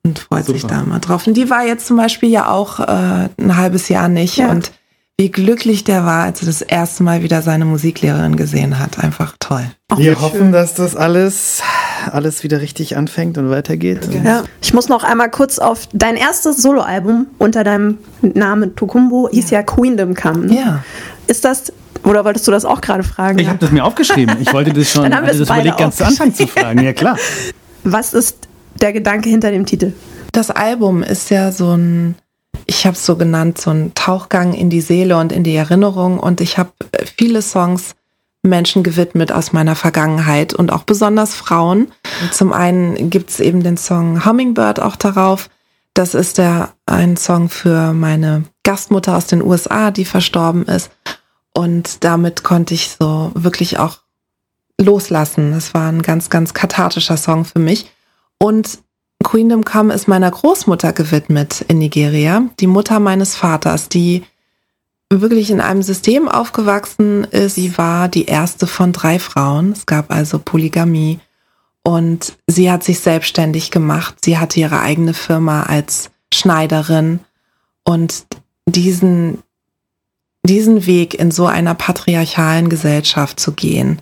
und 0.03 0.19
freut 0.19 0.45
super. 0.45 0.59
sich 0.59 0.67
da 0.67 0.81
immer 0.81 0.99
drauf. 0.99 1.27
Und 1.27 1.35
die 1.35 1.49
war 1.49 1.65
jetzt 1.65 1.85
zum 1.87 1.97
Beispiel 1.97 2.29
ja 2.29 2.49
auch 2.49 2.79
äh, 2.79 3.29
ein 3.37 3.57
halbes 3.57 3.89
Jahr 3.89 4.09
nicht 4.09 4.37
ja. 4.37 4.49
und 4.49 4.71
wie 5.17 5.29
glücklich 5.29 5.83
der 5.83 6.03
war, 6.03 6.23
als 6.23 6.41
er 6.41 6.47
das 6.47 6.63
erste 6.63 7.03
Mal 7.03 7.21
wieder 7.21 7.43
seine 7.43 7.65
Musiklehrerin 7.65 8.37
gesehen 8.37 8.79
hat. 8.79 8.97
Einfach 8.97 9.35
toll. 9.39 9.65
Wir 9.95 10.19
hoffen, 10.19 10.51
dass 10.51 10.73
das 10.73 10.95
alles, 10.95 11.61
alles 12.11 12.43
wieder 12.43 12.59
richtig 12.59 12.97
anfängt 12.97 13.37
und 13.37 13.51
weitergeht. 13.51 14.09
Ja. 14.11 14.43
Ich 14.63 14.73
muss 14.73 14.89
noch 14.89 15.03
einmal 15.03 15.29
kurz 15.29 15.59
auf 15.59 15.87
dein 15.93 16.15
erstes 16.15 16.57
Soloalbum 16.57 17.27
unter 17.37 17.63
deinem 17.63 17.99
Namen 18.21 18.75
Tokumbo 18.75 19.27
ja. 19.27 19.35
hieß 19.35 19.51
ja 19.51 19.61
Queendom 19.61 20.15
Come. 20.15 20.51
Ja. 20.55 20.83
Ist 21.27 21.45
das 21.45 21.71
oder 22.03 22.25
wolltest 22.25 22.47
du 22.47 22.51
das 22.51 22.65
auch 22.65 22.81
gerade 22.81 23.03
fragen? 23.03 23.39
Ich 23.39 23.47
habe 23.47 23.59
das 23.59 23.71
mir 23.71 23.83
aufgeschrieben. 23.83 24.37
Ich 24.39 24.51
wollte 24.53 24.73
das 24.73 24.91
schon, 24.91 25.03
Dann 25.09 25.15
haben 25.15 25.27
das 25.27 25.39
überlegt, 25.39 25.77
ganz 25.77 25.97
zu 25.97 26.05
Anfang 26.05 26.33
zu 26.33 26.47
fragen. 26.47 26.83
Ja, 26.83 26.93
klar. 26.93 27.17
Was 27.83 28.13
ist 28.13 28.47
der 28.79 28.93
Gedanke 28.93 29.29
hinter 29.29 29.51
dem 29.51 29.65
Titel? 29.65 29.93
Das 30.31 30.49
Album 30.49 31.03
ist 31.03 31.29
ja 31.29 31.51
so 31.51 31.75
ein 31.75 32.15
ich 32.65 32.85
habe 32.85 32.95
es 32.95 33.05
so 33.05 33.15
genannt, 33.15 33.59
so 33.59 33.71
ein 33.71 33.93
Tauchgang 33.95 34.53
in 34.53 34.69
die 34.69 34.81
Seele 34.81 35.17
und 35.17 35.31
in 35.31 35.43
die 35.43 35.55
Erinnerung. 35.55 36.19
Und 36.19 36.41
ich 36.41 36.57
habe 36.57 36.71
äh, 36.91 37.05
viele 37.17 37.41
Songs 37.41 37.95
Menschen 38.43 38.81
gewidmet 38.81 39.31
aus 39.31 39.53
meiner 39.53 39.75
Vergangenheit 39.75 40.53
und 40.53 40.71
auch 40.71 40.83
besonders 40.83 41.35
Frauen. 41.35 41.91
Und 42.21 42.33
zum 42.33 42.53
einen 42.53 43.09
gibt 43.09 43.29
es 43.29 43.39
eben 43.39 43.61
den 43.61 43.77
Song 43.77 44.25
Hummingbird 44.25 44.79
auch 44.79 44.95
darauf. 44.95 45.49
Das 45.93 46.15
ist 46.15 46.37
der 46.37 46.69
ein 46.85 47.17
Song 47.17 47.49
für 47.49 47.93
meine 47.93 48.43
Gastmutter 48.63 49.15
aus 49.15 49.27
den 49.27 49.43
USA, 49.43 49.91
die 49.91 50.05
verstorben 50.05 50.65
ist. 50.65 50.89
Und 51.53 52.03
damit 52.03 52.43
konnte 52.43 52.73
ich 52.73 52.95
so 52.99 53.31
wirklich 53.33 53.79
auch 53.79 53.99
loslassen. 54.79 55.51
Das 55.51 55.73
war 55.73 55.91
ein 55.91 56.01
ganz, 56.01 56.29
ganz 56.29 56.53
kathartischer 56.53 57.17
Song 57.17 57.45
für 57.45 57.59
mich. 57.59 57.91
Und 58.37 58.79
Queendom 59.23 59.63
Come 59.63 59.93
ist 59.93 60.07
meiner 60.07 60.31
Großmutter 60.31 60.93
gewidmet 60.93 61.61
in 61.67 61.77
Nigeria, 61.77 62.43
die 62.59 62.67
Mutter 62.67 62.99
meines 62.99 63.35
Vaters, 63.35 63.87
die 63.87 64.23
wirklich 65.11 65.51
in 65.51 65.61
einem 65.61 65.83
System 65.83 66.27
aufgewachsen 66.27 67.25
ist. 67.25 67.55
Sie 67.55 67.77
war 67.77 68.07
die 68.07 68.25
erste 68.25 68.65
von 68.65 68.93
drei 68.93 69.19
Frauen. 69.19 69.73
Es 69.73 69.85
gab 69.85 70.11
also 70.11 70.39
Polygamie. 70.39 71.19
Und 71.83 72.37
sie 72.47 72.71
hat 72.71 72.83
sich 72.83 72.99
selbstständig 72.99 73.71
gemacht. 73.71 74.15
Sie 74.23 74.37
hatte 74.37 74.59
ihre 74.59 74.81
eigene 74.81 75.13
Firma 75.13 75.63
als 75.63 76.11
Schneiderin. 76.33 77.19
Und 77.83 78.25
diesen, 78.65 79.43
diesen 80.43 80.85
Weg 80.85 81.13
in 81.13 81.31
so 81.31 81.45
einer 81.45 81.75
patriarchalen 81.75 82.69
Gesellschaft 82.69 83.39
zu 83.39 83.51
gehen, 83.51 84.01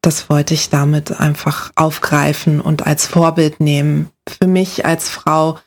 das 0.00 0.30
wollte 0.30 0.54
ich 0.54 0.70
damit 0.70 1.20
einfach 1.20 1.70
aufgreifen 1.74 2.60
und 2.60 2.86
als 2.86 3.06
Vorbild 3.06 3.60
nehmen. 3.60 4.10
Für 4.28 4.46
mich 4.46 4.86
als 4.86 5.08
Frau, 5.08 5.58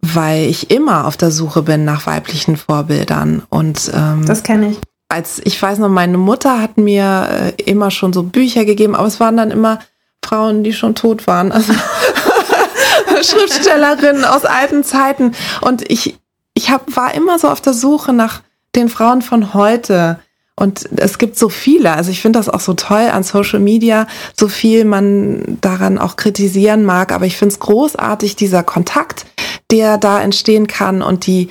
weil 0.00 0.44
ich 0.44 0.70
immer 0.70 1.06
auf 1.06 1.16
der 1.16 1.30
Suche 1.30 1.62
bin 1.62 1.84
nach 1.84 2.06
weiblichen 2.06 2.56
Vorbildern. 2.56 3.42
Und 3.48 3.90
ähm, 3.94 4.26
das 4.26 4.42
kenne 4.42 4.70
ich. 4.70 4.78
Als 5.08 5.40
ich 5.44 5.60
weiß 5.60 5.78
noch, 5.78 5.88
meine 5.88 6.18
Mutter 6.18 6.60
hat 6.60 6.76
mir 6.76 7.54
äh, 7.58 7.62
immer 7.62 7.90
schon 7.90 8.12
so 8.12 8.24
Bücher 8.24 8.64
gegeben, 8.64 8.94
aber 8.94 9.06
es 9.06 9.20
waren 9.20 9.36
dann 9.36 9.50
immer 9.50 9.78
Frauen, 10.24 10.64
die 10.64 10.72
schon 10.72 10.94
tot 10.94 11.26
waren. 11.26 11.52
Also 11.52 11.72
Schriftstellerinnen 13.22 14.24
aus 14.24 14.44
alten 14.44 14.84
Zeiten. 14.84 15.32
Und 15.60 15.88
ich, 15.90 16.18
ich 16.54 16.70
hab, 16.70 16.94
war 16.96 17.14
immer 17.14 17.38
so 17.38 17.48
auf 17.48 17.60
der 17.60 17.72
Suche 17.72 18.12
nach 18.12 18.42
den 18.74 18.88
Frauen 18.88 19.22
von 19.22 19.54
heute, 19.54 20.18
und 20.58 20.88
es 20.96 21.18
gibt 21.18 21.38
so 21.38 21.48
viele, 21.48 21.92
also 21.92 22.10
ich 22.10 22.20
finde 22.20 22.38
das 22.38 22.48
auch 22.48 22.60
so 22.60 22.74
toll 22.74 23.08
an 23.12 23.22
Social 23.22 23.60
Media, 23.60 24.08
so 24.36 24.48
viel 24.48 24.84
man 24.84 25.58
daran 25.60 25.98
auch 25.98 26.16
kritisieren 26.16 26.84
mag, 26.84 27.12
aber 27.12 27.26
ich 27.26 27.36
finde 27.36 27.52
es 27.52 27.60
großartig, 27.60 28.34
dieser 28.34 28.64
Kontakt, 28.64 29.26
der 29.70 29.98
da 29.98 30.20
entstehen 30.20 30.66
kann 30.66 31.00
und 31.00 31.26
die, 31.26 31.50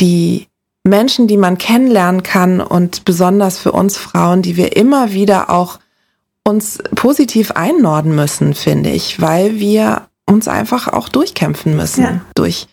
die 0.00 0.46
Menschen, 0.84 1.26
die 1.26 1.36
man 1.36 1.58
kennenlernen 1.58 2.22
kann 2.22 2.60
und 2.60 3.04
besonders 3.04 3.58
für 3.58 3.72
uns 3.72 3.98
Frauen, 3.98 4.40
die 4.40 4.56
wir 4.56 4.76
immer 4.76 5.12
wieder 5.12 5.50
auch 5.50 5.78
uns 6.42 6.78
positiv 6.94 7.50
einnorden 7.50 8.14
müssen, 8.14 8.54
finde 8.54 8.90
ich, 8.90 9.20
weil 9.20 9.58
wir 9.58 10.08
uns 10.24 10.48
einfach 10.48 10.88
auch 10.88 11.08
durchkämpfen 11.08 11.76
müssen 11.76 12.02
ja. 12.02 12.20
durch 12.34 12.68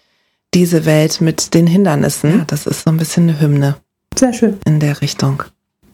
diese 0.54 0.86
Welt 0.86 1.22
mit 1.22 1.54
den 1.54 1.68
Hindernissen. 1.68 2.39
Ja, 2.39 2.45
das 2.45 2.68
ist 2.68 2.84
so 2.84 2.89
ein 2.89 2.97
bisschen 2.97 3.30
eine 3.30 3.39
Hymne. 3.39 3.76
Sehr 4.16 4.34
schön. 4.34 4.58
In 4.66 4.80
der 4.80 5.01
Richtung. 5.01 5.43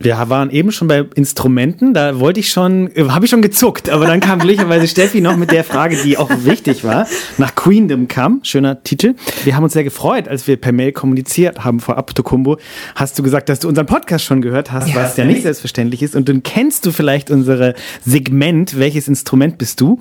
Wir 0.01 0.17
waren 0.29 0.49
eben 0.49 0.71
schon 0.71 0.87
bei 0.87 1.05
Instrumenten, 1.15 1.93
da 1.93 2.19
wollte 2.19 2.39
ich 2.39 2.51
schon, 2.51 2.89
äh, 2.95 3.09
habe 3.09 3.25
ich 3.25 3.31
schon 3.31 3.41
gezuckt, 3.41 3.89
aber 3.89 4.07
dann 4.07 4.21
kam 4.21 4.39
glücklicherweise 4.39 4.87
Steffi 4.87 5.19
noch 5.19 5.35
mit 5.35 5.51
der 5.51 5.65
Frage, 5.65 5.97
die 5.97 6.17
auch 6.17 6.29
wichtig 6.45 6.85
war, 6.85 7.05
nach 7.37 7.53
Queendom 7.55 8.07
kam, 8.07 8.39
schöner 8.43 8.81
Titel. 8.81 9.15
Wir 9.43 9.57
haben 9.57 9.63
uns 9.65 9.73
sehr 9.73 9.83
gefreut, 9.83 10.29
als 10.29 10.47
wir 10.47 10.55
per 10.55 10.71
Mail 10.71 10.93
kommuniziert 10.93 11.65
haben 11.65 11.81
vor 11.81 12.03
Tokumbo, 12.05 12.57
hast 12.95 13.19
du 13.19 13.23
gesagt, 13.23 13.49
dass 13.49 13.59
du 13.59 13.67
unseren 13.67 13.87
Podcast 13.87 14.23
schon 14.23 14.41
gehört 14.41 14.71
hast, 14.71 14.87
ja. 14.87 14.95
was 14.95 15.17
ja 15.17 15.25
nicht 15.25 15.43
selbstverständlich 15.43 16.01
ist 16.01 16.15
und 16.15 16.29
dann 16.29 16.43
kennst 16.43 16.85
du 16.85 16.91
vielleicht 16.91 17.29
unsere 17.29 17.75
Segment, 18.05 18.79
welches 18.79 19.09
Instrument 19.09 19.57
bist 19.57 19.81
du? 19.81 19.99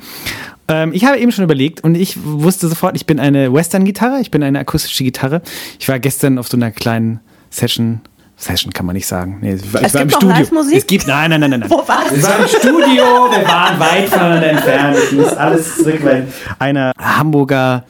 Ähm, 0.69 0.93
ich 0.93 1.05
habe 1.07 1.19
eben 1.19 1.33
schon 1.33 1.45
überlegt 1.45 1.83
und 1.83 1.97
ich 1.97 2.19
wusste 2.23 2.69
sofort, 2.69 2.95
ich 2.95 3.07
bin 3.07 3.19
eine 3.19 3.53
Western-Gitarre, 3.53 4.21
ich 4.21 4.31
bin 4.31 4.43
eine 4.43 4.61
akustische 4.61 5.03
Gitarre. 5.03 5.43
Ich 5.81 5.89
war 5.89 5.99
gestern 5.99 6.39
auf 6.39 6.49
so 6.49 6.57
einer 6.57 6.71
kleinen 6.71 7.21
Session 7.51 8.01
Session 8.41 8.73
kann 8.73 8.87
man 8.87 8.95
nicht 8.95 9.07
sagen. 9.07 9.39
Nee, 9.41 9.55
ich 9.55 9.73
war, 9.75 9.83
es 9.83 9.89
ich 9.89 9.95
war 9.95 10.03
im 10.03 10.11
Studio. 10.11 10.61
Es 10.73 10.87
gibt, 10.87 11.09
nein, 11.09 11.31
nein, 11.31 11.41
nein, 11.41 11.51
nein. 11.51 11.65
Wo 11.69 11.79
war's? 11.87 12.13
Es 12.13 12.23
war 12.23 12.39
im 12.39 12.47
Studio, 12.47 13.05
wir 13.31 13.49
waren 13.49 13.81
weit 13.81 14.09
voneinander 14.09 14.51
entfernt. 14.51 14.97
Ich 15.11 15.13
muss 15.13 15.33
alles 15.33 15.77
zurück, 15.77 15.99
weil 16.05 16.29
einer 16.61 16.93
Hamburger 16.97 17.85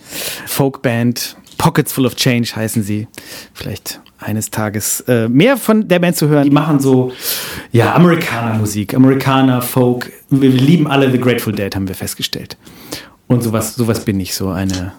Folkband, 0.46 1.36
Pockets 1.58 1.92
Full 1.92 2.06
of 2.06 2.16
Change 2.16 2.56
heißen 2.56 2.82
sie. 2.82 3.08
Vielleicht 3.52 4.00
eines 4.18 4.50
Tages 4.50 5.00
äh, 5.02 5.28
mehr 5.28 5.58
von 5.58 5.86
der 5.86 5.98
Band 5.98 6.16
zu 6.16 6.28
hören. 6.28 6.44
Die 6.44 6.50
machen 6.50 6.80
so, 6.80 7.12
ja, 7.70 7.94
Amerikaner-Musik, 7.94 8.94
Amerikaner, 8.94 9.60
Folk. 9.60 10.10
Wir 10.30 10.50
lieben 10.50 10.86
alle 10.86 11.10
The 11.10 11.18
Grateful 11.20 11.52
Dead, 11.52 11.74
haben 11.76 11.86
wir 11.88 11.94
festgestellt. 11.94 12.56
Und 13.26 13.42
sowas, 13.42 13.74
sowas 13.74 14.04
bin 14.04 14.18
ich, 14.18 14.34
so 14.34 14.48
eine, 14.48 14.92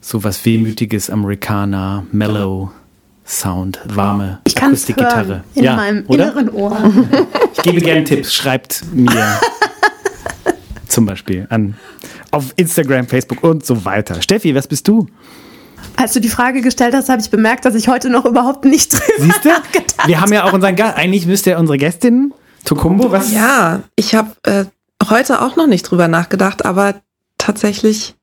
sowas 0.00 0.44
wehmütiges 0.44 1.08
Amerikaner, 1.08 2.04
Mellow. 2.12 2.70
Sound, 3.26 3.80
warme 3.86 4.40
ich 4.44 4.60
Akustikgitarre. 4.60 5.44
In 5.54 5.64
ja, 5.64 5.76
meinem 5.76 6.04
oder? 6.06 6.24
inneren 6.24 6.48
Ohr. 6.50 6.92
Ich 7.54 7.62
gebe 7.62 7.80
gerne 7.80 8.04
Tipps. 8.04 8.34
Schreibt 8.34 8.84
mir 8.92 9.10
zum 10.88 11.06
Beispiel 11.06 11.46
an 11.50 11.76
auf 12.30 12.52
Instagram, 12.56 13.06
Facebook 13.06 13.44
und 13.44 13.64
so 13.64 13.84
weiter. 13.84 14.20
Steffi, 14.22 14.54
was 14.54 14.66
bist 14.66 14.88
du? 14.88 15.06
Als 15.96 16.14
du 16.14 16.20
die 16.20 16.28
Frage 16.28 16.62
gestellt 16.62 16.94
hast, 16.94 17.08
habe 17.08 17.20
ich 17.20 17.30
bemerkt, 17.30 17.64
dass 17.64 17.74
ich 17.74 17.88
heute 17.88 18.08
noch 18.08 18.24
überhaupt 18.24 18.64
nicht 18.64 18.92
drüber 18.92 19.24
Siehste? 19.24 19.48
nachgedacht 19.48 20.06
Wir 20.06 20.20
haben 20.20 20.32
ja 20.32 20.44
auch 20.44 20.52
unseren 20.52 20.74
Gast. 20.74 20.96
Eigentlich 20.96 21.26
müsste 21.26 21.50
ja 21.50 21.58
unsere 21.58 21.78
Gästin 21.78 22.32
Tokumbo 22.64 23.10
was. 23.10 23.32
Ja, 23.32 23.82
ich 23.96 24.14
habe 24.14 24.30
äh, 24.44 24.64
heute 25.08 25.42
auch 25.42 25.56
noch 25.56 25.66
nicht 25.66 25.82
drüber 25.82 26.08
nachgedacht, 26.08 26.64
aber 26.64 26.94
tatsächlich, 27.38 28.14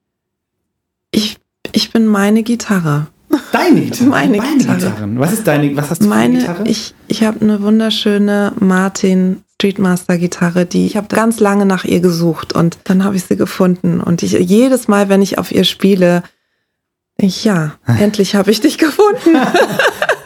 ich, 1.12 1.38
ich 1.72 1.92
bin 1.92 2.08
meine 2.08 2.44
Gitarre. 2.44 3.08
Deine 3.52 3.82
Gitarre? 3.82 4.10
Meine, 4.10 4.40
Gitarre. 4.40 4.78
Gitarren. 4.78 5.20
Was 5.20 5.34
ist 5.34 5.48
deine, 5.48 5.76
was 5.76 5.90
hast 5.90 6.04
du 6.04 6.08
Meine, 6.08 6.40
für 6.40 6.48
eine 6.48 6.58
Gitarre? 6.58 6.70
Ich, 6.70 6.94
ich 7.08 7.24
habe 7.24 7.42
eine 7.42 7.62
wunderschöne 7.62 8.54
Martin 8.60 9.44
Streetmaster 9.56 10.18
Gitarre, 10.18 10.66
die 10.66 10.86
ich 10.86 10.96
habe 10.96 11.14
ganz 11.14 11.42
lange 11.42 11.66
nach 11.66 11.84
ihr 11.84 12.00
gesucht 12.00 12.54
und 12.54 12.78
dann 12.86 13.04
habe 13.04 13.18
ich 13.18 13.26
sie 13.26 13.36
gefunden 13.36 14.00
und 14.00 14.24
ich 14.24 14.32
jedes 14.32 14.88
Mal, 14.88 15.10
wenn 15.10 15.22
ich 15.22 15.38
auf 15.38 15.52
ihr 15.52 15.66
spiele, 15.66 16.24
ich, 17.18 17.44
ja, 17.44 17.74
endlich 17.86 18.36
habe 18.36 18.52
ich 18.52 18.62
dich 18.62 18.78
gefunden. 18.78 19.36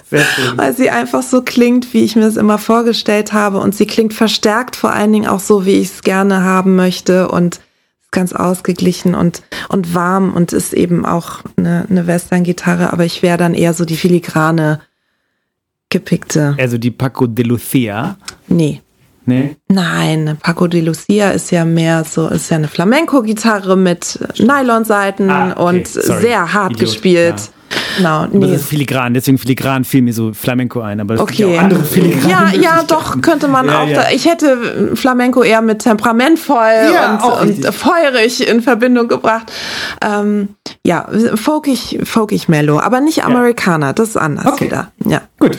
Weil 0.56 0.76
sie 0.76 0.92
einfach 0.92 1.24
so 1.24 1.42
klingt, 1.42 1.92
wie 1.96 2.04
ich 2.04 2.16
mir 2.16 2.28
es 2.28 2.38
immer 2.38 2.60
vorgestellt 2.60 3.34
habe 3.34 3.58
und 3.58 3.74
sie 3.74 3.88
klingt 3.88 4.14
verstärkt 4.14 4.76
vor 4.76 4.92
allen 4.92 5.12
Dingen 5.12 5.28
auch 5.28 5.40
so, 5.40 5.66
wie 5.66 5.80
ich 5.80 5.88
es 5.88 6.02
gerne 6.04 6.44
haben 6.44 6.76
möchte 6.76 7.30
und 7.30 7.60
ganz 8.14 8.32
ausgeglichen 8.32 9.16
und, 9.16 9.44
und 9.68 9.94
warm 9.94 10.34
und 10.34 10.54
ist 10.54 10.74
eben 10.74 11.06
auch 11.06 11.42
eine, 11.58 11.86
eine 11.90 12.08
Western-Gitarre, 12.08 12.94
aber 12.94 13.04
ich 13.04 13.22
wäre 13.22 13.38
dann 13.38 13.54
eher 13.54 13.74
so 13.74 13.84
die 13.84 13.98
filigrane 13.98 14.80
gepickte. 15.90 16.56
Also 16.58 16.78
die 16.78 16.92
Paco 16.92 17.28
de 17.28 17.46
Lucia? 17.46 18.16
Nee. 18.48 18.82
Nee? 19.26 19.56
Nein, 19.70 20.38
Paco 20.42 20.68
de 20.68 20.82
Lucia 20.82 21.32
ist 21.32 21.52
ja 21.52 21.64
mehr 21.66 22.04
so, 22.04 22.28
ist 22.28 22.50
ja 22.50 22.58
eine 22.58 22.68
Flamenco-Gitarre 22.68 23.78
mit 23.78 24.20
Nylonseiten 24.38 25.30
ah, 25.30 25.52
okay. 25.52 25.62
und 25.64 25.88
Sorry. 25.88 26.22
sehr 26.22 26.54
hart 26.54 26.74
Idiot. 26.74 26.90
gespielt. 26.90 27.40
Ja. 27.40 27.63
Genau, 27.98 28.26
nee. 28.26 28.40
Das 28.40 28.62
ist 28.62 28.66
filigran, 28.68 29.14
deswegen 29.14 29.38
filigran 29.38 29.84
fiel 29.84 30.02
mir 30.02 30.14
so 30.14 30.34
Flamenco 30.34 30.82
ein, 30.82 31.00
aber 31.00 31.16
es 31.16 31.20
okay. 31.20 31.36
gibt 31.36 31.58
auch 31.58 31.64
andere 31.64 31.84
filigran. 31.84 32.30
Ja, 32.30 32.52
ja, 32.54 32.84
doch, 32.84 33.22
könnte 33.22 33.48
man 33.48 33.68
ja, 33.68 33.82
auch. 33.82 33.88
Ja. 33.88 34.04
Da, 34.04 34.12
ich 34.12 34.26
hätte 34.26 34.96
Flamenco 34.96 35.44
eher 35.44 35.62
mit 35.62 35.80
temperamentvoll 35.80 36.92
ja, 36.94 37.20
und, 37.42 37.60
und 37.64 37.74
feurig 37.74 38.48
in 38.48 38.62
Verbindung 38.62 39.08
gebracht. 39.08 39.52
Ähm, 40.04 40.50
ja, 40.86 41.08
folkig, 41.36 42.00
folkig 42.04 42.50
Mellow, 42.50 42.80
aber 42.80 43.00
nicht 43.02 43.24
Amerikaner, 43.24 43.94
das 43.94 44.10
ist 44.10 44.18
anders 44.18 44.46
okay. 44.46 44.66
wieder. 44.66 44.92
Ja. 45.06 45.22
Gut. 45.40 45.58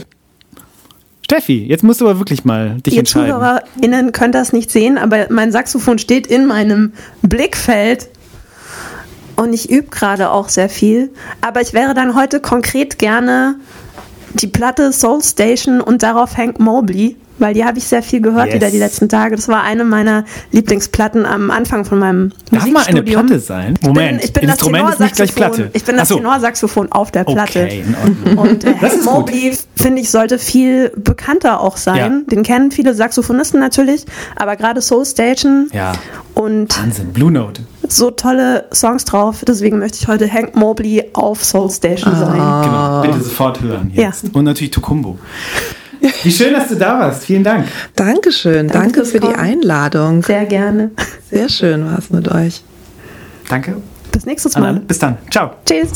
Steffi, 1.25 1.65
jetzt 1.67 1.83
musst 1.83 2.01
du 2.03 2.09
aber 2.09 2.19
wirklich 2.19 2.45
mal 2.45 2.81
dich 2.83 2.95
Ihr 2.95 3.01
entscheiden. 3.01 3.31
ZuhörerInnen 3.31 4.13
könnt 4.13 4.35
das 4.35 4.53
nicht 4.53 4.71
sehen, 4.71 4.99
aber 4.99 5.27
mein 5.31 5.53
Saxophon 5.53 5.99
steht 5.99 6.27
in 6.27 6.47
meinem 6.47 6.93
Blickfeld. 7.23 8.09
Und 9.37 9.53
ich 9.53 9.71
übe 9.71 9.89
gerade 9.89 10.31
auch 10.31 10.49
sehr 10.49 10.69
viel. 10.69 11.11
Aber 11.41 11.61
ich 11.61 11.73
wäre 11.73 11.95
dann 11.95 12.15
heute 12.15 12.41
konkret 12.41 12.99
gerne 12.99 13.57
die 14.35 14.47
Platte 14.47 14.93
Soul 14.93 15.23
Station 15.23 15.81
und 15.81 16.03
darauf 16.03 16.37
Hank 16.37 16.59
Mobley, 16.59 17.17
weil 17.39 17.55
die 17.55 17.65
habe 17.65 17.79
ich 17.79 17.85
sehr 17.85 18.03
viel 18.03 18.21
gehört 18.21 18.47
Yes. 18.47 18.55
wieder 18.57 18.71
die 18.71 18.79
letzten 18.79 19.09
Tage. 19.09 19.35
Das 19.37 19.49
war 19.49 19.63
eine 19.63 19.85
meiner 19.85 20.25
Lieblingsplatten 20.53 21.25
am 21.27 21.51
Anfang 21.51 21.85
von 21.85 21.99
meinem 21.99 22.33
Darf 22.51 22.67
mal 22.69 22.85
eine. 22.85 23.03
Platte 23.03 23.39
sein? 23.41 23.75
Ich 23.81 23.87
Moment, 23.87 24.19
bin, 24.19 24.25
ich 24.25 24.33
bin 24.33 24.49
Instrument 24.49 24.85
das 24.85 24.95
ist 24.95 25.01
nicht 25.01 25.17
gleich. 25.17 25.35
Platte. 25.35 25.71
Ich 25.73 25.85
bin 25.85 25.97
das 25.97 26.09
so. 26.09 26.17
Tenorsaxophon 26.17 26.91
auf 26.93 27.11
der 27.13 27.25
Platte. 27.25 27.65
Okay. 27.65 27.85
Und 28.37 28.65
äh, 28.65 28.75
Hank. 28.75 29.05
Mobley, 29.05 29.57
finde 29.77 30.01
ich, 30.03 30.11
sollte 30.11 30.39
viel 30.39 30.91
bekannter 30.97 31.61
auch 31.61 31.77
sein. 31.77 32.25
Ja. 32.27 32.31
Den 32.35 32.43
kennen 32.45 32.71
viele 32.71 32.95
Saxophonisten 32.95 33.59
natürlich, 33.61 34.05
aber 34.37 34.57
gerade 34.57 34.81
Soul 34.81 35.05
Station 35.05 35.69
Ja, 35.73 35.93
und 36.35 36.77
Wahnsinn. 36.79 37.13
Blue 37.13 37.31
Note. 37.33 37.63
So 37.93 38.11
tolle 38.11 38.65
Songs 38.73 39.05
drauf. 39.05 39.45
Deswegen 39.47 39.79
möchte 39.79 39.99
ich 40.01 40.09
heute 40.09 40.31
Hank 40.33 40.55
Mobley 40.57 41.05
auf 41.13 41.45
Soul 41.45 41.71
Station 41.71 42.13
Genau, 42.15 42.27
sein. 43.03 43.11
bitte 43.11 43.23
sofort 43.25 43.61
hören 43.61 43.91
Ja. 43.95 44.05
jetzt. 44.05 44.35
Und 44.35 44.45
natürlich 44.45 44.71
Tukumbo. 44.71 45.19
Wie 46.23 46.31
schön, 46.31 46.53
dass 46.53 46.69
du 46.69 46.77
da 46.77 46.99
warst. 46.99 47.25
Vielen 47.25 47.45
Dank. 47.45 47.67
Dankeschön. 47.97 48.69
Danke, 48.69 49.01
fürs 49.01 49.11
für 49.13 49.21
die. 49.21 49.29
Einladung. 49.29 50.23
Sehr 50.23 50.45
gerne. 50.45 50.91
Sehr 51.31 51.49
schön 51.49 51.87
war 51.87 51.99
es 51.99 52.11
mit 52.11 52.29
euch. 52.31 52.63
Danke 53.49 53.77
Bis 54.13 54.27
nächstes. 54.27 54.57
Mal. 54.57 54.81
Bis 54.81 54.99
dann. 54.99 55.17
Ciao. 55.31 55.51
Tschüss. 55.65 55.93